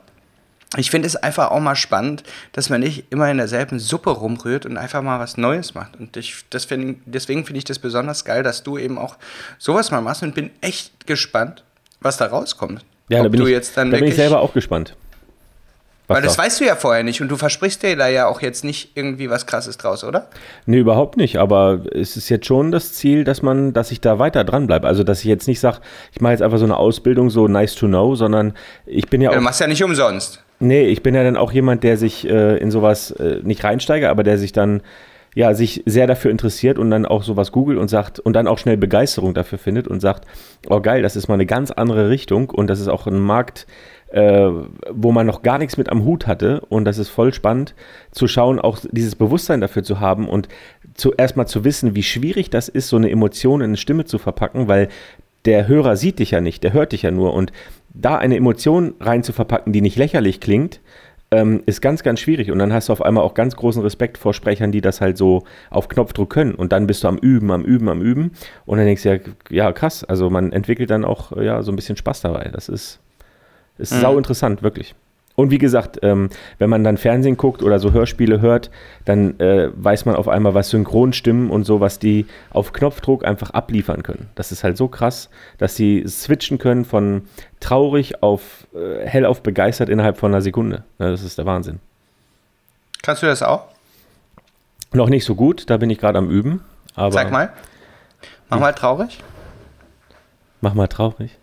ich 0.76 0.90
finde 0.90 1.08
es 1.08 1.16
einfach 1.16 1.50
auch 1.50 1.58
mal 1.58 1.74
spannend, 1.74 2.22
dass 2.52 2.70
man 2.70 2.80
nicht 2.80 3.06
immer 3.10 3.28
in 3.28 3.38
derselben 3.38 3.80
Suppe 3.80 4.10
rumrührt 4.10 4.66
und 4.66 4.76
einfach 4.76 5.02
mal 5.02 5.18
was 5.18 5.36
Neues 5.36 5.74
macht. 5.74 5.98
Und 5.98 6.16
ich, 6.16 6.44
das 6.50 6.64
find, 6.64 6.98
deswegen 7.06 7.44
finde 7.44 7.58
ich 7.58 7.64
das 7.64 7.80
besonders 7.80 8.24
geil, 8.24 8.44
dass 8.44 8.62
du 8.62 8.78
eben 8.78 8.96
auch 8.96 9.16
sowas 9.58 9.90
mal 9.90 10.00
machst 10.00 10.22
und 10.22 10.32
bin 10.34 10.50
echt 10.60 11.08
gespannt, 11.08 11.64
was 12.00 12.18
da 12.18 12.26
rauskommt. 12.26 12.84
Ja, 13.08 13.18
da 13.18 13.24
Ob 13.24 13.32
bin, 13.32 13.40
du 13.40 13.46
ich, 13.48 13.74
da 13.74 13.82
bin 13.82 14.04
ich 14.04 14.14
selber 14.14 14.38
auch 14.40 14.54
gespannt. 14.54 14.94
Weil 16.16 16.22
das 16.22 16.36
da- 16.36 16.42
weißt 16.42 16.60
du 16.60 16.64
ja 16.64 16.76
vorher 16.76 17.02
nicht 17.02 17.20
und 17.22 17.28
du 17.28 17.36
versprichst 17.36 17.82
dir 17.82 17.96
da 17.96 18.08
ja 18.08 18.26
auch 18.26 18.40
jetzt 18.42 18.64
nicht 18.64 18.92
irgendwie 18.96 19.30
was 19.30 19.46
Krasses 19.46 19.76
draus, 19.78 20.04
oder? 20.04 20.28
Nee, 20.66 20.78
überhaupt 20.78 21.16
nicht. 21.16 21.38
Aber 21.38 21.80
es 21.92 22.16
ist 22.16 22.28
jetzt 22.28 22.46
schon 22.46 22.70
das 22.72 22.92
Ziel, 22.94 23.24
dass 23.24 23.42
man, 23.42 23.72
dass 23.72 23.90
ich 23.90 24.00
da 24.00 24.18
weiter 24.18 24.44
dran 24.44 24.66
bleibe. 24.66 24.86
Also, 24.86 25.04
dass 25.04 25.20
ich 25.20 25.26
jetzt 25.26 25.48
nicht 25.48 25.60
sage, 25.60 25.78
ich 26.12 26.20
mache 26.20 26.32
jetzt 26.32 26.42
einfach 26.42 26.58
so 26.58 26.64
eine 26.64 26.76
Ausbildung, 26.76 27.30
so 27.30 27.48
nice 27.48 27.74
to 27.74 27.86
know, 27.86 28.14
sondern 28.14 28.54
ich 28.86 29.08
bin 29.08 29.20
ja 29.20 29.30
Ja, 29.30 29.30
auch. 29.36 29.40
du 29.40 29.44
machst 29.44 29.60
ja 29.60 29.66
nicht 29.66 29.82
umsonst. 29.84 30.42
Nee, 30.58 30.84
ich 30.88 31.02
bin 31.02 31.14
ja 31.14 31.24
dann 31.24 31.36
auch 31.36 31.52
jemand, 31.52 31.84
der 31.84 31.96
sich 31.96 32.28
äh, 32.28 32.58
in 32.58 32.70
sowas 32.70 33.10
äh, 33.12 33.38
nicht 33.42 33.64
reinsteige, 33.64 34.10
aber 34.10 34.22
der 34.22 34.36
sich 34.36 34.52
dann 34.52 34.82
ja 35.34 35.54
sich 35.54 35.82
sehr 35.86 36.08
dafür 36.08 36.30
interessiert 36.32 36.76
und 36.76 36.90
dann 36.90 37.06
auch 37.06 37.22
sowas 37.22 37.52
googelt 37.52 37.78
und 37.78 37.86
sagt 37.88 38.18
und 38.18 38.32
dann 38.34 38.48
auch 38.48 38.58
schnell 38.58 38.76
Begeisterung 38.76 39.32
dafür 39.32 39.58
findet 39.58 39.86
und 39.86 40.00
sagt, 40.00 40.26
oh 40.68 40.80
geil, 40.80 41.02
das 41.02 41.14
ist 41.14 41.28
mal 41.28 41.34
eine 41.34 41.46
ganz 41.46 41.70
andere 41.70 42.08
Richtung 42.10 42.50
und 42.50 42.66
das 42.66 42.80
ist 42.80 42.88
auch 42.88 43.06
ein 43.06 43.20
Markt, 43.20 43.66
äh, 44.10 44.50
wo 44.90 45.12
man 45.12 45.26
noch 45.26 45.42
gar 45.42 45.58
nichts 45.58 45.76
mit 45.76 45.88
am 45.88 46.04
Hut 46.04 46.26
hatte 46.26 46.60
und 46.68 46.84
das 46.84 46.98
ist 46.98 47.08
voll 47.08 47.32
spannend 47.32 47.74
zu 48.10 48.26
schauen, 48.28 48.58
auch 48.58 48.78
dieses 48.90 49.14
Bewusstsein 49.14 49.60
dafür 49.60 49.82
zu 49.82 50.00
haben 50.00 50.28
und 50.28 50.48
zuerst 50.94 51.36
mal 51.36 51.46
zu 51.46 51.64
wissen, 51.64 51.94
wie 51.94 52.02
schwierig 52.02 52.50
das 52.50 52.68
ist, 52.68 52.88
so 52.88 52.96
eine 52.96 53.10
Emotion 53.10 53.60
in 53.60 53.70
eine 53.70 53.76
Stimme 53.76 54.04
zu 54.04 54.18
verpacken, 54.18 54.68
weil 54.68 54.88
der 55.44 55.68
Hörer 55.68 55.96
sieht 55.96 56.18
dich 56.18 56.32
ja 56.32 56.40
nicht, 56.40 56.62
der 56.64 56.72
hört 56.72 56.92
dich 56.92 57.02
ja 57.02 57.10
nur 57.10 57.34
und 57.34 57.52
da 57.94 58.16
eine 58.16 58.36
Emotion 58.36 58.94
rein 59.00 59.22
zu 59.22 59.32
verpacken, 59.32 59.72
die 59.72 59.80
nicht 59.80 59.96
lächerlich 59.96 60.40
klingt, 60.40 60.80
ähm, 61.30 61.62
ist 61.66 61.80
ganz, 61.80 62.02
ganz 62.02 62.20
schwierig. 62.20 62.50
Und 62.50 62.58
dann 62.58 62.72
hast 62.72 62.88
du 62.88 62.92
auf 62.92 63.02
einmal 63.02 63.24
auch 63.24 63.34
ganz 63.34 63.56
großen 63.56 63.82
Respekt 63.82 64.18
vor 64.18 64.34
Sprechern, 64.34 64.72
die 64.72 64.80
das 64.80 65.00
halt 65.00 65.16
so 65.16 65.44
auf 65.70 65.88
Knopfdruck 65.88 66.30
können. 66.30 66.54
Und 66.54 66.72
dann 66.72 66.86
bist 66.86 67.04
du 67.04 67.08
am 67.08 67.18
Üben, 67.18 67.50
am 67.50 67.64
Üben, 67.64 67.88
am 67.88 68.02
Üben. 68.02 68.32
Und 68.66 68.78
dann 68.78 68.86
denkst 68.86 69.02
du 69.02 69.14
ja, 69.14 69.18
ja, 69.50 69.72
krass. 69.72 70.04
Also 70.04 70.30
man 70.30 70.52
entwickelt 70.52 70.90
dann 70.90 71.04
auch 71.04 71.36
ja, 71.36 71.62
so 71.62 71.72
ein 71.72 71.76
bisschen 71.76 71.96
Spaß 71.96 72.22
dabei. 72.22 72.50
Das 72.52 72.68
ist, 72.68 73.00
ist 73.78 73.98
sau 74.00 74.18
interessant, 74.18 74.62
wirklich. 74.62 74.94
Und 75.40 75.50
wie 75.50 75.58
gesagt, 75.58 76.00
ähm, 76.02 76.28
wenn 76.58 76.68
man 76.68 76.84
dann 76.84 76.98
Fernsehen 76.98 77.38
guckt 77.38 77.62
oder 77.62 77.78
so 77.78 77.92
Hörspiele 77.92 78.42
hört, 78.42 78.70
dann 79.06 79.40
äh, 79.40 79.70
weiß 79.74 80.04
man 80.04 80.14
auf 80.14 80.28
einmal, 80.28 80.52
was 80.52 80.68
Synchronstimmen 80.68 81.50
und 81.50 81.64
so, 81.64 81.80
was 81.80 81.98
die 81.98 82.26
auf 82.50 82.74
Knopfdruck 82.74 83.24
einfach 83.24 83.50
abliefern 83.50 84.02
können. 84.02 84.28
Das 84.34 84.52
ist 84.52 84.64
halt 84.64 84.76
so 84.76 84.88
krass, 84.88 85.30
dass 85.56 85.76
sie 85.76 86.04
switchen 86.06 86.58
können 86.58 86.84
von 86.84 87.22
traurig 87.58 88.22
auf 88.22 88.66
äh, 88.74 89.06
hell 89.06 89.24
auf 89.24 89.42
begeistert 89.42 89.88
innerhalb 89.88 90.18
von 90.18 90.30
einer 90.30 90.42
Sekunde. 90.42 90.84
Ja, 90.98 91.10
das 91.10 91.22
ist 91.22 91.38
der 91.38 91.46
Wahnsinn. 91.46 91.80
Kannst 93.02 93.22
du 93.22 93.26
das 93.26 93.42
auch? 93.42 93.68
Noch 94.92 95.08
nicht 95.08 95.24
so 95.24 95.34
gut, 95.34 95.70
da 95.70 95.78
bin 95.78 95.88
ich 95.88 95.98
gerade 95.98 96.18
am 96.18 96.28
Üben. 96.28 96.64
Aber 96.94 97.12
Sag 97.12 97.30
mal. 97.30 97.50
Mach 98.50 98.60
mal 98.60 98.72
traurig. 98.72 99.22
Mach 100.60 100.74
mal 100.74 100.88
traurig. 100.88 101.38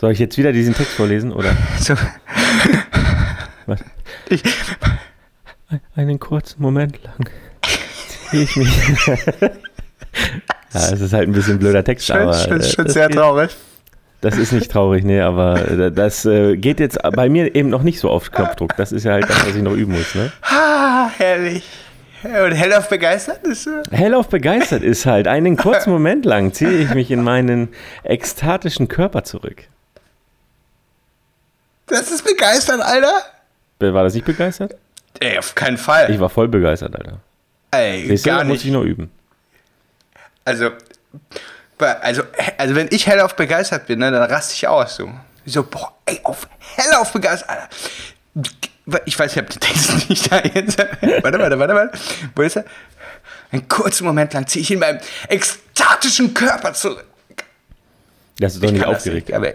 Soll 0.00 0.12
ich 0.12 0.18
jetzt 0.18 0.38
wieder 0.38 0.52
diesen 0.52 0.74
Text 0.74 0.94
vorlesen 0.94 1.30
oder? 1.30 1.54
So. 1.78 1.94
Was? 3.66 3.80
Ich, 4.30 4.42
Einen 5.94 6.18
kurzen 6.18 6.62
Moment 6.62 6.98
lang 7.04 7.28
ziehe 8.30 8.44
ich 8.44 8.56
mich. 8.56 8.68
ja, 9.06 9.50
es 10.72 11.00
ist 11.00 11.12
halt 11.12 11.28
ein 11.28 11.32
bisschen 11.32 11.58
blöder 11.58 11.84
Text, 11.84 12.06
schon, 12.06 12.16
aber 12.16 12.32
schon, 12.32 12.60
äh, 12.60 12.64
schon 12.64 12.84
das, 12.86 12.94
sehr 12.94 13.08
geht, 13.08 13.16
traurig. 13.18 13.50
das 14.22 14.38
ist 14.38 14.52
nicht 14.52 14.70
traurig, 14.70 15.04
nee, 15.04 15.20
aber 15.20 15.68
äh, 15.68 15.92
das 15.92 16.24
äh, 16.24 16.56
geht 16.56 16.80
jetzt 16.80 16.98
bei 17.02 17.28
mir 17.28 17.54
eben 17.54 17.68
noch 17.68 17.82
nicht 17.82 18.00
so 18.00 18.08
auf 18.08 18.30
Knopfdruck. 18.32 18.74
Das 18.76 18.92
ist 18.92 19.04
ja 19.04 19.12
halt 19.12 19.28
das, 19.28 19.46
was 19.46 19.54
ich 19.54 19.62
noch 19.62 19.74
üben 19.74 19.92
muss. 19.92 20.14
Ne? 20.14 20.32
Ah, 20.42 21.10
herrlich. 21.18 21.68
Und 22.22 22.52
hellauf 22.52 22.88
begeistert 22.88 23.46
ist 23.46 23.64
so. 23.64 23.82
Hellauf 23.90 24.28
begeistert 24.30 24.82
ist 24.82 25.04
halt, 25.04 25.28
einen 25.28 25.58
kurzen 25.58 25.90
Moment 25.92 26.24
lang 26.24 26.54
ziehe 26.54 26.70
ich 26.78 26.94
mich 26.94 27.10
in 27.10 27.22
meinen 27.22 27.68
ekstatischen 28.02 28.88
Körper 28.88 29.24
zurück. 29.24 29.64
Das 31.90 32.10
ist 32.10 32.24
begeistert, 32.24 32.80
Alter. 32.80 33.12
War 33.80 34.04
das 34.04 34.14
nicht 34.14 34.24
begeistert? 34.26 34.74
Ey, 35.18 35.38
auf 35.38 35.54
keinen 35.54 35.76
Fall. 35.78 36.10
Ich 36.10 36.20
war 36.20 36.28
voll 36.30 36.48
begeistert, 36.48 36.94
Alter. 36.96 37.18
Ey, 37.72 38.06
Siehst 38.08 38.26
du, 38.26 38.30
gar 38.30 38.44
muss 38.44 38.54
nicht. 38.54 38.64
ich 38.66 38.70
noch 38.72 38.82
üben. 38.82 39.10
Also, 40.44 40.70
also, 41.78 42.22
also 42.58 42.74
wenn 42.74 42.88
ich 42.90 43.06
hellauf 43.06 43.36
begeistert 43.36 43.86
bin, 43.86 43.98
ne, 44.00 44.10
dann 44.10 44.22
raste 44.30 44.54
ich 44.54 44.66
aus. 44.66 44.96
So, 44.96 45.10
so 45.46 45.62
boah, 45.64 45.92
ey, 46.06 46.20
auf 46.24 46.48
hellauf 46.76 47.12
begeistert. 47.12 47.48
Alter. 47.50 47.68
Ich 49.04 49.18
weiß, 49.18 49.32
ich 49.32 49.38
habe 49.38 49.48
den 49.48 49.60
Text 49.60 50.08
nicht 50.08 50.30
da 50.32 50.40
jetzt. 50.42 50.78
Warte, 50.78 51.38
warte, 51.38 51.58
warte, 51.58 51.74
warte. 51.74 51.98
Wo 52.34 52.42
ist 52.42 52.56
er? 52.56 52.64
Einen 53.52 53.66
kurzen 53.68 54.04
Moment 54.06 54.32
lang 54.32 54.46
ziehe 54.46 54.62
ich 54.62 54.70
in 54.70 54.78
meinem 54.78 55.00
ekstatischen 55.28 56.34
Körper 56.34 56.72
zurück. 56.72 57.04
Das 58.38 58.54
ist 58.54 58.62
doch 58.62 58.68
Ich 58.68 58.74
nicht 58.74 58.86
aufgeregt. 58.86 59.28
nicht, 59.28 59.36
aber 59.36 59.52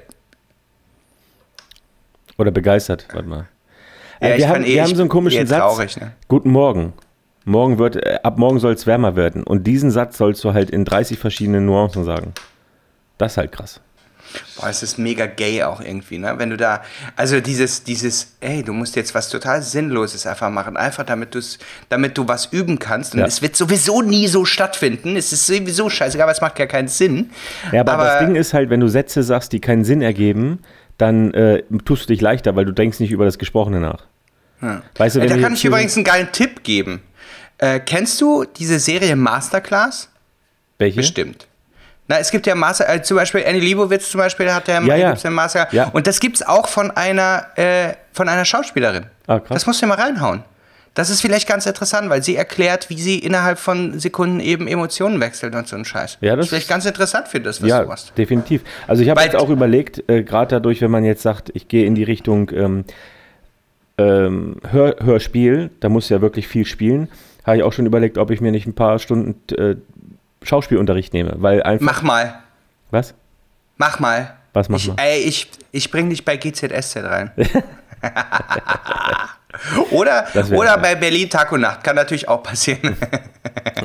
Oder 2.38 2.52
begeistert, 2.52 3.08
warte 3.14 3.28
mal. 3.28 3.48
Ja, 4.22 4.30
Äh, 4.30 4.38
wir, 4.38 4.50
haben, 4.50 4.64
eh- 4.64 4.74
wir 4.76 4.84
haben 4.84 4.96
so 4.96 5.02
einen 5.02 5.10
komischen 5.10 5.46
Satz. 5.48 5.60
traurig, 5.60 5.98
ne? 6.00 6.12
Guten 6.28 6.50
Morgen. 6.52 6.94
Morgen 7.46 7.78
wird, 7.78 7.96
äh, 7.98 8.20
ab 8.24 8.38
morgen 8.38 8.60
soll 8.60 8.74
es 8.74 8.88
wärmer 8.88 9.16
werden. 9.16 9.44
Und 9.44 9.66
diesen 9.68 9.92
Satz 9.92 10.18
sollst 10.18 10.44
du 10.44 10.54
halt 10.54 10.70
in 10.72 10.84
30 10.84 11.20
verschiedenen 11.20 11.66
Nuancen 11.66 12.04
sagen. 12.04 12.34
Das 13.18 13.34
ist 13.34 13.38
halt 13.38 13.52
krass. 13.52 13.80
Boah, 14.60 14.68
es 14.70 14.84
ist 14.84 14.98
mega 14.98 15.28
gay 15.28 15.64
auch 15.64 15.80
irgendwie, 15.80 16.18
ne? 16.18 16.34
Wenn 16.38 16.50
du 16.50 16.58
da, 16.58 16.82
also 17.16 17.40
dieses, 17.40 17.84
dieses, 17.84 18.36
ey, 18.42 18.64
du 18.64 18.74
musst 18.74 18.96
jetzt 18.98 19.14
was 19.16 19.30
total 19.30 19.62
Sinnloses 19.62 20.26
einfach 20.26 20.50
machen, 20.50 20.76
einfach 20.76 21.06
damit, 21.06 21.36
du's, 21.36 21.58
damit 21.88 22.18
du 22.18 22.28
was 22.28 22.48
üben 22.48 22.80
kannst. 22.80 23.14
Und 23.14 23.20
Ja. 23.22 23.28
es 23.28 23.42
wird 23.42 23.56
sowieso 23.56 24.02
nie 24.02 24.28
so 24.28 24.44
stattfinden. 24.44 25.16
Es 25.16 25.32
ist 25.32 25.46
sowieso 25.46 25.90
scheißegal, 25.90 26.24
aber 26.24 26.32
es 26.34 26.42
macht 26.42 26.58
ja 26.60 26.66
keinen 26.66 26.88
Sinn. 26.90 27.30
Ja, 27.72 27.82
aber, 27.82 28.04
das 28.04 28.20
Ding 28.20 28.36
ist 28.36 28.54
halt, 28.54 28.70
wenn 28.70 28.80
du 28.82 28.88
Sätze 28.90 29.24
sagst, 29.24 29.54
die 29.54 29.62
keinen 29.62 29.86
Sinn 29.86 30.02
ergeben, 30.02 30.60
dann 30.98 31.34
äh, 31.34 31.64
tust 31.84 32.04
du 32.04 32.08
dich 32.08 32.22
leichter, 32.22 32.56
weil 32.56 32.66
du 32.66 32.72
denkst 32.72 33.00
nicht 33.00 33.12
über 33.12 33.26
das 33.26 33.38
Gesprochene 33.38 33.80
nach. 33.80 34.04
Weißt 34.98 35.16
du, 35.16 35.22
wenn 35.22 35.30
da 35.30 35.36
du 35.36 35.42
kann 35.42 35.54
ich 35.54 35.66
übrigens 35.66 35.96
einen 35.96 36.06
geilen 36.06 36.32
Tipp 36.32 36.64
geben. 36.64 37.02
Äh, 37.58 37.80
kennst 37.80 38.20
du 38.22 38.46
diese 38.46 38.80
Serie 38.80 39.16
Masterclass? 39.16 40.10
Welche? 40.78 40.98
Bestimmt. 40.98 41.48
Na, 42.08 42.20
es 42.20 42.30
gibt 42.30 42.46
ja 42.46 42.54
Master, 42.56 42.88
äh, 42.88 43.02
zum 43.02 43.18
Beispiel 43.18 43.44
Annie 43.46 43.62
Leibovitz 43.62 44.12
zum 44.12 44.20
Beispiel 44.20 44.52
hat 44.54 44.68
ja, 44.68 44.82
Ja, 44.82 45.14
ja. 45.16 45.30
Master. 45.30 45.68
Ja. 45.72 45.90
Und 45.90 46.06
das 46.08 46.20
gibt's 46.20 46.44
auch 46.44 46.68
von 46.68 46.92
einer, 46.92 47.48
äh, 47.56 47.94
von 48.14 48.30
einer 48.30 48.46
Schauspielerin. 48.46 49.08
Ah, 49.28 49.40
krass. 49.40 49.50
Das 49.50 49.66
musst 49.66 49.82
du 49.82 49.88
mal 49.88 50.00
reinhauen. 50.00 50.44
Das 50.96 51.10
ist 51.10 51.20
vielleicht 51.22 51.48
ganz 51.48 51.66
interessant, 51.66 52.10
weil 52.10 52.24
sie 52.24 52.38
erklärt, 52.38 52.90
wie 52.90 53.00
sie 53.00 53.20
innerhalb 53.20 53.60
von 53.60 54.00
Sekunden 54.00 54.40
eben 54.40 54.66
Emotionen 54.68 55.20
wechselt 55.20 55.54
und 55.54 55.68
so 55.68 55.76
ein 55.76 55.84
Scheiß. 55.84 56.18
Ja, 56.22 56.38
das 56.38 56.46
ist 56.46 56.50
vielleicht 56.50 56.70
ganz 56.70 56.86
interessant 56.86 57.28
für 57.28 57.42
das, 57.42 57.62
was 57.62 57.70
Ja, 57.70 57.82
du 57.82 57.90
machst. 57.90 58.14
definitiv. 58.18 58.62
Also 58.88 59.04
ich 59.04 59.10
habe 59.10 59.22
jetzt 59.22 59.36
auch 59.36 59.50
überlegt, 59.50 60.10
äh, 60.10 60.24
gerade 60.24 60.56
dadurch, 60.56 60.80
wenn 60.82 60.92
man 60.92 61.04
jetzt 61.04 61.22
sagt, 61.22 61.52
ich 61.54 61.68
gehe 61.68 61.86
in 61.86 61.96
die 61.96 62.04
Richtung 62.04 62.50
ähm, 62.54 62.86
ähm, 63.98 64.56
Hör, 64.72 64.96
Hörspiel, 65.04 65.70
da 65.82 65.90
muss 65.90 66.08
ja 66.08 66.22
wirklich 66.22 66.48
viel 66.48 66.66
spielen, 66.66 67.10
habe 67.46 67.58
ich 67.58 67.64
auch 67.64 67.74
schon 67.74 67.86
überlegt, 67.86 68.18
ob 68.18 68.32
ich 68.32 68.40
mir 68.40 68.52
nicht 68.54 68.66
ein 68.66 68.74
paar 68.74 68.98
Stunden 69.00 69.36
äh, 69.56 69.76
Schauspielunterricht 70.44 71.14
nehme, 71.14 71.34
weil 71.38 71.62
einfach 71.62 71.86
Mach 71.86 72.02
mal. 72.04 72.36
was? 72.92 73.14
Mach 73.78 74.00
mal. 74.00 74.34
Was 74.54 74.70
mach 74.70 74.78
ich, 74.80 74.88
mal? 74.88 74.96
Ey, 74.98 75.20
ich, 75.24 75.50
ich 75.74 75.92
bring 75.92 76.10
dich 76.10 76.24
bei 76.24 76.38
GZSZ 76.38 76.96
rein. 77.04 77.32
oder 79.92 80.26
oder 80.52 80.78
bei 80.78 80.96
Berlin 80.96 81.30
Tag 81.30 81.52
und 81.52 81.62
Nacht. 81.62 81.84
Kann 81.84 81.96
natürlich 81.96 82.28
auch 82.28 82.44
passieren. 82.44 82.98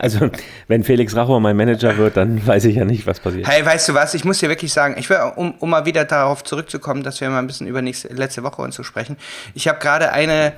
Also 0.00 0.30
wenn 0.68 0.84
Felix 0.84 1.14
Rachor 1.14 1.40
mein 1.40 1.56
Manager 1.56 1.96
wird, 1.96 2.16
dann 2.16 2.44
weiß 2.46 2.64
ich 2.64 2.76
ja 2.76 2.84
nicht, 2.84 3.06
was 3.06 3.20
passiert. 3.20 3.46
Hey, 3.46 3.64
weißt 3.64 3.88
du 3.88 3.94
was? 3.94 4.14
Ich 4.14 4.24
muss 4.24 4.38
dir 4.38 4.48
wirklich 4.48 4.72
sagen, 4.72 4.94
ich 4.98 5.08
will, 5.10 5.18
um, 5.36 5.54
um 5.58 5.70
mal 5.70 5.84
wieder 5.84 6.04
darauf 6.04 6.42
zurückzukommen, 6.44 7.02
dass 7.02 7.20
wir 7.20 7.28
mal 7.28 7.38
ein 7.38 7.46
bisschen 7.46 7.66
über 7.66 7.82
nächste, 7.82 8.08
letzte 8.08 8.42
Woche 8.42 8.62
und 8.62 8.72
so 8.72 8.82
sprechen. 8.82 9.16
Ich 9.54 9.68
habe 9.68 9.78
gerade 9.78 10.12
eine, 10.12 10.54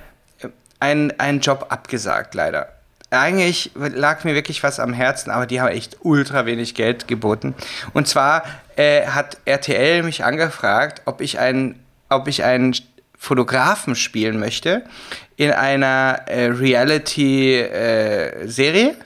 ein, 0.80 1.18
einen 1.18 1.40
Job 1.40 1.66
abgesagt, 1.70 2.34
leider. 2.34 2.68
Eigentlich 3.10 3.72
lag 3.74 4.24
mir 4.24 4.34
wirklich 4.34 4.62
was 4.62 4.80
am 4.80 4.92
Herzen, 4.92 5.30
aber 5.30 5.46
die 5.46 5.60
haben 5.60 5.68
echt 5.68 5.98
ultra 6.00 6.46
wenig 6.46 6.74
Geld 6.74 7.08
geboten. 7.08 7.54
Und 7.92 8.08
zwar 8.08 8.44
äh, 8.76 9.06
hat 9.06 9.36
RTL 9.44 10.02
mich 10.02 10.24
angefragt, 10.24 11.02
ob 11.04 11.20
ich 11.20 11.38
einen, 11.38 11.78
ob 12.08 12.26
ich 12.26 12.42
einen 12.44 12.74
Fotografen 13.22 13.94
spielen 13.94 14.40
möchte 14.40 14.82
in 15.36 15.52
einer 15.52 16.22
äh, 16.26 16.46
Reality-Serie. 16.46 18.96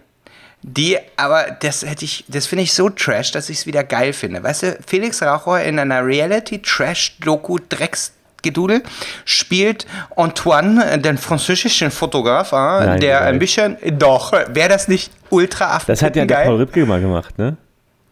Die, 0.63 0.97
aber 1.19 1.45
das 1.61 1.85
hätte 1.85 2.07
ich, 2.07 2.25
das 2.27 2.47
finde 2.47 2.63
ich 2.63 2.73
so 2.73 2.89
trash, 2.89 3.33
dass 3.33 3.51
ich 3.51 3.59
es 3.59 3.67
wieder 3.67 3.85
geil 3.85 4.15
finde. 4.15 4.43
Weißt 4.43 4.63
du, 4.63 4.79
Felix 4.87 5.23
Raucher 5.23 5.63
in 5.63 5.79
einer 5.79 6.03
Reality-Trash-Doku-Drecksgedudel 6.03 8.83
spielt 9.27 9.87
Antoine, 10.17 10.93
äh, 10.93 10.99
den 10.99 11.19
französischen 11.19 11.91
Fotograf, 11.91 12.53
äh, 12.53 12.57
Nein, 12.57 13.01
der 13.01 13.21
ein 13.21 13.39
bisschen, 13.39 13.77
doch, 13.99 14.33
wäre 14.33 14.71
das 14.71 14.89
nicht 14.89 15.13
ultra 15.29 15.79
Das 15.87 16.01
hat 16.01 16.17
ja 16.17 16.25
der 16.25 16.39
geil? 16.39 16.47
Paul 16.47 16.57
Ripke 16.57 16.87
mal 16.87 17.03
gemacht, 17.03 17.37
ne? 17.37 17.59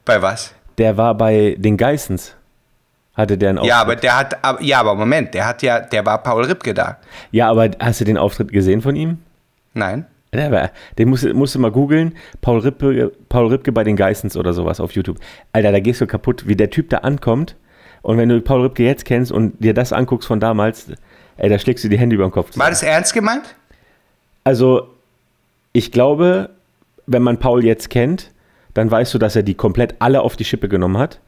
Bei 0.04 0.20
was? 0.20 0.52
Der 0.76 0.98
war 0.98 1.14
bei 1.14 1.56
den 1.58 1.78
Geissens. 1.78 2.34
Hatte 3.14 3.38
der 3.38 3.50
einen 3.50 3.59
Auftritt. 3.59 3.70
Ja, 3.70 3.81
aber 3.81 3.96
der 3.96 4.18
hat, 4.18 4.37
ja, 4.61 4.81
aber 4.81 4.94
Moment, 4.96 5.35
der 5.35 5.46
hat 5.46 5.62
ja, 5.62 5.81
der 5.81 6.05
war 6.05 6.18
Paul 6.22 6.44
Ripke 6.44 6.74
da. 6.74 6.98
ja, 7.31 7.48
aber 7.48 7.70
hast 7.79 8.00
du 8.00 8.05
den 8.05 8.18
Auftritt 8.18 8.50
gesehen 8.53 8.83
von 8.83 8.96
ihm? 8.96 9.18
Nein? 9.72 10.07
Der 10.33 10.50
war, 10.50 10.70
den 10.98 11.09
musst, 11.11 11.22
du- 11.24 11.33
musst 11.33 11.55
du 11.55 11.61
mal 11.61 11.70
googeln. 11.70 12.14
Paul 12.40 12.59
Ripke, 12.59 13.12
Paul 13.29 13.46
Ripke 13.48 13.70
bei 13.70 13.85
den 13.85 13.94
Geissens 13.94 14.37
oder 14.37 14.53
sowas 14.53 14.81
auf 14.81 14.90
YouTube. 14.92 15.18
Alter, 15.53 15.70
da 15.70 15.79
gehst 15.79 16.00
du 16.00 16.09
kaputt, 16.09 16.48
wie 16.48 16.57
der 16.57 16.70
Typ 16.70 16.90
da 16.90 16.98
ankommt. 16.98 17.55
Und 18.03 18.18
wenn 18.18 18.29
du 18.29 18.40
Paul 18.40 18.62
Ripke 18.62 18.83
jetzt 18.83 19.05
kennst 19.05 19.31
und 19.31 19.62
dir 19.62 19.74
das 19.74 19.92
anguckst 19.92 20.27
von 20.27 20.40
damals, 20.40 20.88
ey, 21.37 21.48
da 21.48 21.59
schlägst 21.61 21.85
du 21.85 21.88
die 21.88 21.98
Hände 21.98 22.16
über 22.16 22.24
den 22.27 22.33
Kopf. 22.33 22.59
War 22.59 22.68
das 22.68 22.83
ernst 22.83 23.14
gemeint? 23.14 23.55
Also, 24.42 24.88
ich 25.72 25.92
glaube, 25.92 26.50
wenn 27.07 27.22
man 27.22 27.38
Paul 27.38 27.64
jetzt 27.64 27.88
kennt, 27.90 28.31
dann 28.74 28.90
weißt 28.90 29.14
du, 29.14 29.18
dass 29.18 29.37
er 29.37 29.42
die 29.44 29.55
komplett 29.55 29.94
alle 30.00 30.20
auf 30.22 30.35
die 30.37 30.44
Schippe 30.44 30.68
genommen 30.68 30.98
hat. 30.98 31.20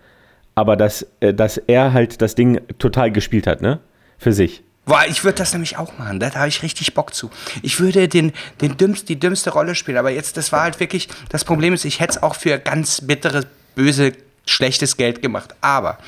Aber 0.56 0.76
dass, 0.76 1.06
äh, 1.20 1.32
dass 1.32 1.58
er 1.58 1.92
halt 1.92 2.20
das 2.20 2.34
Ding 2.34 2.60
total 2.78 3.12
gespielt 3.12 3.46
hat, 3.46 3.62
ne? 3.62 3.78
Für 4.18 4.32
sich. 4.32 4.64
Boah, 4.86 5.02
ich 5.08 5.24
würde 5.24 5.38
das 5.38 5.52
nämlich 5.52 5.76
auch 5.76 5.98
machen. 5.98 6.20
Da 6.20 6.32
habe 6.34 6.48
ich 6.48 6.62
richtig 6.62 6.94
Bock 6.94 7.12
zu. 7.12 7.30
Ich 7.62 7.80
würde 7.80 8.08
den, 8.08 8.32
den 8.60 8.76
dümmst, 8.76 9.08
die 9.08 9.18
dümmste 9.18 9.50
Rolle 9.50 9.74
spielen. 9.74 9.98
Aber 9.98 10.10
jetzt, 10.10 10.36
das 10.36 10.52
war 10.52 10.62
halt 10.62 10.80
wirklich, 10.80 11.08
das 11.28 11.44
Problem 11.44 11.74
ist, 11.74 11.84
ich 11.84 12.00
hätte 12.00 12.12
es 12.12 12.22
auch 12.22 12.34
für 12.34 12.58
ganz 12.58 13.00
bittere, 13.02 13.42
böse, 13.74 14.12
schlechtes 14.46 14.96
Geld 14.96 15.22
gemacht. 15.22 15.54
Aber 15.60 15.98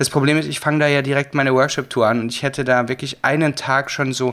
das 0.00 0.08
Problem 0.08 0.38
ist, 0.38 0.48
ich 0.48 0.60
fange 0.60 0.78
da 0.78 0.86
ja 0.86 1.02
direkt 1.02 1.34
meine 1.34 1.52
Workshop-Tour 1.52 2.06
an 2.06 2.20
und 2.20 2.32
ich 2.32 2.42
hätte 2.42 2.64
da 2.64 2.88
wirklich 2.88 3.18
einen 3.20 3.54
Tag 3.54 3.90
schon 3.90 4.14
so 4.14 4.32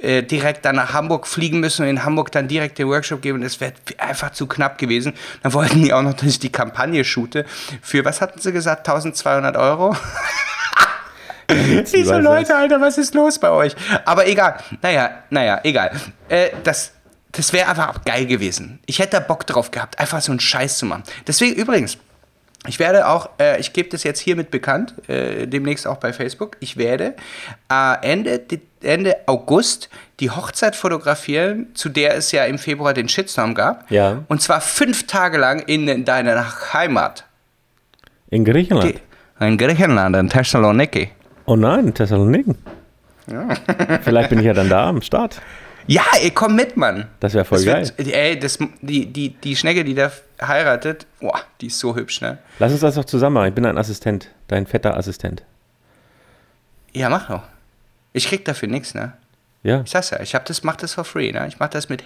äh, 0.00 0.22
direkt 0.22 0.64
dann 0.64 0.76
nach 0.76 0.92
Hamburg 0.92 1.26
fliegen 1.26 1.58
müssen 1.58 1.82
und 1.82 1.88
in 1.88 2.04
Hamburg 2.04 2.30
dann 2.30 2.46
direkt 2.46 2.78
den 2.78 2.86
Workshop 2.86 3.20
geben. 3.20 3.40
Das 3.40 3.60
wäre 3.60 3.72
einfach 3.98 4.30
zu 4.30 4.46
knapp 4.46 4.78
gewesen. 4.78 5.14
Dann 5.42 5.54
wollten 5.54 5.82
die 5.82 5.92
auch 5.92 6.02
noch, 6.02 6.14
dass 6.14 6.28
ich 6.28 6.38
die 6.38 6.52
Kampagne 6.52 7.04
shoote. 7.04 7.46
Für, 7.82 8.04
was 8.04 8.20
hatten 8.20 8.40
sie 8.40 8.52
gesagt, 8.52 8.88
1200 8.88 9.56
Euro? 9.56 9.96
Diese 11.50 12.18
Leute, 12.20 12.54
Alter, 12.54 12.80
was 12.80 12.96
ist 12.96 13.12
los 13.16 13.40
bei 13.40 13.50
euch? 13.50 13.74
Aber 14.04 14.28
egal. 14.28 14.58
Naja, 14.82 15.24
naja, 15.30 15.58
egal. 15.64 15.90
Äh, 16.28 16.50
das 16.62 16.92
das 17.32 17.52
wäre 17.52 17.68
einfach 17.68 17.88
auch 17.88 18.04
geil 18.04 18.26
gewesen. 18.26 18.78
Ich 18.86 19.00
hätte 19.00 19.16
da 19.16 19.20
Bock 19.20 19.46
drauf 19.46 19.70
gehabt, 19.70 19.98
einfach 19.98 20.20
so 20.20 20.32
einen 20.32 20.40
Scheiß 20.40 20.78
zu 20.78 20.86
machen. 20.86 21.02
Deswegen 21.26 21.56
übrigens, 21.56 21.98
ich 22.66 22.78
werde 22.78 23.06
auch, 23.06 23.30
äh, 23.40 23.60
ich 23.60 23.72
gebe 23.72 23.88
das 23.88 24.02
jetzt 24.02 24.20
hiermit 24.20 24.50
bekannt, 24.50 24.94
äh, 25.08 25.46
demnächst 25.46 25.86
auch 25.86 25.96
bei 25.98 26.12
Facebook, 26.12 26.56
ich 26.60 26.76
werde 26.76 27.14
äh, 27.70 27.94
Ende, 28.02 28.40
Ende 28.82 29.16
August 29.26 29.88
die 30.20 30.30
Hochzeit 30.30 30.74
fotografieren, 30.74 31.68
zu 31.74 31.88
der 31.88 32.16
es 32.16 32.32
ja 32.32 32.44
im 32.44 32.58
Februar 32.58 32.94
den 32.94 33.08
Shitstorm 33.08 33.54
gab. 33.54 33.88
Ja. 33.90 34.24
Und 34.28 34.42
zwar 34.42 34.60
fünf 34.60 35.06
Tage 35.06 35.38
lang 35.38 35.60
in 35.60 36.04
deiner 36.04 36.72
Heimat. 36.72 37.24
In 38.30 38.44
Griechenland. 38.44 39.00
In 39.40 39.56
Griechenland, 39.56 40.16
in 40.16 40.28
Thessaloniki. 40.28 41.10
Oh 41.46 41.56
nein, 41.56 41.94
Thessaloniken. 41.94 42.56
Vielleicht 44.02 44.30
bin 44.30 44.38
ich 44.40 44.46
ja 44.46 44.52
dann 44.54 44.68
da 44.68 44.88
am 44.88 45.00
Start. 45.02 45.40
Ja, 45.86 46.02
ey, 46.20 46.30
komm 46.30 46.56
mit, 46.56 46.76
Mann. 46.76 47.06
Das 47.20 47.34
wäre 47.34 47.44
voll 47.44 47.64
Das 47.64 47.66
geil. 47.66 47.92
wird, 47.96 48.14
ey, 48.14 48.38
das, 48.38 48.58
die, 48.82 49.06
die, 49.06 49.30
die 49.30 49.56
Schnecke, 49.56 49.84
die 49.84 49.94
da 49.94 50.10
heiratet, 50.40 51.06
boah, 51.20 51.40
die 51.60 51.66
ist 51.66 51.78
so 51.78 51.96
hübsch, 51.96 52.20
ne? 52.20 52.38
Lass 52.58 52.72
uns 52.72 52.80
das 52.80 52.94
doch 52.94 53.04
zusammen 53.04 53.34
machen. 53.34 53.48
Ich 53.48 53.54
bin 53.54 53.64
dein 53.64 53.78
Assistent, 53.78 54.30
dein 54.48 54.66
fetter 54.66 54.96
Assistent. 54.96 55.42
Ja, 56.92 57.08
mach 57.08 57.28
doch. 57.28 57.42
Ich 58.12 58.28
krieg 58.28 58.44
dafür 58.44 58.68
nichts, 58.68 58.94
ne? 58.94 59.12
Ja. 59.62 59.82
Ich 59.84 59.90
sag's 59.90 60.10
ja, 60.10 60.20
ich 60.20 60.34
hab 60.34 60.44
das, 60.44 60.62
mach 60.62 60.76
das 60.76 60.94
for 60.94 61.04
free, 61.04 61.32
ne? 61.32 61.46
Ich 61.48 61.58
mach 61.58 61.68
das 61.68 61.88
mit, 61.88 62.04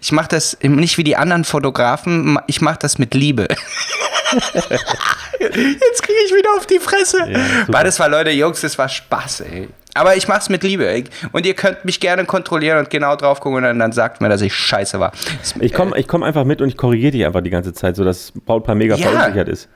ich 0.00 0.12
mach 0.12 0.26
das 0.26 0.56
nicht 0.62 0.98
wie 0.98 1.04
die 1.04 1.16
anderen 1.16 1.44
Fotografen, 1.44 2.38
ich 2.46 2.60
mach 2.60 2.76
das 2.76 2.98
mit 2.98 3.14
Liebe. 3.14 3.48
Jetzt 5.40 6.02
kriege 6.02 6.18
ich 6.26 6.34
wieder 6.34 6.50
auf 6.56 6.66
die 6.66 6.78
Fresse. 6.78 7.30
Ja. 7.30 7.38
Weil 7.68 7.84
das 7.84 7.98
war, 8.00 8.08
Leute, 8.08 8.30
Jungs, 8.30 8.60
das 8.60 8.76
war 8.78 8.88
Spaß, 8.88 9.40
ey. 9.40 9.68
Aber 9.96 10.16
ich 10.16 10.28
mach's 10.28 10.48
mit 10.48 10.62
Liebe. 10.62 11.04
Und 11.32 11.46
ihr 11.46 11.54
könnt 11.54 11.84
mich 11.84 12.00
gerne 12.00 12.24
kontrollieren 12.24 12.78
und 12.78 12.90
genau 12.90 13.16
drauf 13.16 13.40
gucken 13.40 13.58
und 13.58 13.62
dann, 13.64 13.78
dann 13.78 13.92
sagt 13.92 14.20
mir, 14.20 14.28
dass 14.28 14.40
ich 14.42 14.54
scheiße 14.54 15.00
war. 15.00 15.12
Ich 15.60 15.72
komme 15.72 15.98
ich 15.98 16.06
komm 16.08 16.22
einfach 16.22 16.44
mit 16.44 16.60
und 16.62 16.68
ich 16.68 16.76
korrigiere 16.76 17.12
dich 17.12 17.26
einfach 17.26 17.40
die 17.42 17.50
ganze 17.50 17.72
Zeit, 17.72 17.96
sodass 17.96 18.32
Brautpaar 18.44 18.74
mega 18.74 18.94
Ja. 18.96 19.08
verunsichert 19.08 19.48
ist. 19.48 19.68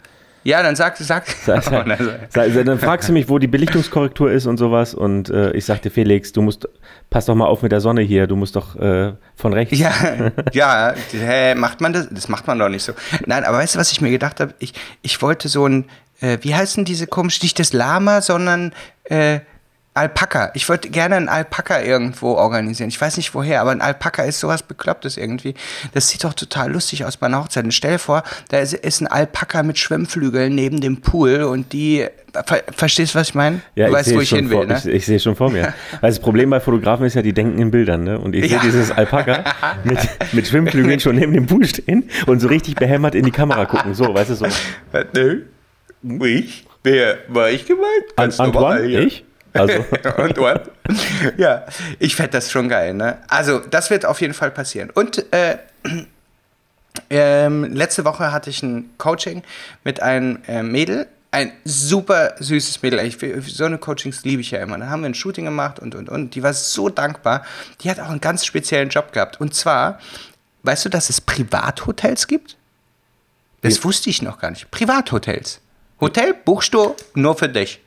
Ja, 0.43 0.63
dann 0.63 0.75
sag, 0.75 0.97
sag. 0.97 1.27
Sag- 1.45 1.63
sag- 1.65 1.87
sag- 2.31 2.65
Dann 2.65 2.79
fragst 2.79 3.11
du 3.11 3.13
mich, 3.13 3.29
wo 3.29 3.39
die 3.39 3.47
Belichtungskorrektur 3.47 4.31
ist 4.33 4.47
und 4.47 4.57
sowas. 4.57 4.95
Und 4.95 5.29
äh, 5.29 5.51
ich 5.53 5.67
sagte, 5.67 5.91
Felix, 5.91 6.33
du 6.33 6.41
musst, 6.41 6.67
pass 7.11 7.27
doch 7.27 7.35
mal 7.35 7.45
auf 7.45 7.61
mit 7.63 7.73
der 7.73 7.81
Sonne 7.83 8.01
hier, 8.01 8.27
du 8.27 8.37
musst 8.37 8.57
doch 8.57 8.75
äh, 8.77 9.13
von 9.37 9.53
rechts. 9.53 9.79
Ja, 9.79 9.93
ja, 10.53 10.95
hä, 11.13 11.55
macht 11.57 11.83
man 11.83 11.93
das? 11.93 12.09
Das 12.11 12.29
macht 12.29 12.47
man 12.47 12.59
doch 12.59 12.71
nicht 12.71 12.83
so. 12.85 12.95
Nein, 13.27 13.45
aber 13.45 13.59
weißt 13.59 13.75
du, 13.75 13.79
was 13.79 13.93
ich 13.93 14.01
mir 14.01 14.11
gedacht 14.11 14.41
habe? 14.41 14.55
Ich, 14.61 14.73
ich 15.03 15.21
wollte 15.21 15.49
so 15.51 15.67
ein, 15.67 15.85
äh, 16.23 16.39
wie 16.41 16.55
heißen 16.55 16.87
diese 16.87 17.07
komisch, 17.07 17.43
nicht 17.43 17.59
das 17.59 17.75
Lama, 17.75 18.23
sondern 18.23 18.73
äh, 19.05 19.41
Alpaka. 19.93 20.53
Ich 20.55 20.69
wollte 20.69 20.89
gerne 20.89 21.17
ein 21.17 21.29
Alpaka 21.29 21.81
irgendwo 21.83 22.35
organisieren. 22.35 22.89
Ich 22.91 23.01
weiß 23.01 23.17
nicht 23.17 23.35
woher, 23.35 23.61
aber 23.61 23.73
ein 23.73 23.81
Alpaka 23.81 24.23
ist 24.23 24.39
sowas 24.39 24.63
Beklopptes 24.63 25.17
irgendwie. 25.17 25.55
Das 25.95 26.09
sieht 26.09 26.23
doch 26.23 26.33
total 26.33 26.71
lustig 26.73 27.05
aus 27.05 27.17
bei 27.17 27.27
einer 27.27 27.41
Hochzeit. 27.43 27.65
Und 27.65 27.73
stell 27.73 27.93
dir 27.93 27.99
vor, 27.99 28.23
da 28.51 28.59
ist, 28.61 28.73
ist 28.73 29.01
ein 29.01 29.09
Alpaka 29.09 29.65
mit 29.65 29.79
Schwimmflügeln 29.79 30.55
neben 30.55 30.81
dem 30.81 31.01
Pool 31.01 31.43
und 31.43 31.73
die, 31.73 32.07
ver, 32.47 32.63
verstehst 32.73 33.15
du, 33.15 33.19
was 33.19 33.31
ich 33.31 33.35
meine? 33.35 33.63
Ja, 33.75 33.87
du 33.87 33.91
ich 33.91 33.97
weißt, 33.99 34.09
sehe 34.11 34.17
wo 34.19 34.21
ich 34.21 34.31
hin 34.31 34.49
will, 34.49 34.59
vor, 34.59 34.67
ne? 34.67 34.79
ich, 34.79 34.87
ich 34.87 35.07
sehe 35.07 35.17
es 35.17 35.25
schon 35.25 35.35
vor 35.35 35.51
mir. 35.51 35.75
Weil 36.01 36.11
das 36.11 36.21
Problem 36.21 36.51
bei 36.51 36.61
Fotografen 36.61 37.05
ist 37.05 37.15
ja, 37.15 37.23
die 37.23 37.33
denken 37.33 37.59
in 37.59 37.73
Bildern, 37.73 38.05
ne? 38.05 38.17
Und 38.17 38.37
ich 38.37 38.45
sehe 38.45 38.59
Ja. 38.59 38.63
dieses 38.63 38.93
Alpaka 38.93 39.43
mit, 39.83 39.99
mit 40.33 40.47
Schwimmflügeln 40.47 41.01
schon 41.01 41.17
neben 41.17 41.33
dem 41.33 41.47
Pool 41.47 41.67
stehen 41.67 42.09
und 42.27 42.39
so 42.39 42.47
richtig 42.47 42.77
behämmert 42.77 43.17
in 43.17 43.25
die 43.25 43.33
Kamera 43.33 43.67
gucken. 43.67 43.95
So, 43.95 44.15
weißt 44.15 44.31
du 44.31 44.35
so. 44.37 44.47
Nö. 45.15 45.43
Ich? 46.27 46.65
Wer 46.85 47.19
war 47.29 47.51
ich 47.51 47.67
gemeint? 47.67 47.87
An, 48.17 48.25
Ganz 48.27 48.39
normal, 48.39 48.77
Antoine, 48.77 48.87
ja. 48.89 49.01
ich? 49.01 49.25
Also, 49.53 49.85
Und 50.19 50.39
what? 50.39 50.71
ja, 51.37 51.67
ich 51.99 52.17
fände 52.17 52.33
das 52.33 52.51
schon 52.51 52.69
geil, 52.69 52.95
ne? 52.95 53.19
Also, 53.29 53.59
das 53.59 53.91
wird 53.91 54.07
auf 54.07 54.21
jeden 54.21 54.35
Fall 54.35 54.51
passieren. 54.51 54.91
Und 54.91 55.33
äh, 55.33 55.59
ähm, 57.09 57.65
letzte 57.65 58.05
Woche 58.05 58.33
hatte 58.33 58.51
ich 58.51 58.63
ein 58.63 58.91
Coaching 58.99 59.43
mit 59.85 60.03
einem 60.03 60.39
äh, 60.47 60.63
Mädel. 60.63 61.07
Ein 61.33 61.53
super 61.65 62.35
süßes 62.41 62.83
Mädel. 62.83 62.99
Ich, 63.01 63.19
so 63.47 63.65
eine 63.65 63.79
Coachings 63.79 64.25
liebe 64.25 64.41
ich 64.41 64.51
ja 64.51 64.61
immer. 64.61 64.77
Dann 64.79 64.91
haben 64.91 65.03
wir 65.03 65.09
ein 65.09 65.15
Shooting 65.15 65.45
gemacht 65.45 65.79
und, 65.79 65.95
und, 65.95 66.09
und. 66.09 66.35
Die 66.35 66.43
war 66.43 66.53
so 66.53 66.89
dankbar. 66.89 67.45
Die 67.83 67.91
hat 67.91 68.01
auch 68.01 68.09
einen 68.09 68.21
ganz 68.21 68.45
speziellen 68.45 68.89
Job 68.89 69.13
gehabt. 69.13 69.41
Und 69.41 69.55
zwar, 69.55 70.01
weißt 70.65 70.85
du, 70.85 70.89
dass 70.89 71.09
es 71.09 71.21
Privathotels 71.21 72.27
gibt? 72.27 72.57
Das 73.63 73.85
wusste 73.85 74.11
ich 74.11 74.23
noch 74.23 74.39
gar 74.39 74.51
nicht. 74.51 74.71
Privathotels. 74.71 75.61
Hotel, 76.01 76.35
buchst 76.35 76.75
du 76.75 76.97
nur 77.15 77.37
für 77.37 77.49
dich. 77.49 77.81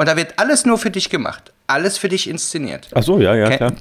Und 0.00 0.06
da 0.08 0.16
wird 0.16 0.32
alles 0.38 0.64
nur 0.64 0.78
für 0.78 0.90
dich 0.90 1.10
gemacht. 1.10 1.52
Alles 1.66 1.98
für 1.98 2.08
dich 2.08 2.26
inszeniert. 2.28 2.88
ach 2.94 3.02
so, 3.02 3.20
ja, 3.20 3.34
ja, 3.34 3.46
Okay. 3.46 3.56
klar. 3.58 3.72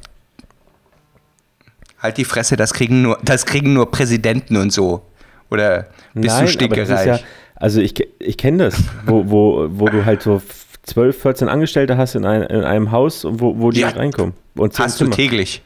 Halt 2.00 2.18
die 2.18 2.26
Fresse, 2.26 2.58
das 2.58 2.74
kriegen 2.74 3.02
nur, 3.02 3.18
das 3.24 3.46
kriegen 3.46 3.74
nur 3.74 3.90
Präsidenten 3.90 4.58
und 4.58 4.72
so. 4.74 5.02
Oder 5.50 5.88
bist 6.14 6.36
Nein, 6.36 6.46
du 6.46 6.52
stickereich? 6.52 7.06
ja, 7.06 7.20
also 7.56 7.80
ich, 7.82 7.94
ich 8.20 8.38
kenne 8.38 8.66
das, 8.66 8.76
wo, 9.06 9.24
wo, 9.30 9.68
wo 9.70 9.88
du 9.88 10.04
halt 10.06 10.22
so 10.22 10.42
12, 10.84 11.22
14 11.22 11.48
Angestellte 11.50 11.98
hast 11.98 12.16
in, 12.16 12.26
ein, 12.26 12.44
in 12.44 12.64
einem 12.64 12.92
Haus, 12.92 13.26
wo, 13.28 13.58
wo 13.58 13.72
die 13.72 13.80
Ja. 13.82 13.90
reinkommen. 13.90 14.34
Und 14.56 14.78
Hast 14.78 15.00
du 15.00 15.06
Zimmer. 15.06 15.16
täglich? 15.16 15.62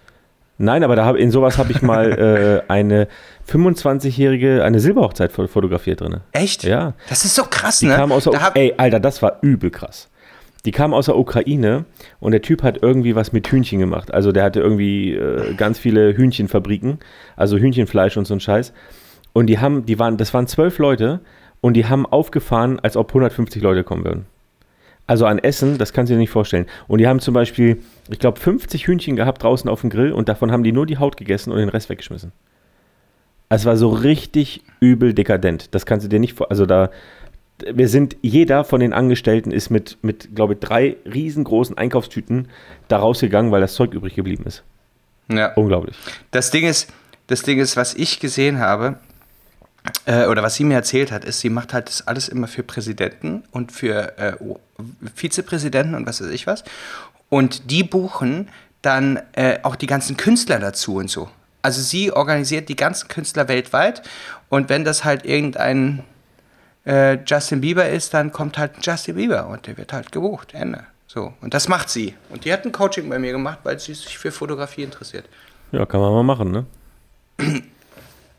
Nein, 0.60 0.84
aber 0.84 0.96
da 0.96 1.06
hab, 1.06 1.16
in 1.16 1.32
sowas 1.32 1.58
habe 1.58 1.72
ich 1.72 1.82
mal 1.82 2.62
äh, 2.68 2.72
eine 2.72 3.08
25-jährige, 3.50 4.64
eine 4.64 4.80
Silberhochzeit 4.80 5.32
fo- 5.32 5.48
fotografiert 5.48 6.02
drin. 6.02 6.18
Echt? 6.32 6.64
Ja. 6.64 6.94
Das 7.10 7.26
ist 7.26 7.34
so 7.36 7.44
krass, 7.44 7.80
Die 7.80 7.88
ne? 7.88 7.96
kam 7.96 8.12
aus 8.12 8.26
der 8.26 8.34
Da 8.34 8.42
hab, 8.42 8.56
Ey, 8.58 8.74
Alter, 8.78 9.00
das 9.00 9.22
war 9.22 9.40
übel 9.42 9.72
krass. 9.72 10.10
Die 10.66 10.72
kam 10.72 10.94
aus 10.94 11.08
der 11.08 11.18
Ukraine 11.18 11.86
und 12.20 12.32
der 12.32 12.42
Typ 12.42 12.64
hat 12.64 12.82
irgendwie 12.82 13.16
was 13.16 13.34
mit 13.34 13.48
Hühnchen 13.48 13.80
gemacht. 13.80 14.14
Also 14.14 14.32
der 14.32 14.44
hatte 14.44 14.62
irgendwie 14.62 15.14
äh, 15.14 15.54
ganz 15.56 15.78
viele 15.78 16.16
Hühnchenfabriken, 16.16 17.00
also 17.36 17.58
Hühnchenfleisch 17.58 18.16
und 18.16 18.26
so 18.26 18.34
ein 18.34 18.40
Scheiß. 18.40 18.74
Und 19.34 19.48
die 19.48 19.60
haben, 19.60 19.86
die 19.86 20.00
waren, 20.00 20.18
das 20.18 20.34
waren 20.34 20.48
zwölf 20.48 20.78
Leute 20.78 21.20
und 21.60 21.74
die 21.74 21.86
haben 21.86 22.06
aufgefahren, 22.06 22.80
als 22.80 22.96
ob 22.96 23.10
150 23.10 23.62
Leute 23.62 23.84
kommen 23.84 24.06
würden. 24.06 24.26
Also 25.06 25.26
an 25.26 25.40
Essen, 25.40 25.78
das 25.78 25.92
kannst 25.92 26.10
du 26.10 26.16
dir 26.16 26.20
nicht 26.20 26.30
vorstellen. 26.30 26.66
Und 26.88 27.00
die 27.00 27.08
haben 27.08 27.20
zum 27.20 27.34
Beispiel, 27.34 27.80
ich 28.10 28.20
glaube, 28.20 28.40
50 28.40 28.88
Hühnchen 28.88 29.18
gehabt 29.18 29.44
draußen 29.44 29.70
auf 29.70 29.82
dem 29.82 29.90
Grill 29.90 30.14
und 30.14 30.30
davon 30.30 30.52
haben 30.52 30.64
die 30.64 30.72
nur 30.72 30.86
die 30.86 30.98
Haut 30.98 31.18
gegessen 31.18 31.52
und 31.52 31.58
den 31.58 31.70
Rest 31.70 31.90
weggeschmissen. 31.90 32.32
Es 33.50 33.66
war 33.66 33.76
so 33.76 33.90
richtig 33.90 34.64
übel 34.80 35.14
dekadent. 35.14 35.76
Das 35.76 35.86
kannst 35.86 36.06
du 36.06 36.10
dir 36.10 36.20
nicht 36.20 36.34
vor. 36.34 36.50
Also 36.50 36.66
da, 36.66 36.90
wir 37.60 37.88
sind, 37.88 38.18
jeder 38.22 38.64
von 38.64 38.80
den 38.80 38.94
Angestellten 38.94 39.52
ist 39.52 39.70
mit, 39.70 39.98
mit 40.02 40.36
glaube 40.36 40.54
ich, 40.54 40.60
drei 40.60 40.98
riesengroßen 41.06 41.78
Einkaufstüten 41.78 42.50
da 42.88 42.98
rausgegangen, 42.98 43.52
weil 43.52 43.62
das 43.62 43.74
Zeug 43.74 43.94
übrig 43.94 44.16
geblieben 44.16 44.46
ist. 44.46 44.64
ja. 45.30 45.54
Unglaublich. 45.54 45.96
Das 46.32 46.52
Ding 46.52 46.66
ist, 46.66 46.92
das 47.28 47.44
Ding 47.44 47.60
ist, 47.60 47.78
was 47.78 47.94
ich 47.94 48.20
gesehen 48.20 48.60
habe, 48.60 48.98
äh, 50.06 50.26
oder 50.28 50.44
was 50.44 50.56
sie 50.56 50.64
mir 50.64 50.76
erzählt 50.76 51.12
hat, 51.12 51.26
ist, 51.26 51.40
sie 51.42 51.50
macht 51.50 51.74
halt 51.74 51.88
das 51.88 52.08
alles 52.08 52.30
immer 52.30 52.48
für 52.48 52.64
Präsidenten 52.64 53.44
und 53.52 53.72
für 53.72 54.18
äh, 54.18 54.34
Vizepräsidenten 55.16 55.96
und 55.96 56.06
was 56.08 56.22
weiß 56.22 56.30
ich 56.30 56.48
was. 56.48 56.64
Und 57.30 57.72
die 57.72 57.84
buchen 57.84 58.50
dann 58.82 59.20
äh, 59.34 59.60
auch 59.64 59.76
die 59.76 59.88
ganzen 59.88 60.18
Künstler 60.18 60.60
dazu 60.60 60.96
und 60.96 61.10
so. 61.10 61.30
Also 61.62 61.82
sie 61.82 62.12
organisiert 62.12 62.68
die 62.70 62.76
ganzen 62.76 63.08
Künstler 63.08 63.48
weltweit 63.48 64.04
und 64.50 64.70
wenn 64.70 64.84
das 64.84 65.06
halt 65.06 65.26
irgendein 65.26 66.04
äh, 66.86 67.18
Justin 67.26 67.62
Bieber 67.62 67.90
ist, 67.90 68.14
dann 68.14 68.32
kommt 68.32 68.58
halt 68.58 68.74
Justin 68.82 69.16
Bieber 69.16 69.48
und 69.48 69.68
der 69.68 69.78
wird 69.78 69.94
halt 69.94 70.12
gebucht. 70.12 70.54
Ende. 70.54 70.86
So. 71.08 71.34
Und 71.42 71.54
das 71.54 71.68
macht 71.68 71.90
sie. 71.90 72.16
Und 72.30 72.46
die 72.46 72.54
hat 72.54 72.66
ein 72.66 72.72
Coaching 72.72 73.10
bei 73.10 73.20
mir 73.20 73.32
gemacht, 73.32 73.60
weil 73.64 73.80
sie 73.80 73.94
sich 73.94 74.18
für 74.18 74.32
Fotografie 74.32 74.84
interessiert. 74.84 75.26
Ja, 75.72 75.86
kann 75.86 76.02
man 76.02 76.12
mal 76.12 76.24
machen, 76.24 76.52
ne? 76.52 76.66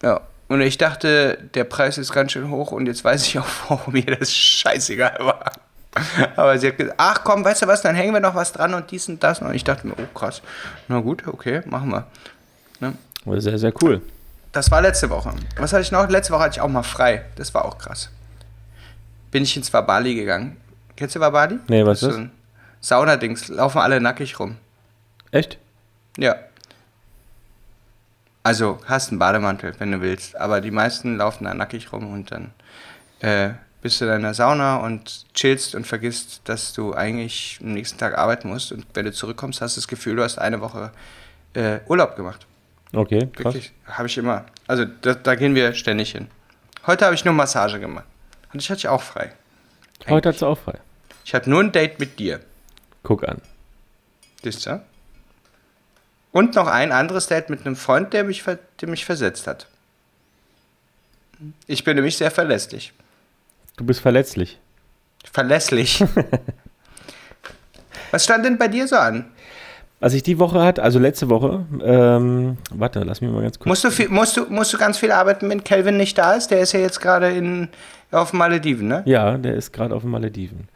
Ja, 0.02 0.20
und 0.48 0.60
ich 0.60 0.78
dachte, 0.78 1.38
der 1.54 1.64
Preis 1.64 1.98
ist 1.98 2.12
ganz 2.12 2.32
schön 2.32 2.50
hoch 2.50 2.72
und 2.72 2.86
jetzt 2.86 3.04
weiß 3.04 3.26
ich 3.26 3.38
auch, 3.38 3.46
warum 3.68 3.96
ihr 3.96 4.16
das 4.16 4.32
scheißegal 4.32 5.18
war. 5.20 5.52
Aber 6.36 6.58
sie 6.58 6.68
hat 6.68 6.76
gesagt, 6.76 6.96
ach 6.98 7.22
komm, 7.22 7.44
weißt 7.44 7.62
du 7.62 7.66
was, 7.68 7.80
dann 7.80 7.94
hängen 7.94 8.12
wir 8.12 8.20
noch 8.20 8.34
was 8.34 8.52
dran 8.52 8.74
und 8.74 8.90
dies 8.90 9.08
und 9.08 9.22
das. 9.22 9.40
Und 9.40 9.54
ich 9.54 9.64
dachte 9.64 9.86
mir, 9.86 9.94
oh 9.96 10.18
krass, 10.18 10.42
na 10.88 11.00
gut, 11.00 11.26
okay, 11.26 11.62
machen 11.66 11.90
wir. 11.90 12.06
Aber 13.26 13.40
Sehr, 13.40 13.58
sehr 13.58 13.72
cool. 13.82 14.02
Das 14.52 14.70
war 14.70 14.82
letzte 14.82 15.10
Woche. 15.10 15.32
Was 15.56 15.72
hatte 15.72 15.82
ich 15.82 15.90
noch? 15.90 16.08
Letzte 16.08 16.32
Woche 16.32 16.42
hatte 16.42 16.56
ich 16.56 16.60
auch 16.60 16.68
mal 16.68 16.82
frei. 16.82 17.24
Das 17.36 17.54
war 17.54 17.64
auch 17.64 17.78
krass. 17.78 18.10
Bin 19.34 19.42
ich 19.42 19.56
ins 19.56 19.72
Wabali 19.72 20.14
gegangen. 20.14 20.58
Kennst 20.94 21.16
du 21.16 21.20
Wabali? 21.20 21.58
Nee, 21.66 21.84
was 21.84 22.02
ist 22.02 22.08
das? 22.08 22.16
so 22.18 22.28
Saunadings, 22.80 23.48
laufen 23.48 23.78
alle 23.78 24.00
nackig 24.00 24.38
rum. 24.38 24.58
Echt? 25.32 25.58
Ja. 26.16 26.36
Also, 28.44 28.78
hast 28.86 29.10
einen 29.10 29.18
Bademantel, 29.18 29.74
wenn 29.80 29.90
du 29.90 30.00
willst. 30.00 30.36
Aber 30.36 30.60
die 30.60 30.70
meisten 30.70 31.16
laufen 31.16 31.46
da 31.46 31.52
nackig 31.52 31.92
rum 31.92 32.12
und 32.12 32.30
dann 32.30 32.52
äh, 33.22 33.54
bist 33.82 34.00
du 34.00 34.04
in 34.04 34.12
deiner 34.12 34.34
Sauna 34.34 34.76
und 34.76 35.24
chillst 35.34 35.74
und 35.74 35.84
vergisst, 35.84 36.42
dass 36.44 36.72
du 36.72 36.94
eigentlich 36.94 37.58
am 37.60 37.72
nächsten 37.72 37.98
Tag 37.98 38.16
arbeiten 38.16 38.46
musst. 38.46 38.70
Und 38.70 38.86
wenn 38.94 39.04
du 39.04 39.10
zurückkommst, 39.10 39.60
hast 39.60 39.76
du 39.76 39.80
das 39.80 39.88
Gefühl, 39.88 40.14
du 40.14 40.22
hast 40.22 40.38
eine 40.38 40.60
Woche 40.60 40.92
äh, 41.54 41.80
Urlaub 41.88 42.14
gemacht. 42.14 42.46
Okay, 42.92 43.28
krass. 43.32 43.54
Wirklich. 43.54 43.72
Habe 43.84 44.06
ich 44.06 44.16
immer. 44.16 44.44
Also, 44.68 44.84
da, 44.84 45.14
da 45.14 45.34
gehen 45.34 45.56
wir 45.56 45.74
ständig 45.74 46.12
hin. 46.12 46.28
Heute 46.86 47.04
habe 47.04 47.16
ich 47.16 47.24
nur 47.24 47.34
Massage 47.34 47.80
gemacht. 47.80 48.04
Und 48.54 48.62
ich 48.62 48.70
hatte 48.70 48.90
auch 48.90 49.02
frei. 49.02 49.32
Heute 50.08 50.28
hast 50.28 50.40
du 50.40 50.46
auch 50.46 50.58
frei. 50.58 50.78
Ich 51.24 51.34
hatte 51.34 51.50
nur 51.50 51.60
ein 51.60 51.72
Date 51.72 51.98
mit 51.98 52.20
dir. 52.20 52.38
Guck 53.02 53.28
an. 53.28 53.42
Siehst 54.44 54.66
du? 54.66 54.80
Und 56.30 56.54
noch 56.54 56.68
ein 56.68 56.92
anderes 56.92 57.26
Date 57.26 57.50
mit 57.50 57.66
einem 57.66 57.74
Freund, 57.74 58.12
der 58.12 58.22
mich, 58.22 58.44
der 58.80 58.88
mich 58.88 59.04
versetzt 59.04 59.48
hat. 59.48 59.66
Ich 61.66 61.82
bin 61.82 61.96
nämlich 61.96 62.16
sehr 62.16 62.30
verlässlich. 62.30 62.92
Du 63.76 63.84
bist 63.84 64.00
verletzlich. 64.00 64.60
Verlässlich. 65.32 66.04
Was 68.12 68.22
stand 68.22 68.44
denn 68.44 68.56
bei 68.56 68.68
dir 68.68 68.86
so 68.86 68.96
an? 68.96 69.32
Was 70.04 70.12
ich 70.12 70.22
die 70.22 70.38
Woche 70.38 70.60
hatte, 70.60 70.82
also 70.82 70.98
letzte 70.98 71.30
Woche, 71.30 71.64
ähm, 71.82 72.58
warte, 72.68 73.00
lass 73.04 73.22
mich 73.22 73.30
mal 73.30 73.40
ganz 73.40 73.58
kurz. 73.58 73.68
Musst 73.68 73.84
du, 73.84 73.90
viel, 73.90 74.10
musst, 74.10 74.36
du, 74.36 74.44
musst 74.50 74.70
du 74.70 74.76
ganz 74.76 74.98
viel 74.98 75.10
arbeiten, 75.10 75.48
wenn 75.48 75.64
Calvin 75.64 75.96
nicht 75.96 76.18
da 76.18 76.34
ist? 76.34 76.50
Der 76.50 76.60
ist 76.60 76.72
ja 76.72 76.80
jetzt 76.80 77.00
gerade 77.00 77.30
in, 77.30 77.70
auf 78.10 78.34
Malediven, 78.34 78.86
ne? 78.86 79.02
Ja, 79.06 79.38
der 79.38 79.54
ist 79.54 79.72
gerade 79.72 79.94
auf 79.94 80.02
den 80.02 80.10
Malediven. 80.10 80.68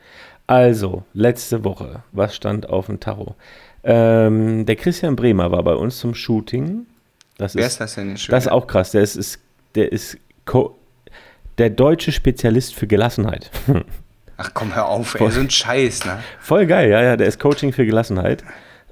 Also, 0.47 1.03
letzte 1.13 1.63
Woche, 1.63 2.05
was 2.11 2.35
stand 2.35 2.71
auf 2.71 2.87
dem 2.87 3.01
Tarot? 3.01 3.35
Ähm, 3.85 4.65
der 4.65 4.77
Christian 4.77 5.15
Bremer 5.15 5.53
war 5.53 5.63
bei 5.63 5.75
uns 5.75 5.99
zum 5.99 6.15
Shooting. 6.15 6.87
Das 7.37 7.55
Wer 7.55 7.67
ist, 7.67 7.73
ist 7.73 7.81
das 7.83 7.95
denn? 7.97 8.17
Schon 8.17 8.33
das 8.33 8.47
ist 8.47 8.51
auch 8.51 8.67
krass. 8.67 8.93
Der 8.93 9.03
ist, 9.03 9.15
ist, 9.15 9.41
der 9.75 9.93
ist 9.93 10.17
der 11.59 11.69
deutsche 11.69 12.13
Spezialist 12.13 12.75
für 12.75 12.87
Gelassenheit. 12.87 13.51
Ach 14.39 14.53
komm, 14.55 14.75
hör 14.75 14.87
auf, 14.87 15.17
ey, 15.21 15.31
so 15.31 15.41
ein 15.41 15.51
Scheiß, 15.51 16.07
ne? 16.07 16.23
Voll 16.41 16.65
geil, 16.65 16.89
ja, 16.89 17.03
ja. 17.03 17.17
Der 17.19 17.27
ist 17.27 17.39
Coaching 17.39 17.75
für 17.75 17.85
Gelassenheit. 17.85 18.43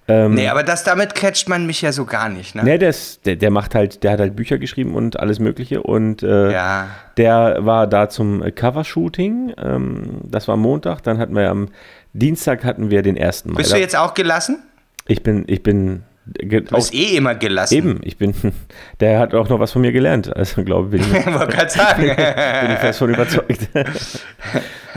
Ähm, 0.08 0.34
Nee, 0.34 0.48
aber 0.48 0.62
das, 0.62 0.84
damit 0.84 1.14
catcht 1.14 1.48
man 1.48 1.66
mich 1.66 1.82
ja 1.82 1.90
so 1.92 2.04
gar 2.04 2.28
nicht, 2.28 2.54
ne? 2.54 2.62
Nee, 2.62 2.78
der, 2.78 2.90
ist, 2.90 3.26
der, 3.26 3.36
der 3.36 3.50
macht 3.50 3.74
halt, 3.74 4.04
der 4.04 4.12
hat 4.12 4.20
halt 4.20 4.36
Bücher 4.36 4.58
geschrieben 4.58 4.94
und 4.94 5.18
alles 5.18 5.38
Mögliche 5.40 5.82
und 5.82 6.22
äh, 6.22 6.52
Ja. 6.52 6.88
der 7.16 7.58
war 7.66 7.86
da 7.88 8.08
zum 8.08 8.42
Covershooting. 8.54 9.54
Ähm, 9.58 10.20
das 10.22 10.46
war 10.48 10.56
Montag. 10.56 11.02
Dann 11.02 11.18
hatten 11.18 11.34
wir 11.34 11.50
am 11.50 11.68
Dienstag 12.12 12.64
hatten 12.64 12.90
wir 12.90 13.02
den 13.02 13.16
ersten 13.16 13.50
Mai. 13.52 13.58
Bist 13.58 13.72
du 13.72 13.78
jetzt 13.78 13.96
auch 13.96 14.14
gelassen? 14.14 14.62
Ich 15.08 15.22
bin, 15.22 15.44
ich 15.48 15.62
bin 15.62 16.02
Du 16.26 16.60
bist 16.60 16.92
eh 16.92 17.16
immer 17.16 17.36
gelassen. 17.36 17.74
eben, 17.74 18.00
ich 18.02 18.16
bin, 18.16 18.34
der 19.00 19.20
hat 19.20 19.32
auch 19.32 19.48
noch 19.48 19.60
was 19.60 19.70
von 19.72 19.82
mir 19.82 19.92
gelernt. 19.92 20.34
Also 20.34 20.64
glaube 20.64 20.96
ich, 20.96 21.02
bin 21.02 21.18
ich, 21.20 21.26
wollte 21.32 21.56
gerade 21.56 21.70
sagen. 21.70 22.02
bin 22.06 22.72
ich 22.72 22.78
fest 22.78 22.98
von 22.98 23.10
überzeugt. 23.14 23.68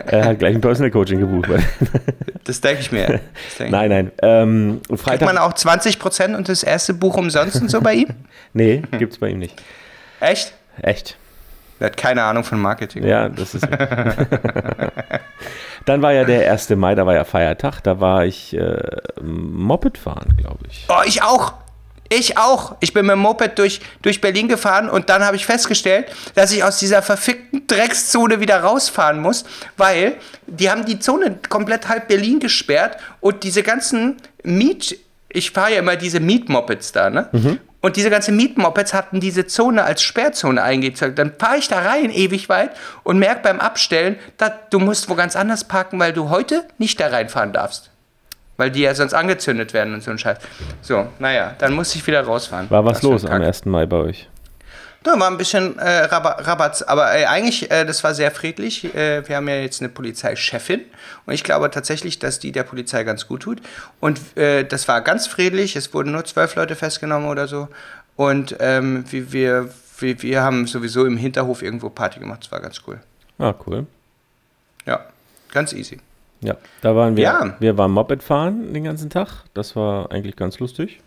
er 0.08 0.26
hat 0.26 0.40
gleich 0.40 0.56
ein 0.56 0.62
Personal 0.62 0.90
Coaching 0.90 1.20
gebucht. 1.20 1.50
Das 2.46 2.62
denke 2.62 2.82
ich 2.82 2.92
mir. 2.92 3.20
Denk 3.60 3.72
nein, 3.72 3.90
nein. 3.90 4.12
Ähm, 4.24 4.82
Kriegt 4.88 5.02
Freitag. 5.02 5.28
man 5.28 5.38
auch 5.38 5.54
20% 5.54 6.36
und 6.36 6.50
das 6.50 6.64
erste 6.64 6.96
Buch 6.96 7.16
umsonst 7.16 7.62
und 7.62 7.70
so 7.70 7.80
bei 7.80 7.94
ihm? 7.94 8.08
nee, 8.54 8.82
gibt's 8.98 9.20
bei 9.20 9.30
ihm 9.30 9.38
nicht. 9.40 9.62
Echt? 10.20 10.54
Echt. 10.82 11.16
Er 11.80 11.88
hat 11.88 11.98
keine 11.98 12.24
Ahnung 12.24 12.44
von 12.44 12.60
Marketing. 12.60 13.06
Ja, 13.06 13.30
das 13.30 13.56
ist. 13.56 13.68
Dann 15.86 16.02
war 16.02 16.12
ja 16.14 16.26
der 16.26 16.52
1. 16.52 16.70
Mai, 16.72 16.94
da 16.94 17.06
war 17.06 17.16
ja 17.16 17.24
Feiertag, 17.24 17.82
da 17.82 18.00
war 18.00 18.26
ich 18.26 18.54
äh, 18.56 18.78
Moped 19.22 19.98
fahren, 19.98 20.36
glaube 20.38 20.60
ich. 20.70 20.86
Oh, 20.90 21.02
ich 21.06 21.24
auch. 21.24 21.54
Ich 22.12 22.38
auch. 22.38 22.76
Ich 22.80 22.92
bin 22.94 23.06
mit 23.06 23.14
dem 23.14 23.20
Moped 23.20 23.58
durch, 23.58 23.82
durch 24.02 24.20
Berlin 24.20 24.48
gefahren 24.48 24.90
und 24.90 25.10
dann 25.10 25.24
habe 25.24 25.36
ich 25.36 25.46
festgestellt, 25.46 26.08
dass 26.36 26.52
ich 26.52 26.64
aus 26.64 26.80
dieser 26.80 27.02
verfickten 27.02 27.68
Dreckszone 27.68 28.40
wieder 28.40 28.62
rausfahren 28.62 29.20
muss, 29.22 29.46
weil 29.78 30.16
die 30.48 30.70
haben 30.70 30.86
die 30.86 31.00
Zone 31.00 31.38
komplett 31.50 31.88
halb 31.88 32.08
Berlin 32.08 32.40
gesperrt 32.40 32.98
und 33.22 33.44
diese 33.44 33.64
ganzen 33.64 34.18
Miet... 34.44 35.00
Ich 35.32 35.52
fahre 35.52 35.74
ja 35.74 35.80
immer 35.80 35.96
diese 35.96 36.20
Mietmopeds 36.20 36.92
da, 36.92 37.12
ne? 37.12 37.30
Und 37.82 37.96
diese 37.96 38.10
ganzen 38.10 38.36
Mietmopeds 38.36 38.94
hatten 38.94 39.20
diese 39.22 39.48
Zone 39.48 39.84
als 39.84 40.02
Sperrzone 40.02 40.62
eingezogen. 40.62 41.16
Dann 41.16 41.34
fahre 41.38 41.58
ich 41.58 41.70
da 41.70 41.80
rein 41.80 42.10
ewig 42.10 42.50
weit 42.50 42.72
und 43.04 43.20
merke 43.20 43.42
beim 43.44 43.60
Abstellen, 43.60 44.18
dass 44.38 44.52
du 44.70 44.80
musst 44.80 45.10
wo 45.10 45.16
ganz 45.16 45.36
anders 45.36 45.64
parken, 45.64 45.98
weil 46.00 46.12
du 46.12 46.30
heute 46.30 46.66
nicht 46.78 47.00
da 47.00 47.08
reinfahren 47.08 47.54
darfst. 47.54 47.90
Weil 48.58 48.72
die 48.72 48.82
ja 48.82 48.94
sonst 48.94 49.14
angezündet 49.14 49.74
werden 49.74 49.94
und 49.94 50.04
so 50.04 50.12
ein 50.12 50.18
Scheiß. 50.18 50.40
So, 50.82 51.08
naja, 51.20 51.56
dann 51.60 51.74
musste 51.74 51.98
ich 51.98 52.06
wieder 52.06 52.22
rausfahren. 52.22 52.70
War 52.70 52.84
was 52.84 53.02
los 53.02 53.24
am 53.24 53.32
Kack. 53.32 53.44
1. 53.44 53.66
Mai 53.66 53.86
bei 53.86 53.98
euch? 53.98 54.28
Da 55.04 55.18
war 55.18 55.28
ein 55.32 55.38
bisschen 55.38 55.80
äh, 55.80 56.04
Raba- 56.08 56.42
Rabatz, 56.46 56.82
aber 56.82 57.16
äh, 57.18 57.26
eigentlich, 57.26 57.72
äh, 57.72 57.86
das 57.86 58.04
war 58.04 58.14
sehr 58.14 58.32
friedlich. 58.32 58.94
Äh, 58.94 59.28
wir 59.28 59.38
haben 59.38 59.48
ja 59.48 59.56
jetzt 59.56 59.80
eine 59.82 59.88
Polizeichefin 59.88 60.82
und 61.26 61.34
ich 61.34 61.44
glaube 61.46 61.72
tatsächlich, 61.72 62.20
dass 62.20 62.40
die 62.40 62.52
der 62.52 62.64
Polizei 62.64 63.06
ganz 63.06 63.26
gut 63.28 63.44
tut. 63.44 63.62
Und 64.02 64.20
äh, 64.38 64.66
das 64.66 64.90
war 64.90 65.00
ganz 65.02 65.26
friedlich, 65.26 65.78
es 65.78 65.94
wurden 65.94 66.12
nur 66.12 66.26
zwölf 66.26 66.56
Leute 66.56 66.76
festgenommen 66.76 67.30
oder 67.30 67.48
so. 67.48 67.70
Und 68.18 68.58
ähm, 68.60 69.06
wie 69.10 69.32
wir, 69.32 69.70
wir, 70.00 70.22
wir 70.22 70.42
haben 70.44 70.68
sowieso 70.68 71.06
im 71.06 71.16
Hinterhof 71.16 71.62
irgendwo 71.62 71.90
Party 71.90 72.20
gemacht, 72.20 72.42
das 72.44 72.52
war 72.52 72.60
ganz 72.60 72.82
cool. 72.86 73.00
Ah, 73.38 73.54
cool. 73.66 73.86
Ja, 74.86 75.06
ganz 75.54 75.72
easy. 75.72 76.00
Ja, 76.42 76.56
da 76.82 76.96
waren 76.96 77.16
wir. 77.16 77.24
Ja. 77.24 77.56
Wir 77.60 77.78
waren 77.78 77.92
Moped 77.92 78.22
fahren 78.22 78.74
den 78.74 78.84
ganzen 78.84 79.10
Tag. 79.10 79.44
Das 79.54 79.76
war 79.78 80.12
eigentlich 80.12 80.36
ganz 80.36 80.60
lustig. 80.60 81.00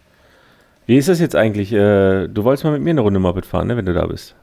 Wie 0.87 0.97
ist 0.97 1.09
das 1.09 1.21
jetzt 1.21 1.37
eigentlich? 1.37 1.73
Äh, 1.73 2.29
du 2.29 2.45
wolltest 2.45 2.65
mal 2.65 2.73
mit 2.73 2.83
mir 2.83 2.91
eine 2.91 3.01
Runde 3.03 3.21
Moped 3.21 3.47
fahren, 3.47 3.69
ne, 3.69 3.77
wenn 3.77 3.87
du 3.87 3.93
da 3.95 4.07
bist. 4.07 4.35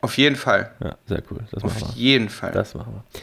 Auf 0.00 0.16
jeden 0.16 0.36
Fall. 0.36 0.70
Ja, 0.82 0.96
sehr 1.06 1.22
cool. 1.30 1.40
Das 1.52 1.62
Auf 1.64 1.74
machen 1.80 1.92
wir. 1.94 2.00
jeden 2.02 2.28
Fall. 2.28 2.52
Das 2.52 2.74
machen 2.74 2.94
wir. 2.94 3.20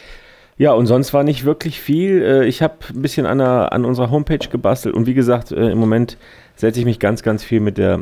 Ja, 0.59 0.74
und 0.74 0.86
sonst 0.88 1.13
war 1.13 1.24
nicht 1.24 1.45
wirklich 1.45 1.80
viel. 1.80 2.22
Äh, 2.24 2.45
Ich 2.45 2.61
habe 2.61 2.76
ein 2.93 3.01
bisschen 3.01 3.26
an, 3.26 3.38
der, 3.39 3.72
an 3.74 3.86
unserer 3.86 4.09
Homepage 4.11 4.47
gebastelt 4.49 4.95
und 4.95 5.05
wie 5.07 5.13
gesagt, 5.13 5.51
äh, 5.51 5.70
im 5.72 5.78
Moment 5.78 6.18
setze 6.55 6.80
ich 6.80 6.86
mich 6.86 6.99
ganz, 6.99 7.24
ganz 7.24 7.43
viel 7.43 7.59
mit 7.59 7.78
der 7.78 8.01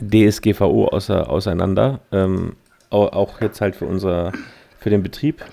DSGVO 0.00 0.88
auseinander. 0.88 2.00
Ähm, 2.12 2.56
au- 2.90 3.08
auch 3.08 3.40
jetzt 3.40 3.60
halt 3.60 3.76
für, 3.76 3.86
unser, 3.86 4.32
für 4.78 4.90
den 4.90 5.02
Betrieb, 5.02 5.44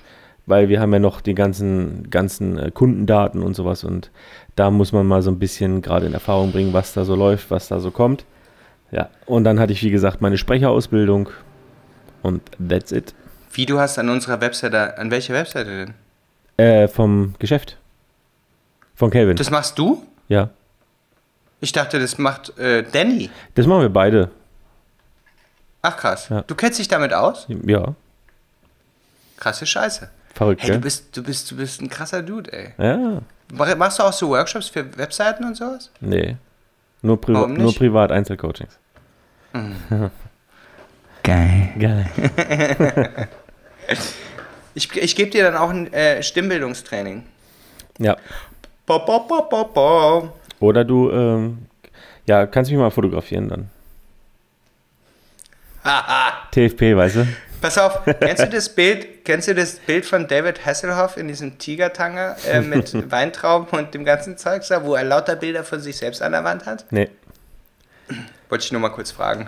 weil 0.45 0.69
wir 0.69 0.79
haben 0.79 0.91
ja 0.93 0.99
noch 0.99 1.21
die 1.21 1.35
ganzen, 1.35 2.09
ganzen 2.09 2.57
äh, 2.57 2.71
Kundendaten 2.71 3.41
und 3.41 3.55
sowas 3.55 3.83
und 3.83 4.11
da 4.55 4.69
muss 4.69 4.91
man 4.91 5.05
mal 5.05 5.21
so 5.21 5.31
ein 5.31 5.39
bisschen 5.39 5.81
gerade 5.81 6.05
in 6.05 6.13
Erfahrung 6.13 6.51
bringen, 6.51 6.73
was 6.73 6.93
da 6.93 7.05
so 7.05 7.15
läuft, 7.15 7.49
was 7.51 7.67
da 7.67 7.79
so 7.79 7.91
kommt. 7.91 8.25
Ja, 8.91 9.09
und 9.25 9.43
dann 9.43 9.59
hatte 9.59 9.73
ich, 9.73 9.83
wie 9.83 9.89
gesagt, 9.89 10.21
meine 10.21 10.37
Sprecherausbildung 10.37 11.29
und 12.21 12.41
that's 12.69 12.91
it. 12.91 13.15
Wie 13.53 13.65
du 13.65 13.79
hast 13.79 13.97
an 13.97 14.09
unserer 14.09 14.41
Webseite, 14.41 14.97
an 14.97 15.11
welcher 15.11 15.33
Webseite 15.33 15.93
denn? 16.57 16.65
Äh, 16.65 16.87
vom 16.87 17.35
Geschäft. 17.39 17.77
Von 18.95 19.09
Calvin. 19.09 19.35
Das 19.35 19.49
machst 19.49 19.77
du? 19.79 20.05
ja. 20.27 20.49
Ich 21.59 21.71
dachte, 21.71 21.97
das 21.97 22.17
macht 22.17 22.57
äh, 22.59 22.83
Danny. 22.83 23.29
Das 23.55 23.65
machen 23.67 23.83
wir 23.83 23.89
beide. 23.89 24.29
Ach 25.81 25.95
krass. 25.95 26.27
Ja. 26.27 26.41
Du 26.41 26.55
kennst 26.55 26.77
dich 26.77 26.89
damit 26.89 27.13
aus? 27.13 27.47
Ja. 27.65 27.95
Krasse 29.37 29.65
Scheiße. 29.65 30.09
Verrückt, 30.33 30.61
Hey, 30.61 30.67
du 30.69 30.73
gell? 30.73 30.81
bist, 30.81 31.15
du 31.15 31.23
bist, 31.23 31.51
du 31.51 31.55
bist 31.57 31.81
ein 31.81 31.89
krasser 31.89 32.21
Dude, 32.23 32.51
ey. 32.51 32.73
Ja. 32.77 33.21
Mach- 33.53 33.75
Machst 33.75 33.99
du 33.99 34.03
auch 34.03 34.13
so 34.13 34.29
Workshops 34.29 34.67
für 34.69 34.97
Webseiten 34.97 35.43
und 35.45 35.55
sowas? 35.55 35.91
Nee. 36.01 36.37
Nur, 37.01 37.17
nicht? 37.47 37.59
nur 37.59 37.75
privat 37.75 38.11
Einzelcoachings. 38.11 38.77
Geil. 41.23 41.69
Geil. 41.79 42.09
Ich, 44.75 44.91
ich 44.95 45.15
gebe 45.15 45.29
dir 45.29 45.43
dann 45.43 45.55
auch 45.55 45.69
ein 45.69 45.93
äh, 45.93 46.23
Stimmbildungstraining. 46.23 47.23
Ja. 47.99 48.17
Bo, 48.87 48.97
bo, 49.05 49.19
bo. 49.65 50.33
Oder 50.59 50.83
du, 50.83 51.11
ähm, 51.11 51.67
ja, 52.25 52.47
kannst 52.47 52.71
mich 52.71 52.79
mal 52.79 52.89
fotografieren 52.89 53.49
dann. 53.49 53.69
TFP, 56.51 56.95
weißt 56.97 57.17
du? 57.17 57.27
Pass 57.63 57.77
auf, 57.77 58.01
kennst 58.19 58.43
du 58.43 58.49
das 58.49 58.67
Bild, 58.67 59.23
kennst 59.23 59.47
du 59.47 59.55
das 59.55 59.75
Bild 59.75 60.05
von 60.05 60.27
David 60.27 60.65
Hasselhoff 60.65 61.15
in 61.15 61.29
diesem 61.29 61.59
Tigertanger 61.59 62.35
äh, 62.45 62.59
mit 62.61 63.09
Weintrauben 63.09 63.79
und 63.79 63.93
dem 63.93 64.03
ganzen 64.03 64.37
Zeugs 64.37 64.67
da, 64.67 64.83
wo 64.83 64.95
er 64.95 65.05
lauter 65.05 65.37
Bilder 65.37 65.63
von 65.63 65.79
sich 65.79 65.95
selbst 65.95 66.21
an 66.21 66.33
der 66.33 66.43
Wand 66.43 66.65
hat? 66.65 66.85
Nee. 66.91 67.09
Wollte 68.49 68.65
ich 68.65 68.71
nur 68.73 68.81
mal 68.81 68.89
kurz 68.89 69.11
fragen. 69.11 69.47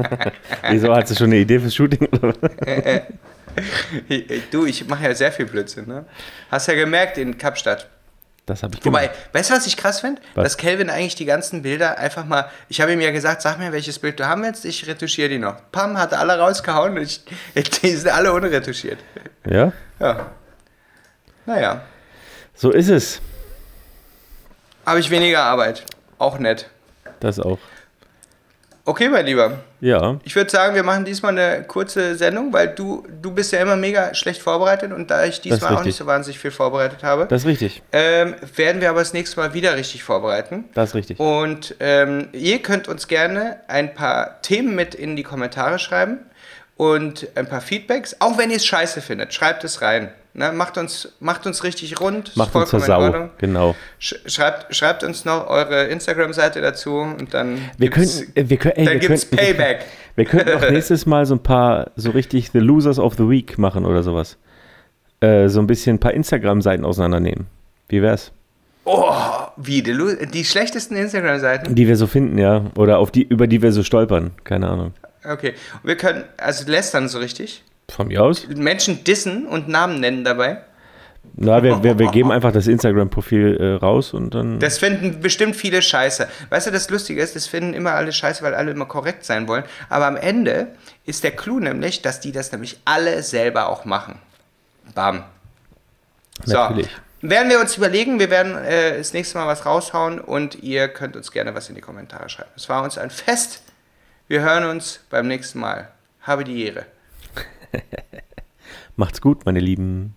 Wieso 0.70 0.96
hast 0.96 1.10
du 1.10 1.14
schon 1.14 1.26
eine 1.26 1.36
Idee 1.36 1.60
fürs 1.60 1.74
Shooting? 1.74 2.06
Oder? 2.06 2.32
was? 2.40 3.02
du, 4.50 4.64
ich 4.64 4.88
mache 4.88 5.04
ja 5.04 5.14
sehr 5.14 5.30
viel 5.30 5.44
Blödsinn, 5.44 5.86
ne? 5.86 6.06
Hast 6.50 6.68
ja 6.68 6.74
gemerkt 6.74 7.18
in 7.18 7.36
Kapstadt. 7.36 7.86
Das 8.46 8.64
habe 8.64 8.74
ich 8.74 8.84
Wobei, 8.84 9.06
gemacht. 9.06 9.18
weißt 9.34 9.50
du, 9.50 9.54
was 9.54 9.66
ich 9.66 9.76
krass 9.76 10.00
finde? 10.00 10.20
Dass 10.34 10.56
Kelvin 10.56 10.90
eigentlich 10.90 11.14
die 11.14 11.26
ganzen 11.26 11.62
Bilder 11.62 11.98
einfach 11.98 12.24
mal. 12.24 12.50
Ich 12.68 12.80
habe 12.80 12.92
ihm 12.92 13.00
ja 13.00 13.12
gesagt, 13.12 13.40
sag 13.40 13.58
mir, 13.58 13.70
welches 13.72 14.00
Bild 14.00 14.18
du 14.18 14.26
haben 14.26 14.42
willst, 14.42 14.64
ich 14.64 14.86
retuschiere 14.88 15.28
die 15.28 15.38
noch. 15.38 15.56
Pam, 15.70 15.96
hat 15.96 16.12
alle 16.12 16.36
rausgehauen 16.38 16.98
und 16.98 17.02
ich, 17.04 17.24
die 17.82 17.94
sind 17.94 18.10
alle 18.10 18.32
unretuschiert. 18.32 18.98
Ja? 19.48 19.72
Ja. 20.00 20.30
Naja. 21.46 21.82
So 22.54 22.70
ist 22.72 22.88
es. 22.88 23.20
Habe 24.84 24.98
ich 24.98 25.10
weniger 25.10 25.44
Arbeit. 25.44 25.84
Auch 26.18 26.38
nett. 26.38 26.68
Das 27.20 27.38
auch. 27.38 27.58
Okay, 28.84 29.08
mein 29.08 29.26
Lieber. 29.26 29.60
Ja. 29.80 30.18
Ich 30.24 30.34
würde 30.34 30.50
sagen, 30.50 30.74
wir 30.74 30.82
machen 30.82 31.04
diesmal 31.04 31.38
eine 31.38 31.62
kurze 31.64 32.16
Sendung, 32.16 32.52
weil 32.52 32.68
du, 32.68 33.06
du 33.22 33.30
bist 33.32 33.52
ja 33.52 33.60
immer 33.60 33.76
mega 33.76 34.12
schlecht 34.12 34.42
vorbereitet 34.42 34.92
und 34.92 35.08
da 35.08 35.24
ich 35.24 35.40
diesmal 35.40 35.76
auch 35.76 35.84
nicht 35.84 35.96
so 35.96 36.06
wahnsinnig 36.06 36.40
viel 36.40 36.50
vorbereitet 36.50 37.04
habe, 37.04 37.26
Das 37.26 37.42
ist 37.42 37.46
richtig. 37.46 37.80
ähm, 37.92 38.34
werden 38.56 38.80
wir 38.80 38.90
aber 38.90 38.98
das 38.98 39.12
nächste 39.12 39.38
Mal 39.38 39.54
wieder 39.54 39.76
richtig 39.76 40.02
vorbereiten. 40.02 40.64
Das 40.74 40.90
ist 40.90 40.94
richtig. 40.96 41.20
Und 41.20 41.76
ähm, 41.78 42.28
ihr 42.32 42.58
könnt 42.60 42.88
uns 42.88 43.06
gerne 43.06 43.60
ein 43.68 43.94
paar 43.94 44.42
Themen 44.42 44.74
mit 44.74 44.96
in 44.96 45.14
die 45.14 45.22
Kommentare 45.22 45.78
schreiben 45.78 46.18
und 46.76 47.28
ein 47.36 47.46
paar 47.46 47.60
Feedbacks. 47.60 48.16
Auch 48.18 48.36
wenn 48.36 48.50
ihr 48.50 48.56
es 48.56 48.66
scheiße 48.66 49.00
findet, 49.00 49.32
schreibt 49.32 49.62
es 49.62 49.80
rein. 49.80 50.10
Ne? 50.34 50.50
Macht, 50.52 50.78
uns, 50.78 51.12
macht 51.20 51.46
uns 51.46 51.62
richtig 51.62 52.00
rund. 52.00 52.34
Macht 52.36 52.54
uns 52.54 52.70
zur 52.70 52.80
Sau. 52.80 53.28
Genau. 53.38 53.74
Sch 53.98 54.14
schreibt, 54.26 54.74
schreibt 54.74 55.04
uns 55.04 55.24
noch 55.26 55.46
eure 55.48 55.84
Instagram-Seite 55.88 56.60
dazu 56.62 56.96
und 57.00 57.34
dann 57.34 57.58
Wir 57.76 57.90
gibt's- 57.90 58.20
könnten, 58.20 58.40
äh, 58.40 58.48
wir, 58.48 58.56
können, 58.56 58.74
ey, 58.76 58.84
dann 58.86 58.94
wir, 58.94 59.00
gibt's 59.08 59.24
Payback. 59.26 59.84
wir 60.16 60.24
könnten 60.24 60.48
auch 60.56 60.70
nächstes 60.70 61.04
Mal 61.04 61.26
so 61.26 61.34
ein 61.34 61.42
paar, 61.42 61.90
so 61.96 62.10
richtig 62.12 62.50
The 62.52 62.60
Losers 62.60 62.98
of 62.98 63.14
the 63.18 63.28
Week 63.28 63.58
machen 63.58 63.84
oder 63.84 64.02
sowas. 64.02 64.38
Äh, 65.20 65.48
so 65.48 65.60
ein 65.60 65.66
bisschen 65.66 65.96
ein 65.96 66.00
paar 66.00 66.14
Instagram-Seiten 66.14 66.84
auseinandernehmen. 66.86 67.46
Wie 67.88 68.00
wär's? 68.00 68.32
Oh, 68.84 69.12
wie, 69.58 69.82
die, 69.82 69.94
die 70.32 70.44
schlechtesten 70.44 70.96
Instagram-Seiten? 70.96 71.74
Die 71.74 71.86
wir 71.86 71.96
so 71.96 72.06
finden, 72.06 72.38
ja. 72.38 72.64
Oder 72.76 72.98
auf 72.98 73.10
die, 73.12 73.22
über 73.22 73.46
die 73.46 73.60
wir 73.62 73.70
so 73.70 73.82
stolpern. 73.82 74.30
Keine 74.44 74.68
Ahnung. 74.68 74.94
Okay. 75.24 75.50
Und 75.82 75.88
wir 75.88 75.96
können, 75.96 76.24
also 76.38 76.68
lästern 76.68 77.08
so 77.08 77.18
richtig. 77.18 77.62
Von 77.92 78.08
mir 78.08 78.22
aus? 78.22 78.48
Menschen 78.48 79.04
dissen 79.04 79.46
und 79.46 79.68
Namen 79.68 80.00
nennen 80.00 80.24
dabei. 80.24 80.62
Na, 81.34 81.62
wir, 81.62 81.82
wir, 81.82 81.98
wir 81.98 82.10
geben 82.10 82.32
einfach 82.32 82.52
das 82.52 82.66
Instagram-Profil 82.66 83.56
äh, 83.58 83.74
raus 83.74 84.12
und 84.12 84.34
dann. 84.34 84.58
Das 84.58 84.78
finden 84.78 85.20
bestimmt 85.20 85.56
viele 85.56 85.82
scheiße. 85.82 86.26
Weißt 86.50 86.66
du, 86.66 86.70
das 86.70 86.90
Lustige 86.90 87.22
ist, 87.22 87.36
das 87.36 87.46
finden 87.46 87.74
immer 87.74 87.92
alle 87.92 88.12
scheiße, 88.12 88.42
weil 88.42 88.54
alle 88.54 88.70
immer 88.70 88.86
korrekt 88.86 89.24
sein 89.24 89.46
wollen. 89.48 89.64
Aber 89.88 90.06
am 90.06 90.16
Ende 90.16 90.68
ist 91.04 91.22
der 91.22 91.32
Clou 91.32 91.60
nämlich, 91.60 92.02
dass 92.02 92.20
die 92.20 92.32
das 92.32 92.50
nämlich 92.52 92.80
alle 92.84 93.22
selber 93.22 93.68
auch 93.68 93.84
machen. 93.84 94.18
Bam. 94.94 95.24
So. 96.44 96.54
Natürlich. 96.54 96.88
Werden 97.20 97.50
wir 97.50 97.60
uns 97.60 97.76
überlegen, 97.76 98.18
wir 98.18 98.30
werden 98.30 98.56
äh, 98.56 98.98
das 98.98 99.12
nächste 99.12 99.38
Mal 99.38 99.46
was 99.46 99.64
raushauen 99.64 100.18
und 100.18 100.56
ihr 100.56 100.88
könnt 100.88 101.14
uns 101.14 101.30
gerne 101.30 101.54
was 101.54 101.68
in 101.68 101.76
die 101.76 101.80
Kommentare 101.80 102.28
schreiben. 102.28 102.50
Es 102.56 102.68
war 102.68 102.82
uns 102.82 102.98
ein 102.98 103.10
Fest. 103.10 103.62
Wir 104.26 104.40
hören 104.40 104.64
uns 104.64 105.00
beim 105.08 105.28
nächsten 105.28 105.60
Mal. 105.60 105.88
Habe 106.22 106.42
die 106.42 106.64
Ehre. 106.64 106.86
Macht's 108.96 109.20
gut, 109.20 109.44
meine 109.46 109.60
Lieben. 109.60 110.14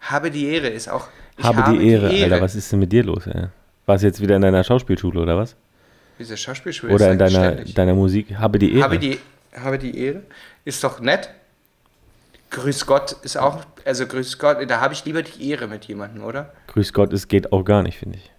Habe 0.00 0.30
die 0.30 0.46
Ehre 0.46 0.68
ist 0.68 0.88
auch. 0.88 1.08
ich 1.36 1.44
Habe, 1.44 1.76
die, 1.76 1.88
Ehre, 1.88 2.08
Alter. 2.08 2.40
Was 2.40 2.54
ist 2.54 2.72
denn 2.72 2.80
mit 2.80 2.92
dir 2.92 3.04
los, 3.04 3.26
ey? 3.26 3.46
Warst 3.86 4.02
du 4.02 4.06
jetzt 4.08 4.20
wieder 4.20 4.36
in 4.36 4.42
deiner 4.42 4.64
Schauspielschule 4.64 5.20
oder 5.20 5.36
was? 5.36 5.56
Diese 6.18 6.36
Schauspielschule 6.36 6.94
Oder 6.94 7.06
ist 7.06 7.12
in 7.12 7.18
deiner, 7.18 7.52
ständig. 7.52 7.74
deiner 7.74 7.94
Musik? 7.94 8.34
Habe 8.36 8.58
die 8.58 8.74
Ehre. 8.74 8.84
Habe 8.84 8.98
die, 8.98 9.18
habe 9.56 9.78
die 9.78 9.98
Ehre. 9.98 10.22
Ist 10.64 10.84
doch 10.84 11.00
nett. 11.00 11.30
Grüß 12.50 12.86
Gott 12.86 13.16
ist 13.22 13.38
auch, 13.38 13.64
also 13.84 14.06
grüß 14.06 14.38
Gott, 14.38 14.58
da 14.68 14.80
habe 14.80 14.92
ich 14.92 15.04
lieber 15.06 15.22
die 15.22 15.50
Ehre 15.50 15.66
mit 15.68 15.86
jemandem, 15.86 16.22
oder? 16.22 16.52
Grüß 16.66 16.92
Gott, 16.92 17.12
es 17.12 17.26
geht 17.26 17.50
auch 17.50 17.64
gar 17.64 17.82
nicht, 17.82 17.98
finde 17.98 18.18
ich. 18.18 18.30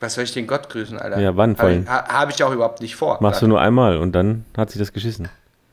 Was 0.00 0.14
soll 0.14 0.24
ich 0.24 0.32
den 0.32 0.46
Gott 0.46 0.68
grüßen, 0.68 0.98
Alter? 0.98 1.20
Ja, 1.20 1.36
wann 1.36 1.56
Habe 1.56 1.74
ich, 1.74 1.88
ha, 1.88 2.08
hab 2.08 2.30
ich 2.30 2.42
auch 2.42 2.52
überhaupt 2.52 2.80
nicht 2.80 2.96
vor. 2.96 3.18
Machst 3.20 3.42
du 3.42 3.46
nur 3.46 3.60
einmal 3.60 3.96
und 3.98 4.12
dann 4.12 4.44
hat 4.56 4.70
sich 4.70 4.78
das 4.78 4.92
geschissen. 4.92 5.28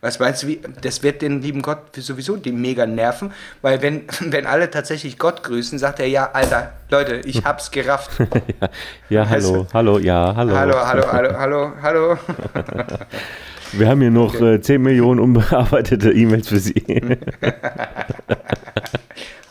Was 0.07 0.19
meinst 0.19 0.43
du, 0.43 0.47
wie, 0.47 0.61
das 0.81 1.03
wird 1.03 1.21
den 1.21 1.41
lieben 1.41 1.61
Gott 1.61 1.93
sowieso 1.97 2.37
die 2.37 2.53
mega 2.53 2.85
nerven, 2.85 3.33
weil 3.61 3.81
wenn, 3.81 4.03
wenn 4.21 4.45
alle 4.45 4.71
tatsächlich 4.71 5.19
Gott 5.19 5.43
grüßen, 5.43 5.77
sagt 5.79 5.99
er, 5.99 6.07
ja, 6.07 6.29
Alter, 6.31 6.71
Leute, 6.89 7.15
ich 7.25 7.43
hab's 7.43 7.71
gerafft. 7.71 8.11
ja, 8.61 8.69
ja 9.09 9.29
hallo, 9.29 9.33
Also- 9.33 9.67
hallo, 9.73 9.99
ja, 9.99 10.33
hallo. 10.33 10.55
hallo, 10.55 10.75
hallo, 10.77 11.11
hallo, 11.11 11.37
hallo, 11.37 11.71
hallo. 11.81 12.17
Wir 13.73 13.89
haben 13.89 13.99
hier 13.99 14.11
noch 14.11 14.33
äh, 14.39 14.61
10 14.61 14.81
Millionen 14.81 15.19
unbearbeitete 15.19 16.13
E-Mails 16.13 16.47
für 16.47 16.59
Sie. 16.59 16.73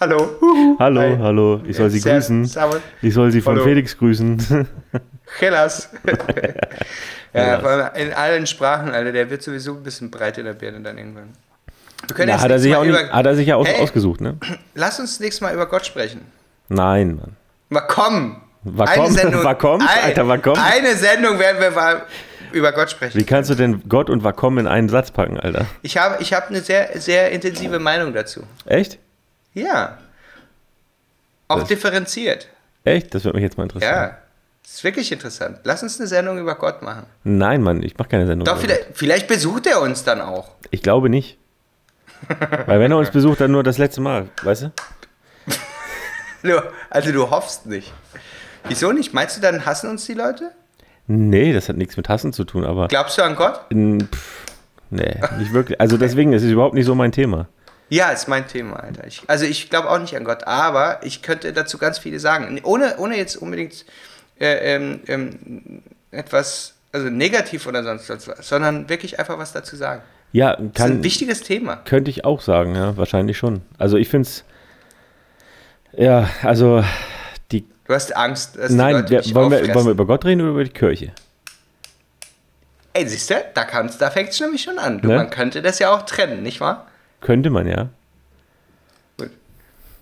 hallo. 0.01 0.31
hallo, 0.79 1.01
Hi. 1.03 1.17
hallo, 1.21 1.61
ich 1.67 1.77
soll 1.77 1.91
Sie 1.91 1.99
Servus, 1.99 2.29
grüßen. 2.29 2.45
Servus. 2.47 2.81
Ich 3.03 3.13
soll 3.13 3.31
Sie 3.31 3.43
von 3.43 3.57
Hallo. 3.57 3.65
Felix 3.65 3.99
grüßen. 3.99 4.67
Hellas. 5.41 5.89
ja, 6.07 6.13
Hellas. 7.33 7.61
vor 7.61 7.71
allem 7.71 7.91
in 7.95 8.13
allen 8.13 8.47
Sprachen, 8.47 8.91
Alter, 8.91 9.13
der 9.13 9.31
wird 9.31 9.43
sowieso 9.43 9.75
ein 9.75 9.83
bisschen 9.83 10.11
breit 10.11 10.39
in 10.39 10.45
der 10.45 10.55
Birne 10.55 10.81
dann 10.81 10.99
irgendwann. 10.99 11.33
Wir 12.07 12.15
können 12.15 12.29
Ja, 12.29 12.35
jetzt 12.37 12.45
hat, 12.45 12.51
er 12.51 12.59
sich 12.59 12.75
auch 12.77 12.85
nicht, 12.85 13.11
hat 13.13 13.27
er 13.27 13.35
sich 13.35 13.47
ja 13.49 13.57
aus, 13.57 13.67
Hey. 13.67 13.83
ausgesucht, 13.83 14.21
ne? 14.21 14.37
Lass 14.75 15.01
uns 15.01 15.19
nächstes 15.21 15.41
Mal 15.41 15.55
über 15.55 15.67
Gott 15.67 15.87
sprechen. 15.87 16.21
Nein, 16.69 17.17
Mann. 17.17 17.37
Mal 17.69 17.81
komm. 17.83 18.43
Wakom? 18.63 19.15
Wakom? 19.45 19.81
Ein- 19.81 19.89
Alter, 20.05 20.29
Wakom? 20.29 20.59
Eine 20.59 20.95
Sendung 20.97 21.39
werden 21.39 21.61
wir 21.61 21.71
mal 21.71 22.03
über 22.53 22.73
Gott 22.73 22.91
sprechen. 22.91 23.19
Wie 23.19 23.25
kannst 23.25 23.51
du 23.51 23.55
denn 23.55 23.83
Gott 23.89 24.09
und 24.11 24.25
Wakom 24.25 24.59
in 24.59 24.67
einen 24.67 24.89
Satz 24.89 25.11
packen, 25.11 25.39
Alter? 25.39 25.67
Ich 25.83 25.97
habe, 25.97 26.23
ich 26.23 26.33
habe 26.33 26.49
eine 26.49 26.61
sehr, 26.61 27.01
sehr 27.01 27.31
intensive 27.33 27.79
Meinung 27.79 28.13
dazu. 28.13 28.43
Echt? 28.67 28.99
Ja. 29.55 29.99
Auch 31.49 31.61
Das- 31.61 31.69
differenziert. 31.69 32.49
Echt? 32.85 33.15
Das 33.15 33.25
würde 33.25 33.37
mich 33.37 33.43
jetzt 33.45 33.57
mal 33.57 33.65
interessieren. 33.65 33.93
Ja. 33.95 34.19
Das 34.67 34.75
ist 34.75 34.85
wirklich 34.85 35.13
interessant. 35.13 35.61
Lass 35.63 35.85
uns 35.85 36.01
eine 36.01 36.09
Sendung 36.09 36.39
über 36.39 36.57
Gott 36.57 36.83
machen. 36.83 37.07
Nein, 37.23 37.63
Mann, 37.63 37.85
ich 37.85 37.97
mache 37.97 38.09
keine 38.09 38.27
Sendung. 38.27 38.47
Doch, 38.47 38.59
vielleicht, 38.59 38.87
vielleicht 38.95 39.29
besucht 39.29 39.65
er 39.69 39.81
uns 39.81 40.03
dann 40.03 40.21
auch. 40.21 40.49
Ich 40.73 40.83
glaube 40.83 41.09
nicht. 41.09 41.39
Weil 42.67 42.81
wenn 42.81 42.91
er 42.91 42.99
uns 42.99 43.13
besucht, 43.13 43.41
dann 43.41 43.53
nur 43.53 43.63
das 43.63 43.79
letzte 43.79 44.01
Mal, 44.01 44.29
weißt 44.43 44.63
du? 44.63 44.73
Also 46.91 47.13
du 47.13 47.31
hoffst 47.31 47.67
nicht. 47.67 47.93
Wieso 48.69 48.93
nicht? 48.93 49.13
Meinst 49.13 49.37
du, 49.37 49.41
dann 49.41 49.67
hassen 49.67 49.91
uns 49.91 50.07
die 50.07 50.15
Leute? 50.15 50.51
Nee, 51.07 51.53
das 51.53 51.69
hat 51.69 51.77
nichts 51.77 51.97
mit 51.97 52.09
Hassen 52.09 52.33
zu 52.33 52.45
tun, 52.45 52.65
aber 52.65 52.87
Glaubst 52.89 53.19
du 53.19 53.23
an 53.23 53.35
Gott? 53.35 53.61
pff, 53.71 54.45
nee, 54.91 55.21
nicht 55.39 55.53
wirklich. 55.53 55.81
Also 55.81 55.97
deswegen, 55.97 56.33
es 56.33 56.43
ist 56.45 56.51
überhaupt 56.51 56.75
nicht 56.75 56.87
so 56.87 56.95
mein 56.95 57.11
Thema. 57.11 57.49
Ja, 57.89 58.11
ist 58.11 58.29
mein 58.29 58.47
Thema, 58.47 58.77
Alter. 58.77 59.07
Ich, 59.07 59.23
also 59.27 59.45
ich 59.45 59.71
glaube 59.71 59.91
auch 59.91 59.99
nicht 59.99 60.17
an 60.17 60.25
Gott, 60.25 60.45
aber 60.45 61.01
ich 61.03 61.23
könnte 61.23 61.53
dazu 61.53 61.79
ganz 61.79 61.99
viele 61.99 62.21
sagen. 62.21 62.61
Ohne, 62.63 62.97
ohne 62.99 63.17
jetzt 63.17 63.37
unbedingt 63.37 63.85
äh, 64.41 64.75
ähm, 64.75 65.01
ähm, 65.07 65.83
etwas, 66.11 66.75
also 66.93 67.09
negativ 67.09 67.67
oder 67.67 67.83
sonst 67.83 68.09
was, 68.09 68.49
sondern 68.49 68.89
wirklich 68.89 69.19
einfach 69.19 69.39
was 69.39 69.53
dazu 69.53 69.77
sagen. 69.77 70.03
Ja, 70.33 70.57
Das 70.57 70.65
ist 70.67 70.75
kann, 70.75 70.91
ein 70.93 71.05
wichtiges 71.05 71.41
Thema. 71.43 71.77
könnte 71.85 72.11
ich 72.11 72.25
auch 72.25 72.41
sagen, 72.41 72.75
ja, 72.75 72.97
wahrscheinlich 72.97 73.39
schon. 73.39 73.63
Also 73.79 73.97
ich 73.97 74.09
finde 74.09 74.29
es, 74.29 74.45
ja, 75.97 76.29
also 76.43 76.85
die, 77.53 77.65
Du 77.87 77.95
hast 77.95 78.15
Angst, 78.17 78.57
dass 78.57 78.69
die 78.69 78.75
nein, 78.75 78.97
Leute 78.97 79.11
wir, 79.11 79.21
dich 79.23 79.35
wollen, 79.35 79.51
wir, 79.51 79.75
wollen 79.75 79.87
wir 79.87 79.93
über 79.93 80.07
Gott 80.07 80.25
reden 80.25 80.41
oder 80.43 80.51
über 80.51 80.65
die 80.65 80.71
Kirche? 80.71 81.13
Ey, 82.93 83.07
siehst 83.09 83.31
du, 83.31 83.35
da, 83.55 83.65
kann's- 83.65 83.99
da 83.99 84.11
fängt 84.11 84.31
es 84.31 84.41
nämlich 84.41 84.63
schon 84.63 84.79
an. 84.79 85.01
Du, 85.01 85.09
Ne? 85.09 85.17
Man 85.17 85.31
könnte 85.31 85.63
das 85.63 85.79
ja 85.79 85.95
auch 85.95 86.03
trennen, 86.03 86.43
nicht 86.43 86.61
wahr? 86.61 86.87
Könnte 87.21 87.51
man, 87.51 87.67
ja. 87.67 87.89
Gut. 89.19 89.31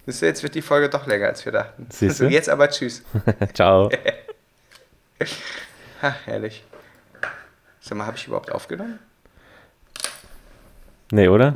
Siehst 0.07 0.23
du, 0.23 0.27
jetzt 0.27 0.43
wird 0.43 0.55
die 0.55 0.63
Folge 0.63 0.89
doch 0.89 1.07
länger, 1.07 1.27
als 1.27 1.45
wir 1.45 1.53
dachten. 1.53 1.87
Siehst 1.91 2.21
Also 2.21 2.25
du? 2.25 2.31
jetzt 2.33 2.49
aber 2.49 2.69
tschüss. 2.71 3.03
Ciao. 3.55 3.91
Ha, 6.03 6.15
herrlich. 6.25 6.65
Sag 7.81 7.99
mal, 7.99 8.07
habe 8.07 8.17
ich 8.17 8.27
überhaupt 8.27 8.51
aufgenommen? 8.51 8.99
Nee, 11.11 11.29
oder? 11.29 11.55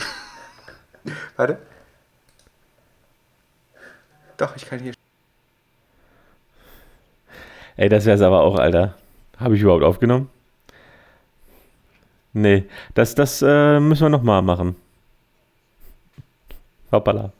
Warte. 1.36 1.59
Doch, 4.36 4.54
ich 4.56 4.66
kann 4.66 4.78
hier. 4.78 4.92
Ey, 7.76 7.88
das 7.88 8.06
wär's 8.06 8.20
aber 8.20 8.40
auch, 8.40 8.59
Alter. 8.59 8.94
Habe 9.38 9.56
ich 9.56 9.62
überhaupt 9.62 9.84
aufgenommen? 9.84 10.30
Nee, 12.32 12.64
das, 12.94 13.14
das 13.14 13.42
äh, 13.42 13.80
müssen 13.80 14.02
wir 14.02 14.09
nochmal 14.11 14.42
machen. 14.42 14.76
Hoppala. 16.92 17.32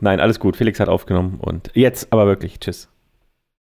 Nein, 0.00 0.20
alles 0.20 0.40
gut. 0.40 0.56
Felix 0.56 0.80
hat 0.80 0.88
aufgenommen 0.88 1.38
und 1.40 1.70
jetzt 1.74 2.12
aber 2.12 2.26
wirklich. 2.26 2.58
Tschüss. 2.58 2.88